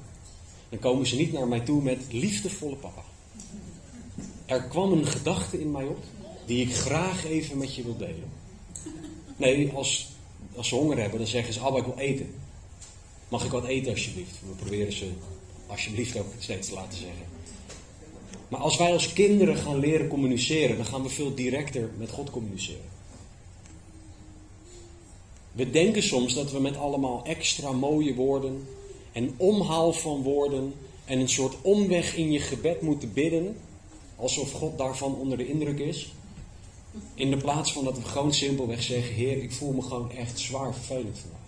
dan 0.68 0.78
komen 0.78 1.06
ze 1.06 1.16
niet 1.16 1.32
naar 1.32 1.48
mij 1.48 1.60
toe 1.60 1.82
met 1.82 1.98
liefdevolle 2.10 2.76
papa. 2.76 3.02
Er 4.46 4.62
kwam 4.62 4.92
een 4.92 5.06
gedachte 5.06 5.60
in 5.60 5.70
mij 5.70 5.84
op 5.84 6.04
die 6.46 6.62
ik 6.66 6.74
graag 6.74 7.24
even 7.24 7.58
met 7.58 7.74
je 7.74 7.82
wil 7.82 7.96
delen. 7.96 8.30
Nee, 9.36 9.70
als, 9.72 10.08
als 10.56 10.68
ze 10.68 10.74
honger 10.74 10.98
hebben, 10.98 11.18
dan 11.18 11.28
zeggen 11.28 11.52
ze: 11.52 11.60
Abba, 11.60 11.78
ik 11.78 11.84
wil 11.84 11.98
eten. 11.98 12.34
Mag 13.28 13.44
ik 13.44 13.50
wat 13.50 13.64
eten 13.64 13.92
alsjeblieft? 13.92 14.40
We 14.40 14.54
proberen 14.56 14.92
ze 14.92 15.10
alsjeblieft 15.66 16.16
ook 16.16 16.32
steeds 16.38 16.68
te 16.68 16.74
laten 16.74 16.98
zeggen. 16.98 17.24
Maar 18.48 18.60
als 18.60 18.76
wij 18.76 18.92
als 18.92 19.12
kinderen 19.12 19.56
gaan 19.56 19.78
leren 19.78 20.08
communiceren, 20.08 20.76
dan 20.76 20.86
gaan 20.86 21.02
we 21.02 21.08
veel 21.08 21.34
directer 21.34 21.90
met 21.98 22.10
God 22.10 22.30
communiceren. 22.30 22.96
We 25.52 25.70
denken 25.70 26.02
soms 26.02 26.34
dat 26.34 26.50
we 26.50 26.60
met 26.60 26.76
allemaal 26.76 27.24
extra 27.24 27.72
mooie 27.72 28.14
woorden 28.14 28.68
en 29.12 29.34
omhaal 29.36 29.92
van 29.92 30.22
woorden 30.22 30.74
en 31.04 31.18
een 31.18 31.28
soort 31.28 31.56
omweg 31.62 32.16
in 32.16 32.32
je 32.32 32.40
gebed 32.40 32.82
moeten 32.82 33.12
bidden, 33.12 33.56
alsof 34.16 34.52
God 34.52 34.78
daarvan 34.78 35.14
onder 35.14 35.38
de 35.38 35.48
indruk 35.48 35.78
is. 35.78 36.12
In 37.14 37.30
de 37.30 37.36
plaats 37.36 37.72
van 37.72 37.84
dat 37.84 37.96
we 37.98 38.04
gewoon 38.04 38.32
simpelweg 38.32 38.82
zeggen: 38.82 39.14
Heer, 39.14 39.42
ik 39.42 39.52
voel 39.52 39.72
me 39.72 39.82
gewoon 39.82 40.10
echt 40.10 40.38
zwaar 40.38 40.74
vervelend 40.74 41.18
vandaag. 41.18 41.38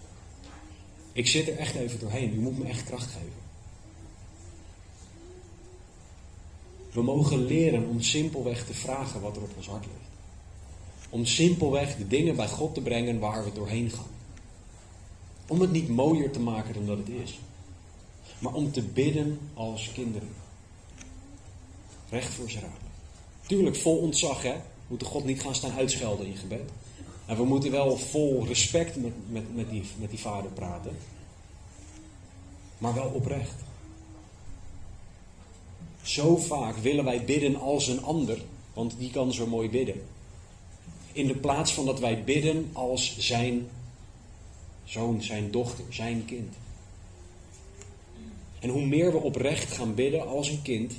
Ik 1.12 1.26
zit 1.26 1.48
er 1.48 1.56
echt 1.56 1.74
even 1.74 2.00
doorheen. 2.00 2.34
U 2.34 2.38
moet 2.40 2.58
me 2.58 2.64
echt 2.64 2.84
kracht 2.84 3.10
geven. 3.12 3.39
We 6.92 7.02
mogen 7.02 7.44
leren 7.44 7.88
om 7.88 8.00
simpelweg 8.00 8.66
te 8.66 8.74
vragen 8.74 9.20
wat 9.20 9.36
er 9.36 9.42
op 9.42 9.50
ons 9.56 9.66
hart 9.66 9.84
ligt. 9.84 10.10
Om 11.10 11.26
simpelweg 11.26 11.96
de 11.96 12.06
dingen 12.06 12.36
bij 12.36 12.48
God 12.48 12.74
te 12.74 12.80
brengen 12.80 13.18
waar 13.18 13.44
we 13.44 13.52
doorheen 13.52 13.90
gaan. 13.90 14.10
Om 15.48 15.60
het 15.60 15.72
niet 15.72 15.88
mooier 15.88 16.30
te 16.30 16.40
maken 16.40 16.74
dan 16.74 16.86
dat 16.86 16.98
het 16.98 17.08
is. 17.08 17.38
Maar 18.38 18.52
om 18.52 18.72
te 18.72 18.82
bidden 18.82 19.38
als 19.54 19.92
kinderen. 19.92 20.28
Recht 22.10 22.34
voor 22.34 22.50
ze 22.50 22.60
raden. 22.60 22.88
Tuurlijk, 23.46 23.76
vol 23.76 23.96
ontzag, 23.96 24.42
hè. 24.42 24.52
We 24.52 24.86
moeten 24.86 25.06
God 25.06 25.24
niet 25.24 25.40
gaan 25.40 25.54
staan 25.54 25.72
uitschelden 25.72 26.26
in 26.26 26.36
gebed. 26.36 26.70
En 27.26 27.36
we 27.36 27.44
moeten 27.44 27.70
wel 27.70 27.96
vol 27.96 28.46
respect 28.46 28.96
met, 28.96 29.12
met, 29.28 29.54
met, 29.54 29.70
die, 29.70 29.82
met 29.98 30.10
die 30.10 30.18
vader 30.18 30.50
praten. 30.50 30.96
Maar 32.78 32.94
wel 32.94 33.08
oprecht. 33.08 33.54
Zo 36.02 36.36
vaak 36.36 36.76
willen 36.76 37.04
wij 37.04 37.24
bidden 37.24 37.56
als 37.56 37.88
een 37.88 38.02
ander, 38.02 38.38
want 38.74 38.94
die 38.98 39.10
kan 39.10 39.32
zo 39.32 39.46
mooi 39.46 39.70
bidden. 39.70 40.02
In 41.12 41.26
de 41.26 41.36
plaats 41.36 41.72
van 41.72 41.86
dat 41.86 42.00
wij 42.00 42.24
bidden 42.24 42.70
als 42.72 43.18
zijn 43.18 43.68
zoon, 44.84 45.22
zijn 45.22 45.50
dochter, 45.50 45.84
zijn 45.88 46.24
kind. 46.24 46.54
En 48.60 48.68
hoe 48.68 48.86
meer 48.86 49.12
we 49.12 49.18
oprecht 49.18 49.72
gaan 49.72 49.94
bidden 49.94 50.28
als 50.28 50.48
een 50.48 50.62
kind, 50.62 50.92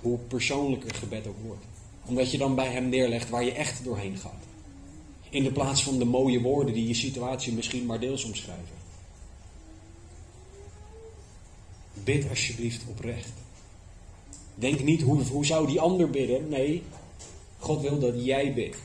hoe 0.00 0.18
persoonlijker 0.18 0.94
gebed 0.94 1.26
ook 1.26 1.38
wordt. 1.42 1.64
Omdat 2.04 2.30
je 2.30 2.38
dan 2.38 2.54
bij 2.54 2.68
hem 2.68 2.88
neerlegt 2.88 3.28
waar 3.28 3.44
je 3.44 3.52
echt 3.52 3.84
doorheen 3.84 4.16
gaat. 4.16 4.44
In 5.30 5.42
de 5.42 5.52
plaats 5.52 5.82
van 5.82 5.98
de 5.98 6.04
mooie 6.04 6.40
woorden 6.40 6.74
die 6.74 6.88
je 6.88 6.94
situatie 6.94 7.52
misschien 7.52 7.86
maar 7.86 8.00
deels 8.00 8.24
omschrijven. 8.24 8.76
Bid 12.04 12.28
alsjeblieft 12.28 12.84
oprecht. 12.88 13.32
Denk 14.58 14.82
niet 14.82 15.02
hoe, 15.02 15.22
hoe 15.22 15.46
zou 15.46 15.66
die 15.66 15.80
ander 15.80 16.10
bidden. 16.10 16.48
Nee, 16.48 16.82
God 17.58 17.80
wil 17.80 17.98
dat 17.98 18.24
jij 18.24 18.54
bidt. 18.54 18.76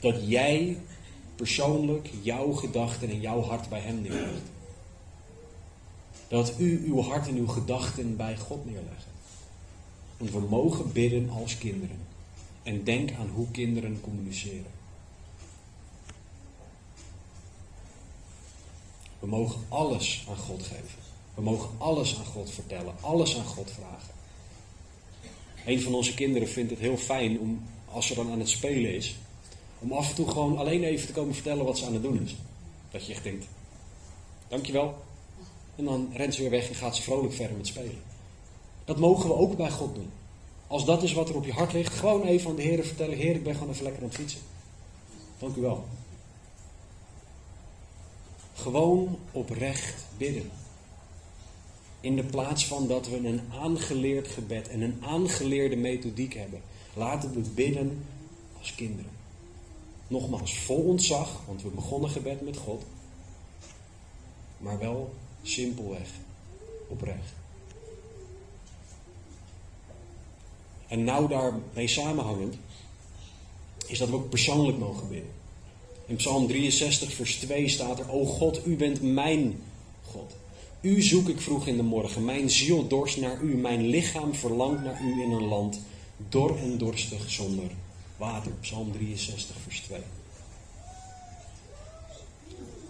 Dat 0.00 0.28
jij 0.28 0.78
persoonlijk 1.36 2.10
jouw 2.22 2.52
gedachten 2.52 3.08
en 3.08 3.20
jouw 3.20 3.42
hart 3.42 3.68
bij 3.68 3.80
Hem 3.80 4.00
neerlegt. 4.00 4.42
Dat 6.28 6.52
u 6.58 6.84
uw 6.86 7.00
hart 7.00 7.28
en 7.28 7.36
uw 7.36 7.46
gedachten 7.46 8.16
bij 8.16 8.36
God 8.36 8.64
neerlegt. 8.64 9.06
Want 10.16 10.30
we 10.30 10.40
mogen 10.40 10.92
bidden 10.92 11.30
als 11.30 11.58
kinderen. 11.58 11.98
En 12.62 12.84
denk 12.84 13.12
aan 13.12 13.28
hoe 13.28 13.50
kinderen 13.50 14.00
communiceren. 14.00 14.76
We 19.18 19.26
mogen 19.26 19.60
alles 19.68 20.26
aan 20.28 20.36
God 20.36 20.62
geven. 20.62 20.98
We 21.34 21.42
mogen 21.42 21.70
alles 21.78 22.18
aan 22.18 22.24
God 22.24 22.50
vertellen, 22.50 22.94
alles 23.00 23.38
aan 23.38 23.44
God 23.44 23.70
vragen. 23.70 24.17
Een 25.66 25.80
van 25.80 25.94
onze 25.94 26.14
kinderen 26.14 26.48
vindt 26.48 26.70
het 26.70 26.80
heel 26.80 26.96
fijn 26.96 27.38
om, 27.38 27.62
als 27.90 28.06
ze 28.06 28.14
dan 28.14 28.30
aan 28.30 28.38
het 28.38 28.48
spelen 28.48 28.94
is, 28.94 29.16
om 29.78 29.92
af 29.92 30.08
en 30.08 30.14
toe 30.14 30.28
gewoon 30.28 30.58
alleen 30.58 30.84
even 30.84 31.06
te 31.06 31.12
komen 31.12 31.34
vertellen 31.34 31.64
wat 31.64 31.78
ze 31.78 31.86
aan 31.86 31.92
het 31.92 32.02
doen 32.02 32.22
is. 32.24 32.36
Dat 32.90 33.06
je 33.06 33.12
echt 33.12 33.22
denkt, 33.22 33.46
dankjewel. 34.48 34.94
En 35.76 35.84
dan 35.84 36.10
rent 36.12 36.34
ze 36.34 36.40
weer 36.40 36.50
weg 36.50 36.68
en 36.68 36.74
gaat 36.74 36.96
ze 36.96 37.02
vrolijk 37.02 37.34
verder 37.34 37.56
met 37.56 37.66
spelen. 37.66 38.02
Dat 38.84 38.98
mogen 38.98 39.28
we 39.28 39.34
ook 39.34 39.56
bij 39.56 39.70
God 39.70 39.94
doen. 39.94 40.10
Als 40.66 40.84
dat 40.84 41.02
is 41.02 41.12
wat 41.12 41.28
er 41.28 41.36
op 41.36 41.44
je 41.44 41.52
hart 41.52 41.72
ligt, 41.72 41.94
gewoon 41.94 42.22
even 42.22 42.50
aan 42.50 42.56
de 42.56 42.62
Heer 42.62 42.84
vertellen: 42.84 43.16
Heer, 43.16 43.34
ik 43.34 43.44
ben 43.44 43.54
gewoon 43.54 43.70
even 43.70 43.84
lekker 43.84 44.02
aan 44.02 44.08
het 44.08 44.18
fietsen. 44.18 44.40
Dank 45.38 45.56
u 45.56 45.60
wel. 45.60 45.84
Gewoon 48.54 49.18
oprecht 49.32 49.94
bidden. 50.16 50.50
In 52.00 52.16
de 52.16 52.24
plaats 52.24 52.66
van 52.66 52.86
dat 52.88 53.08
we 53.08 53.16
een 53.16 53.40
aangeleerd 53.52 54.28
gebed 54.28 54.68
en 54.68 54.80
een 54.80 54.98
aangeleerde 55.00 55.76
methodiek 55.76 56.34
hebben, 56.34 56.62
laten 56.94 57.32
we 57.32 57.40
bidden 57.54 58.04
als 58.58 58.74
kinderen. 58.74 59.10
Nogmaals, 60.06 60.58
vol 60.58 60.82
ontzag, 60.82 61.40
want 61.46 61.62
we 61.62 61.68
begonnen 61.68 62.10
gebed 62.10 62.40
met 62.40 62.56
God, 62.56 62.82
maar 64.58 64.78
wel 64.78 65.14
simpelweg 65.42 66.08
oprecht. 66.88 67.32
En 70.88 71.04
nou 71.04 71.28
daarmee 71.28 71.88
samenhangend, 71.88 72.56
is 73.86 73.98
dat 73.98 74.08
we 74.08 74.14
ook 74.14 74.28
persoonlijk 74.28 74.78
mogen 74.78 75.08
bidden. 75.08 75.30
In 76.06 76.16
Psalm 76.16 76.46
63, 76.46 77.12
vers 77.12 77.36
2 77.36 77.68
staat 77.68 77.98
er: 77.98 78.12
O 78.12 78.24
God, 78.24 78.66
u 78.66 78.76
bent 78.76 79.02
mijn 79.02 79.62
God. 80.04 80.36
U 80.80 81.02
zoek 81.02 81.28
ik 81.28 81.40
vroeg 81.40 81.66
in 81.66 81.76
de 81.76 81.82
morgen. 81.82 82.24
Mijn 82.24 82.50
ziel 82.50 82.88
dorst 82.88 83.20
naar 83.20 83.40
u. 83.42 83.56
Mijn 83.56 83.86
lichaam 83.86 84.34
verlangt 84.34 84.84
naar 84.84 85.02
u 85.02 85.22
in 85.22 85.30
een 85.30 85.48
land 85.48 85.80
dor 86.28 86.58
en 86.58 86.78
dorstig 86.78 87.30
zonder 87.30 87.70
water. 88.16 88.52
Psalm 88.60 88.92
63, 88.92 89.56
vers 89.62 89.80
2. 89.80 90.00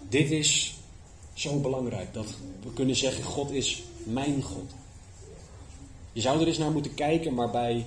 Dit 0.08 0.30
is 0.30 0.76
zo 1.32 1.60
belangrijk 1.60 2.14
dat 2.14 2.26
we 2.62 2.72
kunnen 2.72 2.96
zeggen: 2.96 3.24
God 3.24 3.50
is 3.50 3.82
mijn 4.04 4.42
God. 4.42 4.70
Je 6.12 6.20
zou 6.20 6.40
er 6.40 6.46
eens 6.46 6.58
naar 6.58 6.70
moeten 6.70 6.94
kijken, 6.94 7.34
maar 7.34 7.50
bij 7.50 7.84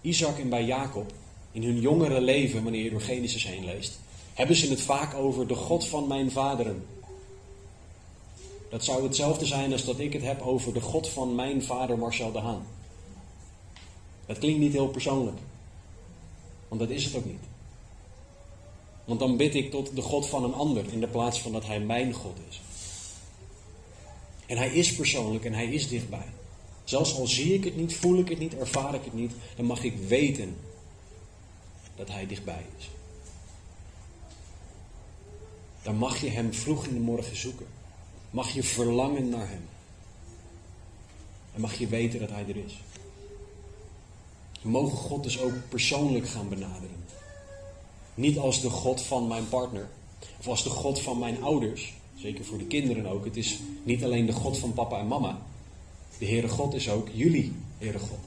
Isaac 0.00 0.38
en 0.38 0.48
bij 0.48 0.64
Jacob, 0.64 1.12
in 1.52 1.62
hun 1.62 1.80
jongere 1.80 2.20
leven, 2.20 2.62
wanneer 2.62 2.82
je 2.82 2.90
door 2.90 3.00
Genesis 3.00 3.46
heen 3.46 3.64
leest, 3.64 3.98
hebben 4.34 4.56
ze 4.56 4.68
het 4.68 4.80
vaak 4.80 5.14
over 5.14 5.46
de 5.46 5.54
God 5.54 5.86
van 5.86 6.06
mijn 6.06 6.30
vaderen. 6.30 6.84
Dat 8.70 8.84
zou 8.84 9.02
hetzelfde 9.02 9.46
zijn 9.46 9.72
als 9.72 9.84
dat 9.84 9.98
ik 9.98 10.12
het 10.12 10.22
heb 10.22 10.40
over 10.40 10.72
de 10.72 10.80
God 10.80 11.08
van 11.08 11.34
mijn 11.34 11.62
vader 11.62 11.98
Marcel 11.98 12.32
de 12.32 12.38
Haan. 12.38 12.66
Dat 14.26 14.38
klinkt 14.38 14.60
niet 14.60 14.72
heel 14.72 14.88
persoonlijk. 14.88 15.38
Want 16.68 16.80
dat 16.80 16.90
is 16.90 17.04
het 17.04 17.16
ook 17.16 17.24
niet. 17.24 17.44
Want 19.04 19.20
dan 19.20 19.36
bid 19.36 19.54
ik 19.54 19.70
tot 19.70 19.96
de 19.96 20.02
God 20.02 20.26
van 20.26 20.44
een 20.44 20.54
ander 20.54 20.92
in 20.92 21.00
de 21.00 21.06
plaats 21.06 21.40
van 21.40 21.52
dat 21.52 21.66
hij 21.66 21.80
mijn 21.80 22.12
God 22.12 22.36
is. 22.48 22.60
En 24.46 24.56
hij 24.56 24.68
is 24.68 24.94
persoonlijk 24.94 25.44
en 25.44 25.52
hij 25.52 25.66
is 25.66 25.88
dichtbij. 25.88 26.28
Zelfs 26.84 27.14
al 27.14 27.26
zie 27.26 27.54
ik 27.54 27.64
het 27.64 27.76
niet, 27.76 27.94
voel 27.94 28.18
ik 28.18 28.28
het 28.28 28.38
niet, 28.38 28.54
ervaar 28.54 28.94
ik 28.94 29.04
het 29.04 29.14
niet, 29.14 29.32
dan 29.56 29.64
mag 29.64 29.84
ik 29.84 29.96
weten 29.96 30.56
dat 31.96 32.08
hij 32.08 32.26
dichtbij 32.26 32.64
is. 32.78 32.90
Dan 35.82 35.96
mag 35.96 36.20
je 36.20 36.28
hem 36.28 36.54
vroeg 36.54 36.86
in 36.86 36.94
de 36.94 37.00
morgen 37.00 37.36
zoeken. 37.36 37.66
Mag 38.30 38.50
je 38.50 38.62
verlangen 38.62 39.28
naar 39.28 39.48
hem. 39.48 39.68
En 41.54 41.60
mag 41.60 41.74
je 41.74 41.86
weten 41.86 42.20
dat 42.20 42.30
hij 42.30 42.44
er 42.48 42.56
is. 42.56 42.80
We 44.62 44.68
mogen 44.68 44.98
God 44.98 45.22
dus 45.22 45.40
ook 45.40 45.68
persoonlijk 45.68 46.28
gaan 46.28 46.48
benaderen. 46.48 47.04
Niet 48.14 48.38
als 48.38 48.60
de 48.60 48.70
God 48.70 49.02
van 49.02 49.26
mijn 49.26 49.48
partner. 49.48 49.88
Of 50.38 50.48
als 50.48 50.62
de 50.62 50.70
God 50.70 51.00
van 51.00 51.18
mijn 51.18 51.42
ouders. 51.42 51.94
Zeker 52.16 52.44
voor 52.44 52.58
de 52.58 52.66
kinderen 52.66 53.06
ook. 53.06 53.24
Het 53.24 53.36
is 53.36 53.58
niet 53.82 54.04
alleen 54.04 54.26
de 54.26 54.32
God 54.32 54.58
van 54.58 54.72
papa 54.72 54.98
en 54.98 55.06
mama. 55.06 55.42
De 56.18 56.26
Heere 56.26 56.48
God 56.48 56.74
is 56.74 56.90
ook 56.90 57.08
jullie 57.12 57.52
Heere 57.78 57.98
God. 57.98 58.18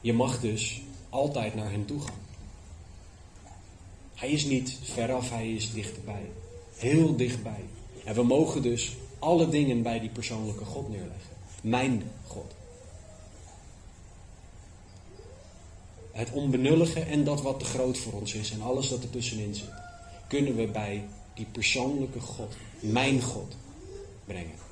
Je 0.00 0.12
mag 0.12 0.40
dus 0.40 0.82
altijd 1.08 1.54
naar 1.54 1.70
Hem 1.70 1.86
toe 1.86 2.00
gaan. 2.00 2.22
Hij 4.14 4.30
is 4.30 4.44
niet 4.44 4.78
veraf, 4.82 5.30
Hij 5.30 5.52
is 5.52 5.72
dichterbij. 5.72 6.30
Heel 6.74 7.16
dichtbij. 7.16 7.64
En 8.04 8.14
we 8.14 8.22
mogen 8.22 8.62
dus 8.62 8.96
alle 9.18 9.48
dingen 9.48 9.82
bij 9.82 10.00
die 10.00 10.08
persoonlijke 10.08 10.64
God 10.64 10.88
neerleggen. 10.88 11.32
Mijn 11.62 12.10
God. 12.26 12.52
Het 16.12 16.30
onbenullige 16.30 17.00
en 17.00 17.24
dat 17.24 17.42
wat 17.42 17.58
te 17.58 17.64
groot 17.64 17.98
voor 17.98 18.12
ons 18.12 18.34
is 18.34 18.50
en 18.50 18.62
alles 18.62 18.90
wat 18.90 19.02
er 19.02 19.10
tussenin 19.10 19.54
zit, 19.54 19.72
kunnen 20.28 20.56
we 20.56 20.66
bij 20.66 21.04
die 21.34 21.46
persoonlijke 21.52 22.20
God, 22.20 22.54
mijn 22.80 23.22
God, 23.22 23.56
brengen. 24.24 24.62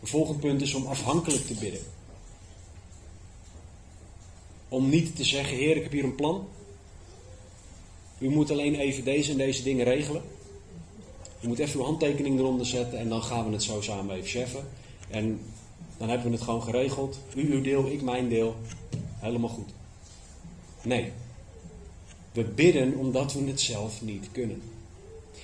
Een 0.00 0.08
volgend 0.08 0.40
punt 0.40 0.62
is 0.62 0.74
om 0.74 0.86
afhankelijk 0.86 1.46
te 1.46 1.54
bidden. 1.54 1.80
om 4.72 4.88
niet 4.88 5.16
te 5.16 5.24
zeggen: 5.24 5.56
Heer, 5.56 5.76
ik 5.76 5.82
heb 5.82 5.92
hier 5.92 6.04
een 6.04 6.14
plan. 6.14 6.48
U 8.22 8.30
moet 8.30 8.50
alleen 8.50 8.74
even 8.74 9.04
deze 9.04 9.30
en 9.30 9.36
deze 9.36 9.62
dingen 9.62 9.84
regelen. 9.84 10.22
U 11.40 11.48
moet 11.48 11.58
even 11.58 11.80
uw 11.80 11.86
handtekening 11.86 12.38
eronder 12.38 12.66
zetten 12.66 12.98
en 12.98 13.08
dan 13.08 13.22
gaan 13.22 13.46
we 13.46 13.52
het 13.52 13.62
zo 13.62 13.80
samen 13.80 14.14
even 14.14 14.28
cheffen. 14.28 14.68
En 15.10 15.40
dan 15.98 16.08
hebben 16.08 16.26
we 16.26 16.32
het 16.32 16.44
gewoon 16.44 16.62
geregeld. 16.62 17.18
U 17.34 17.52
uw 17.52 17.62
deel, 17.62 17.86
ik 17.86 18.02
mijn 18.02 18.28
deel. 18.28 18.56
Helemaal 19.18 19.50
goed. 19.50 19.70
Nee. 20.82 21.12
We 22.32 22.44
bidden 22.44 22.96
omdat 22.96 23.32
we 23.32 23.46
het 23.46 23.60
zelf 23.60 24.02
niet 24.02 24.28
kunnen. 24.32 24.62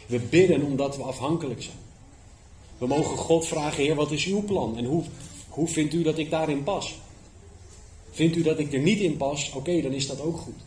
We 0.07 0.19
bidden 0.19 0.63
omdat 0.63 0.97
we 0.97 1.03
afhankelijk 1.03 1.63
zijn. 1.63 1.77
We 2.79 2.87
mogen 2.87 3.17
God 3.17 3.47
vragen, 3.47 3.83
Heer, 3.83 3.95
wat 3.95 4.11
is 4.11 4.25
uw 4.25 4.43
plan? 4.43 4.77
En 4.77 4.85
hoe, 4.85 5.05
hoe 5.49 5.69
vindt 5.69 5.95
u 5.95 6.03
dat 6.03 6.19
ik 6.19 6.31
daarin 6.31 6.63
pas? 6.63 6.99
Vindt 8.11 8.37
u 8.37 8.43
dat 8.43 8.59
ik 8.59 8.73
er 8.73 8.81
niet 8.81 9.01
in 9.01 9.17
pas? 9.17 9.53
Oké, 9.55 9.81
dan 9.83 9.93
is 9.93 10.07
dat 10.07 10.21
ook 10.21 10.37
goed. 10.37 10.67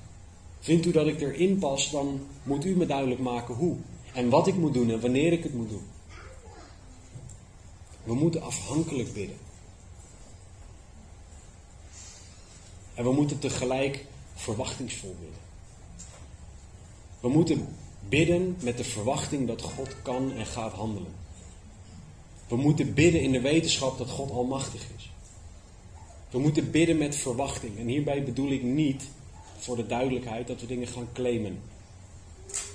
Vindt 0.62 0.86
u 0.86 0.92
dat 0.92 1.08
ik 1.08 1.22
erin 1.22 1.58
pas, 1.58 1.92
dan 1.92 2.28
moet 2.44 2.66
u 2.66 2.76
me 2.76 2.86
duidelijk 2.86 3.20
maken 3.20 3.56
hoe. 3.56 3.76
En 4.14 4.30
wat 4.30 4.48
ik 4.48 4.56
moet 4.56 4.74
doen 4.74 4.92
en 4.92 5.00
wanneer 5.00 5.32
ik 5.32 5.44
het 5.44 5.54
moet 5.54 5.70
doen. 5.70 5.88
We 8.04 8.14
moeten 8.14 8.42
afhankelijk 8.42 9.14
bidden. 9.14 9.38
En 12.94 13.04
we 13.04 13.12
moeten 13.12 13.40
tegelijk 13.40 14.06
verwachtingsvol 14.34 15.16
bidden. 15.20 15.40
We 17.20 17.30
moeten 17.30 17.68
bidden 18.10 18.58
met 18.60 18.78
de 18.78 18.84
verwachting 18.84 19.48
dat 19.48 19.62
God 19.62 19.96
kan 20.02 20.34
en 20.34 20.46
gaat 20.46 20.74
handelen. 20.74 21.14
We 22.48 22.56
moeten 22.56 22.94
bidden 22.94 23.22
in 23.22 23.32
de 23.32 23.42
wetenschap 23.42 23.98
dat 23.98 24.10
God 24.10 24.32
almachtig 24.32 24.88
is. 24.98 25.12
We 26.30 26.40
moeten 26.40 26.72
bidden 26.72 26.98
met 26.98 27.16
verwachting. 27.16 27.78
En 27.78 27.88
hierbij 27.88 28.24
bedoel 28.24 28.52
ik 28.52 28.64
niet, 28.64 29.04
voor 29.62 29.76
de 29.76 29.86
duidelijkheid, 29.86 30.48
dat 30.48 30.62
we 30.62 30.68
dingen 30.68 30.88
gaan 30.88 31.08
claimen. 31.14 31.62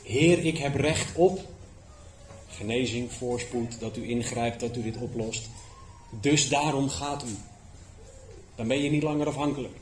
Heer, 0.03 0.45
ik 0.45 0.59
heb 0.59 0.75
recht 0.75 1.17
op 1.17 1.41
genezing, 2.49 3.13
voorspoed, 3.13 3.81
dat 3.81 3.97
u 3.97 4.09
ingrijpt, 4.09 4.61
dat 4.61 4.77
u 4.77 4.83
dit 4.83 4.97
oplost. 4.97 5.49
Dus 6.21 6.49
daarom 6.49 6.89
gaat 6.89 7.23
u. 7.23 7.37
Dan 8.55 8.69
ben 8.69 8.83
je 8.83 8.91
niet 8.91 9.03
langer 9.03 9.27
afhankelijk. 9.27 9.75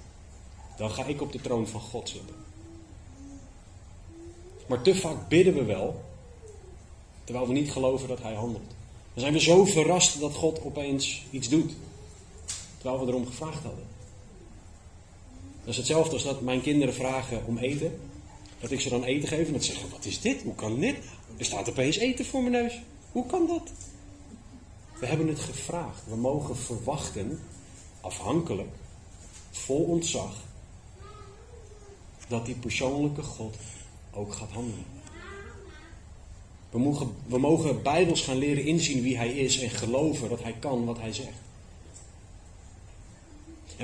Dan 0.77 0.91
ga 0.91 1.05
ik 1.05 1.21
op 1.21 1.33
de 1.33 1.41
troon 1.41 1.67
van 1.67 1.81
God 1.81 2.09
zitten. 2.09 2.35
Maar 4.67 4.83
te 4.83 4.95
vaak 4.95 5.29
bidden 5.29 5.55
we 5.55 5.65
wel, 5.65 6.03
terwijl 7.25 7.47
we 7.47 7.53
niet 7.53 7.73
geloven 7.73 8.09
dat 8.09 8.23
Hij 8.23 8.35
handelt. 8.35 8.73
Dan 9.13 9.23
zijn 9.23 9.33
we 9.33 9.41
zo 9.41 9.65
verrast 9.65 10.21
dat 10.21 10.35
God 10.35 10.65
opeens 10.65 11.23
iets 11.31 11.49
doet, 11.49 11.73
terwijl 12.79 13.05
we 13.05 13.07
erom 13.07 13.27
gevraagd 13.27 13.63
hadden. 13.63 13.87
Dat 15.65 15.73
is 15.73 15.77
hetzelfde 15.77 16.13
als 16.13 16.23
dat 16.23 16.41
mijn 16.41 16.63
kinderen 16.63 16.95
vragen 16.95 17.43
om 17.47 17.59
eten. 17.59 18.01
Dat 18.61 18.71
ik 18.71 18.81
ze 18.81 18.89
dan 18.89 19.05
eten 19.05 19.29
geef 19.29 19.47
en 19.47 19.53
dat 19.53 19.65
ze 19.65 19.73
zeggen, 19.73 19.91
wat 19.91 20.05
is 20.05 20.21
dit? 20.21 20.43
Hoe 20.43 20.55
kan 20.55 20.81
dit? 20.81 20.97
Er 21.37 21.45
staat 21.45 21.69
opeens 21.69 21.97
eten 21.97 22.25
voor 22.25 22.41
mijn 22.41 22.53
neus. 22.53 22.81
Hoe 23.13 23.27
kan 23.27 23.47
dat? 23.47 23.73
We 25.01 25.07
hebben 25.07 25.29
het 25.29 25.41
gevraagd. 25.41 26.03
We 26.09 26.17
mogen 26.17 26.57
verwachten, 26.57 27.41
afhankelijk, 28.01 28.73
vol 29.51 29.83
ontzag, 29.83 30.35
dat 32.29 32.47
die 32.47 32.55
persoonlijke 32.55 33.23
God 33.23 33.57
ook 34.13 34.33
gaat 34.35 34.51
handelen. 34.51 34.85
We 36.71 36.79
mogen, 36.79 37.15
we 37.27 37.39
mogen 37.39 37.83
bijbels 37.83 38.23
gaan 38.23 38.39
leren 38.39 38.65
inzien 38.65 39.03
wie 39.03 39.17
hij 39.17 39.33
is 39.33 39.61
en 39.61 39.71
geloven 39.71 40.29
dat 40.29 40.43
hij 40.43 40.55
kan 40.59 40.85
wat 40.85 40.99
hij 40.99 41.13
zegt. 41.13 41.44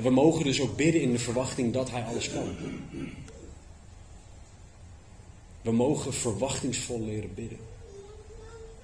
En 0.01 0.07
we 0.07 0.13
mogen 0.13 0.45
dus 0.45 0.61
ook 0.61 0.77
bidden 0.77 1.03
in 1.03 1.13
de 1.13 1.19
verwachting 1.19 1.73
dat 1.73 1.91
hij 1.91 2.03
alles 2.05 2.31
kan. 2.33 2.57
We 5.63 5.73
mogen 5.73 6.15
verwachtingsvol 6.15 7.01
leren 7.01 7.35
bidden. 7.35 7.59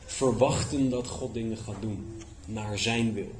Verwachten 0.04 0.90
dat 0.90 1.06
God 1.06 1.34
dingen 1.34 1.56
gaat 1.56 1.80
doen 1.80 2.22
naar 2.46 2.78
zijn 2.78 3.12
wil. 3.12 3.30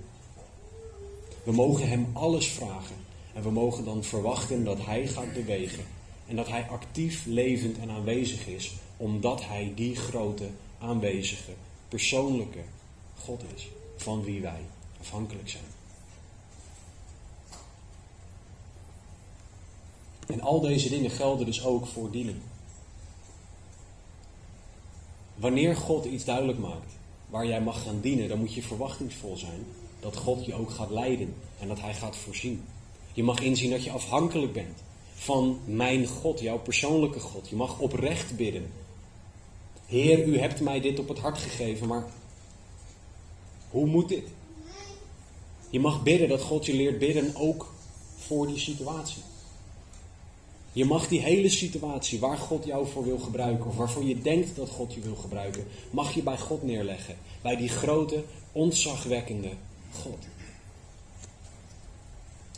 We 1.42 1.52
mogen 1.52 1.88
hem 1.88 2.06
alles 2.12 2.48
vragen 2.48 2.96
en 3.34 3.42
we 3.42 3.50
mogen 3.50 3.84
dan 3.84 4.04
verwachten 4.04 4.64
dat 4.64 4.84
hij 4.84 5.06
gaat 5.06 5.32
bewegen 5.32 5.84
en 6.26 6.36
dat 6.36 6.48
hij 6.48 6.66
actief, 6.68 7.24
levend 7.26 7.78
en 7.78 7.90
aanwezig 7.90 8.46
is, 8.46 8.74
omdat 8.96 9.44
hij 9.44 9.72
die 9.74 9.96
grote, 9.96 10.48
aanwezige, 10.78 11.52
persoonlijke 11.88 12.62
God 13.24 13.42
is, 13.56 13.68
van 13.96 14.24
wie 14.24 14.40
wij 14.40 14.60
afhankelijk 15.00 15.48
zijn. 15.48 15.75
En 20.26 20.40
al 20.40 20.60
deze 20.60 20.88
dingen 20.88 21.10
gelden 21.10 21.46
dus 21.46 21.64
ook 21.64 21.86
voor 21.86 22.10
dienen. 22.10 22.42
Wanneer 25.34 25.76
God 25.76 26.04
iets 26.04 26.24
duidelijk 26.24 26.58
maakt 26.58 26.92
waar 27.28 27.46
jij 27.46 27.60
mag 27.60 27.82
gaan 27.82 28.00
dienen, 28.00 28.28
dan 28.28 28.38
moet 28.38 28.54
je 28.54 28.62
verwachtingsvol 28.62 29.36
zijn 29.36 29.66
dat 30.00 30.16
God 30.16 30.44
je 30.44 30.54
ook 30.54 30.70
gaat 30.70 30.90
leiden 30.90 31.34
en 31.58 31.68
dat 31.68 31.80
Hij 31.80 31.94
gaat 31.94 32.16
voorzien. 32.16 32.64
Je 33.12 33.22
mag 33.22 33.40
inzien 33.40 33.70
dat 33.70 33.84
je 33.84 33.90
afhankelijk 33.90 34.52
bent 34.52 34.78
van 35.14 35.60
mijn 35.64 36.06
God, 36.06 36.40
jouw 36.40 36.58
persoonlijke 36.58 37.20
God. 37.20 37.48
Je 37.48 37.56
mag 37.56 37.78
oprecht 37.78 38.36
bidden. 38.36 38.72
Heer, 39.86 40.26
u 40.26 40.38
hebt 40.38 40.60
mij 40.60 40.80
dit 40.80 40.98
op 40.98 41.08
het 41.08 41.18
hart 41.18 41.38
gegeven, 41.38 41.86
maar 41.86 42.06
hoe 43.70 43.86
moet 43.86 44.08
dit? 44.08 44.28
Je 45.70 45.80
mag 45.80 46.02
bidden 46.02 46.28
dat 46.28 46.42
God 46.42 46.66
je 46.66 46.74
leert 46.74 46.98
bidden 46.98 47.36
ook 47.36 47.72
voor 48.16 48.46
die 48.46 48.58
situatie. 48.58 49.22
Je 50.76 50.84
mag 50.84 51.08
die 51.08 51.20
hele 51.20 51.48
situatie 51.48 52.20
waar 52.20 52.38
God 52.38 52.64
jou 52.64 52.86
voor 52.86 53.04
wil 53.04 53.18
gebruiken, 53.18 53.66
of 53.66 53.76
waarvoor 53.76 54.04
je 54.04 54.20
denkt 54.20 54.56
dat 54.56 54.68
God 54.68 54.94
je 54.94 55.00
wil 55.00 55.14
gebruiken, 55.14 55.66
mag 55.90 56.12
je 56.12 56.22
bij 56.22 56.38
God 56.38 56.62
neerleggen. 56.62 57.16
Bij 57.42 57.56
die 57.56 57.68
grote, 57.68 58.24
ontzagwekkende 58.52 59.50
God. 59.92 60.24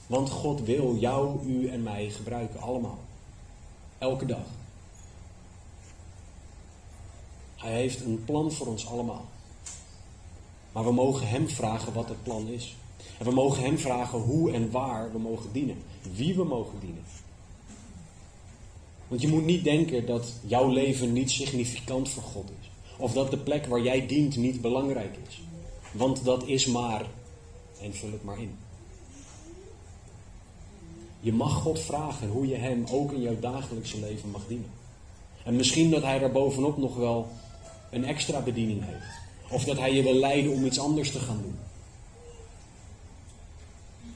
Want 0.07 0.31
God 0.31 0.61
wil 0.61 0.97
jou, 0.97 1.47
u 1.47 1.69
en 1.69 1.83
mij 1.83 2.11
gebruiken, 2.11 2.61
allemaal. 2.61 2.99
Elke 3.99 4.27
dag. 4.27 4.47
Hij 7.57 7.73
heeft 7.73 8.01
een 8.01 8.25
plan 8.25 8.53
voor 8.53 8.67
ons 8.67 8.87
allemaal. 8.87 9.25
Maar 10.73 10.85
we 10.85 10.93
mogen 10.93 11.29
Hem 11.29 11.49
vragen 11.49 11.93
wat 11.93 12.09
het 12.09 12.23
plan 12.23 12.49
is. 12.49 12.77
En 13.19 13.25
we 13.25 13.33
mogen 13.33 13.63
Hem 13.63 13.79
vragen 13.79 14.19
hoe 14.19 14.53
en 14.53 14.71
waar 14.71 15.13
we 15.13 15.19
mogen 15.19 15.53
dienen. 15.53 15.83
Wie 16.13 16.35
we 16.35 16.45
mogen 16.45 16.81
dienen. 16.81 17.05
Want 19.09 19.21
je 19.21 19.29
moet 19.29 19.45
niet 19.45 19.65
denken 19.65 20.07
dat 20.07 20.33
jouw 20.47 20.69
leven 20.69 21.13
niet 21.13 21.31
significant 21.31 22.09
voor 22.09 22.23
God 22.23 22.51
is. 22.61 22.71
Of 22.97 23.13
dat 23.13 23.31
de 23.31 23.39
plek 23.39 23.67
waar 23.67 23.81
jij 23.81 24.07
dient 24.07 24.37
niet 24.37 24.61
belangrijk 24.61 25.17
is. 25.29 25.43
Want 25.93 26.25
dat 26.25 26.47
is 26.47 26.67
maar. 26.67 27.07
En 27.81 27.95
vul 27.95 28.13
het 28.13 28.25
maar 28.25 28.41
in. 28.41 28.57
Je 31.21 31.33
mag 31.33 31.55
God 31.55 31.81
vragen 31.81 32.29
hoe 32.29 32.47
je 32.49 32.57
Hem 32.57 32.85
ook 32.91 33.13
in 33.13 33.21
jouw 33.21 33.39
dagelijkse 33.41 34.01
leven 34.01 34.31
mag 34.31 34.47
dienen. 34.47 34.71
En 35.45 35.57
misschien 35.57 35.91
dat 35.91 36.03
Hij 36.03 36.19
daar 36.19 36.33
bovenop 36.33 36.77
nog 36.77 36.97
wel 36.97 37.29
een 37.91 38.05
extra 38.05 38.41
bediening 38.41 38.85
heeft. 38.85 39.19
Of 39.51 39.65
dat 39.65 39.79
Hij 39.79 39.95
je 39.95 40.03
wil 40.03 40.15
leiden 40.15 40.53
om 40.53 40.65
iets 40.65 40.79
anders 40.79 41.11
te 41.11 41.21
gaan 41.21 41.41
doen. 41.43 41.59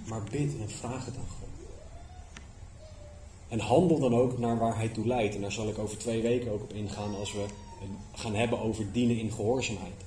Maar 0.05 0.23
bid 0.31 0.53
en 0.61 0.71
vraag 0.71 1.05
het 1.05 1.17
aan 1.17 1.29
God. 1.39 1.42
En 3.53 3.61
handel 3.61 3.99
dan 3.99 4.15
ook 4.15 4.39
naar 4.39 4.59
waar 4.59 4.77
Hij 4.77 4.89
toe 4.89 5.07
leidt. 5.07 5.35
En 5.35 5.41
daar 5.41 5.53
zal 5.53 5.69
ik 5.69 5.79
over 5.79 5.99
twee 5.99 6.23
weken 6.23 6.53
ook 6.53 6.63
op 6.63 6.73
ingaan 6.73 7.17
als 7.17 7.33
we 7.33 7.45
gaan 8.13 8.35
hebben 8.35 8.61
over 8.61 8.93
dienen 8.93 9.19
in 9.19 9.33
gehoorzaamheid. 9.33 10.05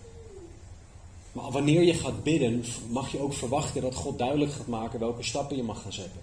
Maar 1.32 1.52
wanneer 1.52 1.84
je 1.84 1.94
gaat 1.94 2.24
bidden, 2.24 2.64
mag 2.90 3.12
je 3.12 3.20
ook 3.20 3.34
verwachten 3.34 3.82
dat 3.82 3.96
God 3.96 4.18
duidelijk 4.18 4.52
gaat 4.52 4.68
maken 4.68 5.00
welke 5.00 5.24
stappen 5.24 5.58
je 5.58 5.64
mag 5.64 5.82
gaan 5.82 5.94
zetten. 5.94 6.22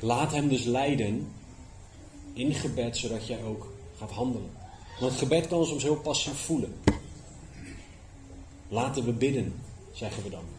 Laat 0.00 0.32
hem 0.32 0.48
dus 0.48 0.64
leiden 0.64 1.28
in 2.32 2.54
gebed, 2.54 2.96
zodat 2.96 3.26
jij 3.26 3.44
ook 3.44 3.72
gaat 3.98 4.10
handelen. 4.10 4.50
Want 5.00 5.12
gebed 5.12 5.48
kan 5.48 5.66
soms 5.66 5.82
heel 5.82 6.00
passief 6.00 6.38
voelen. 6.38 6.74
Laten 8.68 9.04
we 9.04 9.12
bidden, 9.12 9.54
zeggen 9.92 10.22
we 10.22 10.30
dan. 10.30 10.57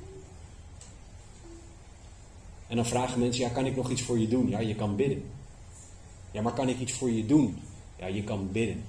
En 2.70 2.76
dan 2.76 2.86
vragen 2.86 3.20
mensen, 3.20 3.44
ja, 3.44 3.50
kan 3.50 3.66
ik 3.66 3.76
nog 3.76 3.90
iets 3.90 4.02
voor 4.02 4.20
je 4.20 4.28
doen? 4.28 4.50
Ja, 4.50 4.60
je 4.60 4.76
kan 4.76 4.96
bidden. 4.96 5.24
Ja, 6.32 6.42
maar 6.42 6.54
kan 6.54 6.70
ik 6.70 6.80
iets 6.80 6.94
voor 6.94 7.12
je 7.12 7.26
doen? 7.26 7.58
Ja, 8.00 8.06
je 8.06 8.24
kan 8.24 8.52
bidden. 8.52 8.84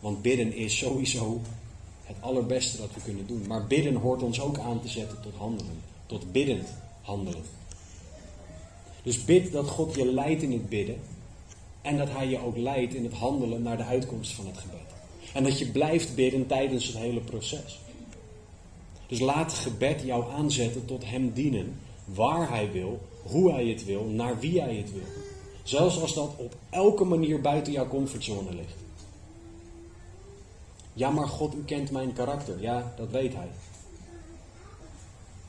Want 0.00 0.22
bidden 0.22 0.54
is 0.54 0.78
sowieso 0.78 1.40
het 2.04 2.16
allerbeste 2.20 2.76
dat 2.76 2.94
we 2.94 3.00
kunnen 3.00 3.26
doen. 3.26 3.44
Maar 3.46 3.66
bidden 3.66 3.94
hoort 3.94 4.22
ons 4.22 4.40
ook 4.40 4.58
aan 4.58 4.80
te 4.80 4.88
zetten 4.88 5.20
tot 5.22 5.34
handelen. 5.34 5.82
Tot 6.06 6.32
biddend 6.32 6.68
handelen. 7.02 7.42
Dus 9.02 9.24
bid 9.24 9.52
dat 9.52 9.68
God 9.68 9.94
je 9.94 10.12
leidt 10.12 10.42
in 10.42 10.52
het 10.52 10.68
bidden. 10.68 11.00
En 11.82 11.96
dat 11.96 12.08
Hij 12.10 12.28
je 12.28 12.38
ook 12.38 12.56
leidt 12.56 12.94
in 12.94 13.04
het 13.04 13.12
handelen 13.12 13.62
naar 13.62 13.76
de 13.76 13.84
uitkomst 13.84 14.32
van 14.32 14.46
het 14.46 14.58
gebed. 14.58 14.80
En 15.32 15.44
dat 15.44 15.58
je 15.58 15.70
blijft 15.70 16.14
bidden 16.14 16.46
tijdens 16.46 16.86
het 16.86 16.96
hele 16.96 17.20
proces. 17.20 17.80
Dus 19.06 19.18
laat 19.18 19.52
gebed 19.52 20.02
jou 20.02 20.32
aanzetten 20.32 20.84
tot 20.84 21.04
Hem 21.04 21.32
dienen, 21.32 21.78
waar 22.06 22.48
Hij 22.48 22.72
wil, 22.72 23.00
hoe 23.22 23.52
hij 23.52 23.66
het 23.66 23.84
wil, 23.84 24.04
naar 24.04 24.38
wie 24.38 24.60
hij 24.60 24.74
het 24.74 24.92
wil. 24.92 25.06
Zelfs 25.62 26.00
als 26.00 26.14
dat 26.14 26.30
op 26.36 26.54
elke 26.70 27.04
manier 27.04 27.40
buiten 27.40 27.72
jouw 27.72 27.88
comfortzone 27.88 28.54
ligt. 28.54 28.76
Ja, 30.92 31.10
maar 31.10 31.28
God, 31.28 31.54
u 31.54 31.64
kent 31.64 31.90
mijn 31.90 32.12
karakter. 32.12 32.60
Ja, 32.60 32.94
dat 32.96 33.10
weet 33.10 33.34
hij. 33.34 33.48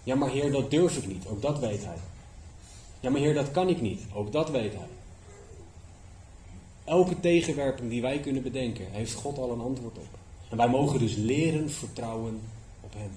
Ja, 0.03 0.15
maar 0.15 0.29
Heer, 0.29 0.51
dat 0.51 0.71
durf 0.71 0.97
ik 0.97 1.07
niet. 1.07 1.27
Ook 1.27 1.41
dat 1.41 1.59
weet 1.59 1.85
hij. 1.85 1.97
Ja, 2.99 3.09
maar 3.09 3.19
Heer, 3.19 3.33
dat 3.33 3.51
kan 3.51 3.69
ik 3.69 3.81
niet. 3.81 4.01
Ook 4.13 4.31
dat 4.31 4.49
weet 4.49 4.73
hij. 4.73 4.87
Elke 6.83 7.19
tegenwerping 7.19 7.89
die 7.89 8.01
wij 8.01 8.19
kunnen 8.19 8.43
bedenken, 8.43 8.85
heeft 8.91 9.13
God 9.13 9.37
al 9.37 9.51
een 9.51 9.61
antwoord 9.61 9.97
op. 9.97 10.07
En 10.49 10.57
wij 10.57 10.69
mogen 10.69 10.99
dus 10.99 11.15
leren 11.15 11.71
vertrouwen 11.71 12.39
op 12.81 12.93
Hem. 12.93 13.11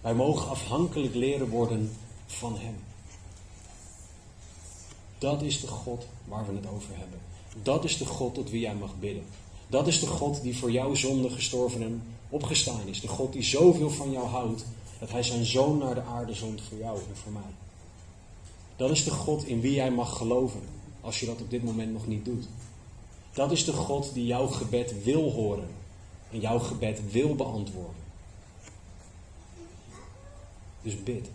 Wij 0.00 0.14
mogen 0.14 0.48
afhankelijk 0.48 1.14
leren 1.14 1.48
worden 1.48 1.90
van 2.26 2.58
Hem. 2.58 2.76
Dat 5.18 5.42
is 5.42 5.60
de 5.60 5.66
God 5.66 6.06
waar 6.24 6.46
we 6.46 6.56
het 6.56 6.66
over 6.66 6.90
hebben. 6.96 7.18
Dat 7.62 7.84
is 7.84 7.98
de 7.98 8.06
God 8.06 8.34
tot 8.34 8.50
wie 8.50 8.60
jij 8.60 8.74
mag 8.74 8.98
bidden. 8.98 9.24
Dat 9.68 9.86
is 9.86 10.00
de 10.00 10.06
God 10.06 10.42
die 10.42 10.56
voor 10.56 10.70
jouw 10.70 10.94
zonde 10.94 11.30
gestorven 11.30 11.82
en 11.82 12.02
opgestaan 12.28 12.86
is. 12.86 13.00
De 13.00 13.08
God 13.08 13.32
die 13.32 13.42
zoveel 13.42 13.90
van 13.90 14.10
jou 14.10 14.26
houdt 14.26 14.64
dat 15.00 15.10
Hij 15.10 15.22
zijn 15.22 15.44
zoon 15.44 15.78
naar 15.78 15.94
de 15.94 16.02
aarde 16.02 16.34
zond 16.34 16.62
voor 16.62 16.78
jou 16.78 16.98
en 16.98 17.16
voor 17.16 17.32
mij. 17.32 17.54
Dat 18.76 18.90
is 18.90 19.04
de 19.04 19.10
God 19.10 19.46
in 19.46 19.60
wie 19.60 19.74
jij 19.74 19.90
mag 19.90 20.16
geloven 20.16 20.60
als 21.00 21.20
je 21.20 21.26
dat 21.26 21.40
op 21.40 21.50
dit 21.50 21.64
moment 21.64 21.92
nog 21.92 22.06
niet 22.06 22.24
doet. 22.24 22.44
Dat 23.32 23.52
is 23.52 23.64
de 23.64 23.72
God 23.72 24.14
die 24.14 24.26
jouw 24.26 24.46
gebed 24.46 25.02
wil 25.02 25.30
horen 25.30 25.68
en 26.30 26.40
jouw 26.40 26.58
gebed 26.58 27.12
wil 27.12 27.34
beantwoorden. 27.34 28.04
Dus 30.82 31.02
bid. 31.02 31.28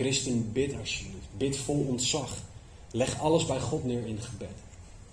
Christen, 0.00 0.52
bid 0.52 0.74
alsjeblieft. 0.78 1.28
Bid 1.36 1.56
vol 1.56 1.86
ontzag. 1.88 2.42
Leg 2.90 3.20
alles 3.20 3.46
bij 3.46 3.60
God 3.60 3.84
neer 3.84 4.06
in 4.06 4.20
gebed. 4.20 4.56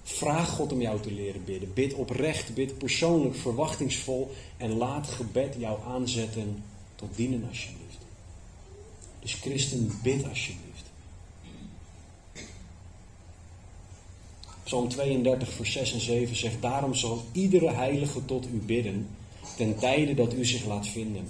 Vraag 0.03 0.49
God 0.49 0.71
om 0.71 0.81
jou 0.81 1.01
te 1.01 1.11
leren 1.11 1.43
bidden. 1.43 1.73
Bid 1.73 1.93
oprecht, 1.93 2.53
bid 2.53 2.77
persoonlijk, 2.77 3.35
verwachtingsvol 3.35 4.31
en 4.57 4.77
laat 4.77 5.07
gebed 5.07 5.55
jou 5.57 5.79
aanzetten 5.88 6.63
tot 6.95 7.15
dienen 7.15 7.45
alsjeblieft. 7.49 7.97
Dus 9.19 9.33
christen, 9.33 9.99
bid 10.03 10.27
alsjeblieft. 10.27 10.85
Psalm 14.63 14.89
32, 14.89 15.49
vers 15.49 15.71
6 15.71 15.93
en 15.93 16.01
7 16.01 16.35
zegt: 16.35 16.61
Daarom 16.61 16.93
zal 16.93 17.23
iedere 17.31 17.71
heilige 17.71 18.25
tot 18.25 18.45
u 18.45 18.57
bidden, 18.57 19.07
ten 19.57 19.77
tijde 19.77 20.13
dat 20.13 20.33
u 20.33 20.45
zich 20.45 20.65
laat 20.65 20.88
vinden. 20.88 21.27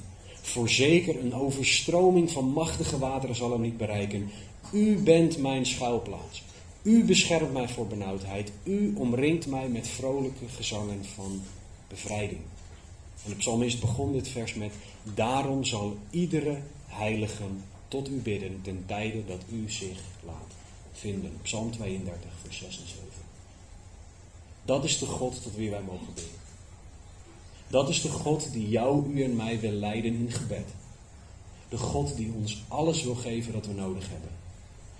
Voorzeker 0.48 1.20
een 1.20 1.34
overstroming 1.34 2.32
van 2.32 2.46
machtige 2.46 2.98
wateren 3.00 3.36
zal 3.36 3.52
hem 3.52 3.62
niet 3.62 3.78
bereiken. 3.78 4.30
U 4.72 4.98
bent 4.98 5.38
mijn 5.38 5.66
schuilplaats. 5.66 6.44
U 6.82 7.04
beschermt 7.04 7.54
mij 7.54 7.70
voor 7.70 7.88
benauwdheid. 7.88 8.52
U 8.64 8.94
omringt 8.96 9.48
mij 9.48 9.68
met 9.68 9.88
vrolijke 9.88 10.48
gezangen 10.56 11.06
van 11.16 11.42
bevrijding. 11.88 12.40
En 13.24 13.30
de 13.30 13.36
psalmist 13.36 13.80
begon 13.80 14.12
dit 14.12 14.28
vers 14.28 14.54
met: 14.54 14.74
Daarom 15.04 15.64
zal 15.64 15.98
iedere 16.10 16.58
heilige 16.86 17.44
tot 17.88 18.10
u 18.10 18.22
bidden 18.22 18.60
ten 18.62 18.84
tijde 18.86 19.26
dat 19.26 19.42
u 19.52 19.70
zich 19.70 20.00
laat 20.26 20.54
vinden. 20.94 21.40
Psalm 21.42 21.72
32, 21.72 22.30
vers 22.44 22.58
6 22.58 22.66
en 22.80 22.88
7. 22.88 23.04
Dat 24.66 24.84
is 24.84 25.00
de 25.00 25.06
God 25.06 25.44
tot 25.44 25.56
wie 25.56 25.70
wij 25.70 25.82
mogen 25.82 26.14
bidden. 26.14 26.37
Dat 27.68 27.90
is 27.90 28.02
de 28.02 28.10
God 28.10 28.52
die 28.52 28.70
jou, 28.70 29.14
u 29.14 29.24
en 29.24 29.36
mij 29.36 29.60
wil 29.60 29.72
leiden 29.72 30.14
in 30.14 30.32
gebed. 30.32 30.68
De 31.70 31.78
God 31.78 32.16
die 32.16 32.34
ons 32.34 32.64
alles 32.68 33.04
wil 33.04 33.16
geven 33.16 33.54
dat 33.54 33.66
we 33.66 33.74
nodig 33.74 34.10
hebben. 34.10 34.30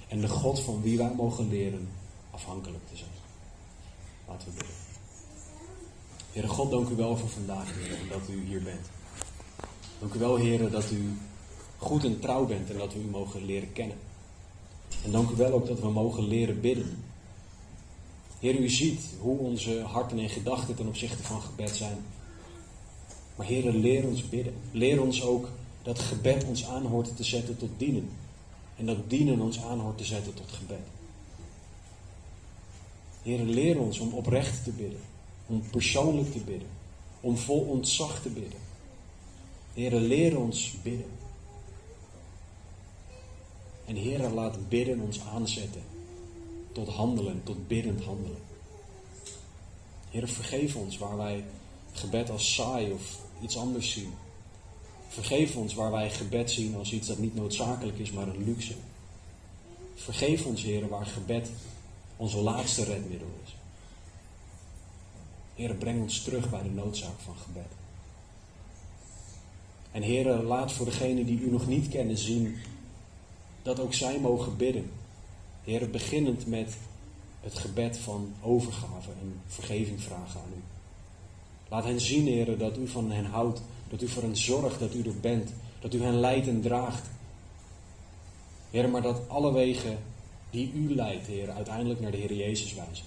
En 0.08 0.22
de 0.22 0.28
God 0.28 0.60
van 0.60 0.82
wie 0.82 0.98
wij 0.98 1.12
mogen 1.16 1.50
leren 1.50 1.90
afhankelijk 2.32 2.88
te 2.92 2.98
zijn. 2.98 3.10
Laten 4.28 4.48
we 4.48 4.54
bidden. 4.54 4.76
Heere 6.32 6.48
God, 6.48 6.72
dank 6.72 6.90
u 6.90 6.96
wel 6.96 7.18
voor 7.18 7.30
vandaag, 7.30 7.74
Heer, 7.74 7.98
dat 8.10 8.22
u 8.30 8.46
hier 8.46 8.64
bent. 8.64 8.88
Dank 10.00 10.14
u 10.14 10.20
wel, 10.20 10.36
Heer, 10.36 10.72
dat 10.72 10.92
u 10.92 11.18
goed 11.78 12.04
en 12.04 12.20
trouw 12.20 12.46
bent 12.46 12.70
en 12.70 12.78
dat 12.78 12.94
we 12.94 13.00
u 13.00 13.10
mogen 13.10 13.46
leren 13.46 13.74
kennen. 13.74 13.98
En 15.04 15.12
dank 15.12 15.30
u 15.30 15.36
wel 15.36 15.52
ook 15.52 15.68
dat 15.68 15.80
we 15.80 15.90
mogen 15.90 16.28
leren 16.28 16.62
bidden. 16.62 17.04
Heer, 18.40 18.56
u 18.56 18.70
ziet 18.70 19.02
hoe 19.20 19.38
onze 19.38 19.82
harten 19.82 20.20
en 20.20 20.30
gedachten 20.30 20.76
ten 20.76 20.88
opzichte 20.88 21.24
van 21.24 21.42
gebed 21.42 21.76
zijn. 21.76 22.06
Maar 23.38 23.46
Heer, 23.46 23.72
leer 23.72 24.08
ons 24.08 24.30
bidden. 24.30 24.54
Leer 24.72 25.02
ons 25.02 25.24
ook 25.24 25.50
dat 25.84 26.00
gebed 26.00 26.44
ons 26.44 26.66
aanhoort 26.66 27.16
te 27.16 27.24
zetten 27.24 27.58
tot 27.58 27.70
dienen. 27.78 28.10
En 28.76 28.86
dat 28.86 29.10
dienen 29.10 29.40
ons 29.42 29.62
aanhoort 29.62 29.98
te 29.98 30.06
zetten 30.06 30.34
tot 30.34 30.52
gebed. 30.52 30.88
Heer, 33.24 33.40
leer 33.40 33.80
ons 33.80 34.00
om 34.00 34.14
oprecht 34.14 34.64
te 34.64 34.72
bidden. 34.72 35.00
Om 35.48 35.62
persoonlijk 35.72 36.32
te 36.32 36.40
bidden. 36.40 36.68
Om 37.22 37.38
vol 37.38 37.60
ontzag 37.60 38.22
te 38.22 38.30
bidden. 38.30 38.60
Heer, 39.74 39.94
leer 39.94 40.40
ons 40.40 40.74
bidden. 40.84 41.12
En 43.86 43.96
Heer, 43.96 44.30
laat 44.30 44.70
bidden 44.70 45.00
ons 45.00 45.22
aanzetten 45.22 45.82
tot 46.72 46.88
handelen, 46.88 47.42
tot 47.44 47.68
biddend 47.68 48.04
handelen. 48.04 48.42
Heer, 50.10 50.28
vergeef 50.28 50.76
ons 50.76 50.98
waar 50.98 51.18
wij 51.18 51.44
gebed 51.92 52.30
als 52.30 52.54
saai 52.54 52.92
of 52.92 53.26
iets 53.42 53.58
anders 53.58 53.92
zien. 53.92 54.14
Vergeef 55.08 55.56
ons 55.56 55.74
waar 55.74 55.92
wij 55.92 56.10
gebed 56.10 56.52
zien 56.52 56.76
als 56.76 56.92
iets 56.92 57.08
dat 57.08 57.18
niet 57.18 57.36
noodzakelijk 57.36 57.98
is, 57.98 58.12
maar 58.12 58.28
een 58.28 58.44
luxe. 58.44 58.74
Vergeef 59.96 60.46
ons, 60.46 60.64
Heer, 60.64 60.88
waar 60.88 61.06
gebed 61.06 61.50
onze 62.18 62.38
laatste 62.38 62.84
redmiddel 62.84 63.40
is. 63.46 63.56
Heer, 65.56 65.76
breng 65.76 66.02
ons 66.02 66.22
terug 66.22 66.50
bij 66.50 66.64
de 66.64 66.70
noodzaak 66.70 67.20
van 67.20 67.36
gebed. 67.36 67.72
En 69.92 70.02
Heer, 70.02 70.26
laat 70.26 70.72
voor 70.72 70.86
degenen 70.86 71.26
die 71.26 71.40
u 71.40 71.52
nog 71.52 71.68
niet 71.68 71.88
kennen 71.88 72.18
zien 72.18 72.58
dat 73.62 73.80
ook 73.80 73.94
zij 73.94 74.20
mogen 74.20 74.58
bidden. 74.58 74.92
Heer, 75.64 75.90
beginnend 75.90 76.46
met 76.46 76.78
het 77.42 77.58
gebed 77.58 77.98
van 77.98 78.34
overgave 78.42 79.12
en 79.22 79.42
vergeving 79.48 80.02
vragen 80.02 80.40
aan 80.40 80.52
u. 80.56 80.77
Laat 81.70 81.84
hen 81.84 82.02
zien, 82.02 82.26
Heer, 82.26 82.58
dat 82.58 82.78
u 82.78 82.88
van 82.88 83.12
hen 83.12 83.26
houdt, 83.26 83.62
dat 83.90 84.02
u 84.02 84.08
voor 84.08 84.24
hen 84.24 84.38
zorgt, 84.38 84.80
dat 84.80 84.94
u 84.94 85.02
er 85.02 85.20
bent, 85.20 85.54
dat 85.80 85.94
u 85.94 86.02
hen 86.02 86.20
leidt 86.20 86.48
en 86.48 86.62
draagt. 86.62 87.10
Heer, 88.72 88.90
maar 88.90 89.02
dat 89.02 89.22
alle 89.28 89.54
wegen 89.54 89.98
die 90.50 90.72
u 90.74 90.96
leidt, 90.96 91.28
Heer, 91.28 91.50
uiteindelijk 91.50 92.00
naar 92.00 92.12
de 92.12 92.18
Heer 92.18 92.34
Jezus 92.34 92.74
wijzen. 92.74 93.06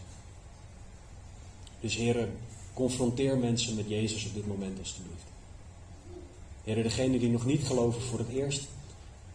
Dus 1.80 1.96
Heer, 1.96 2.28
confronteer 2.74 3.38
mensen 3.38 3.74
met 3.74 3.88
Jezus 3.88 4.26
op 4.26 4.34
dit 4.34 4.46
moment 4.46 4.78
alstublieft. 4.78 5.24
Heer, 6.64 6.82
degenen 6.82 7.20
die 7.20 7.30
nog 7.30 7.46
niet 7.46 7.66
geloven 7.66 8.02
voor 8.02 8.18
het 8.18 8.28
eerst. 8.28 8.68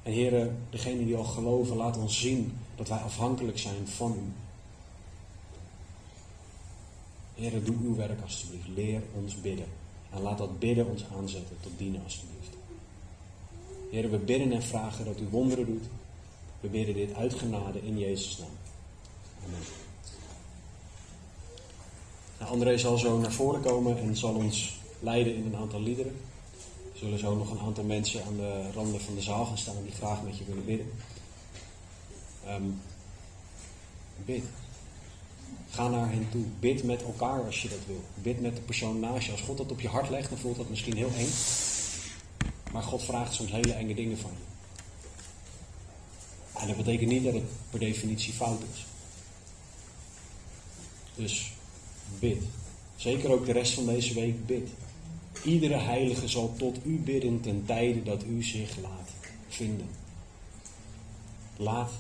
En 0.04 0.12
Heer, 0.12 0.52
degenen 0.70 1.06
die 1.06 1.16
al 1.16 1.24
geloven, 1.24 1.76
laat 1.76 1.98
ons 1.98 2.20
zien 2.20 2.58
dat 2.76 2.88
wij 2.88 2.98
afhankelijk 2.98 3.60
zijn 3.60 3.88
van 3.88 4.12
u. 4.12 4.45
Heer, 7.36 7.64
doe 7.64 7.76
uw 7.82 7.96
werk 7.96 8.22
alstublieft. 8.22 8.68
Leer 8.68 9.02
ons 9.14 9.42
bidden. 9.42 9.68
En 10.10 10.22
laat 10.22 10.38
dat 10.38 10.60
bidden 10.60 10.88
ons 10.88 11.04
aanzetten 11.18 11.58
tot 11.60 11.72
dienen 11.78 12.04
alstublieft. 12.04 12.56
Heer, 13.92 14.12
we 14.12 14.18
bidden 14.18 14.52
en 14.52 14.64
vragen 14.64 15.06
dat 15.06 15.20
u 15.20 15.28
wonderen 15.30 15.66
doet. 15.66 15.84
We 16.60 16.68
bidden 16.68 16.96
dit 16.96 17.14
uit 17.14 17.34
genade 17.34 17.86
in 17.86 18.00
Jezus' 18.00 18.38
naam. 18.38 18.58
Amen. 19.46 19.62
André 22.38 22.78
zal 22.78 22.98
zo 22.98 23.18
naar 23.18 23.32
voren 23.32 23.62
komen 23.62 23.98
en 23.98 24.16
zal 24.16 24.34
ons 24.34 24.80
leiden 25.00 25.36
in 25.36 25.46
een 25.46 25.56
aantal 25.56 25.82
liederen. 25.82 26.16
Er 26.94 27.00
zullen 27.00 27.20
zo 27.20 27.36
nog 27.36 27.52
een 27.52 27.60
aantal 27.60 27.84
mensen 27.84 28.24
aan 28.26 28.36
de 28.36 28.72
randen 28.74 29.02
van 29.02 29.16
de 29.16 29.22
zaal 29.22 29.46
gaan 29.46 29.58
staan 29.58 29.84
die 29.84 29.92
graag 29.92 30.24
met 30.24 30.38
je 30.38 30.46
willen 30.46 30.66
bidden. 30.66 30.92
Um, 32.48 32.82
bid. 34.26 34.44
Ga 35.76 35.88
naar 35.88 36.12
hen 36.12 36.28
toe. 36.32 36.44
Bid 36.60 36.84
met 36.84 37.04
elkaar 37.04 37.46
als 37.46 37.62
je 37.62 37.70
dat 37.70 37.86
wil. 37.88 38.04
Bid 38.22 38.42
met 38.42 38.56
de 38.56 38.62
persoon 38.62 39.00
naast 39.00 39.26
je. 39.26 39.32
Als 39.32 39.42
God 39.42 39.58
dat 39.58 39.72
op 39.72 39.82
je 39.82 39.88
hart 39.88 40.10
legt, 40.10 40.30
dan 40.30 40.38
voelt 40.38 40.58
dat 40.58 40.70
misschien 40.70 40.98
heel 40.98 41.12
eng. 41.16 41.30
Maar 42.72 42.84
God 42.84 43.04
vraagt 43.04 43.34
soms 43.34 43.52
hele 43.52 43.74
enge 43.74 43.94
dingen 43.94 44.18
van 44.18 44.32
je. 44.32 44.44
En 46.60 46.68
dat 46.68 46.78
betekent 46.78 47.10
niet 47.10 47.24
dat 47.24 47.34
het 47.34 47.44
per 47.70 47.80
definitie 47.80 48.34
fout 48.34 48.62
is. 48.74 48.86
Dus 51.16 51.52
bid. 52.20 52.44
Zeker 52.96 53.32
ook 53.32 53.46
de 53.46 53.52
rest 53.52 53.74
van 53.74 53.86
deze 53.86 54.14
week 54.14 54.46
bid. 54.46 54.70
Iedere 55.44 55.78
heilige 55.78 56.28
zal 56.28 56.54
tot 56.58 56.78
u 56.86 56.98
bidden 56.98 57.42
ten 57.42 57.64
tijde 57.66 58.04
dat 58.04 58.24
u 58.24 58.44
zich 58.44 58.78
laat 58.82 59.10
vinden. 59.48 59.90
Laat 61.58 61.92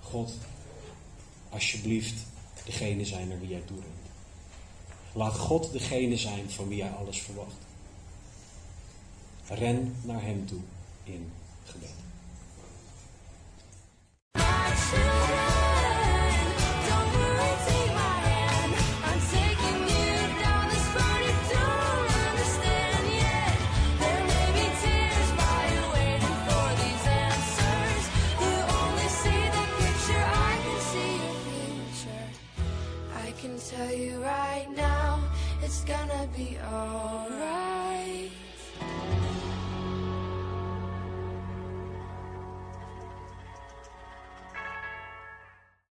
God 0.00 0.32
alsjeblieft 1.48 2.30
degene 2.64 3.04
zijn 3.04 3.28
naar 3.28 3.40
wie 3.40 3.48
jij 3.48 3.62
toe 3.66 3.76
rent. 3.76 4.10
Laat 5.12 5.38
God 5.38 5.72
degene 5.72 6.16
zijn 6.16 6.50
van 6.50 6.68
wie 6.68 6.76
jij 6.76 6.90
alles 6.90 7.20
verwacht. 7.20 7.56
Ren 9.48 9.96
naar 10.02 10.22
Hem 10.22 10.46
toe 10.46 10.60
in 11.04 11.32
gebed. 11.64 11.94
Tell 33.76 33.92
you 33.92 34.22
right 34.22 34.66
now, 34.76 35.18
it's 35.62 35.82
gonna 35.84 36.28
be 36.36 36.58
alright. 36.72 37.31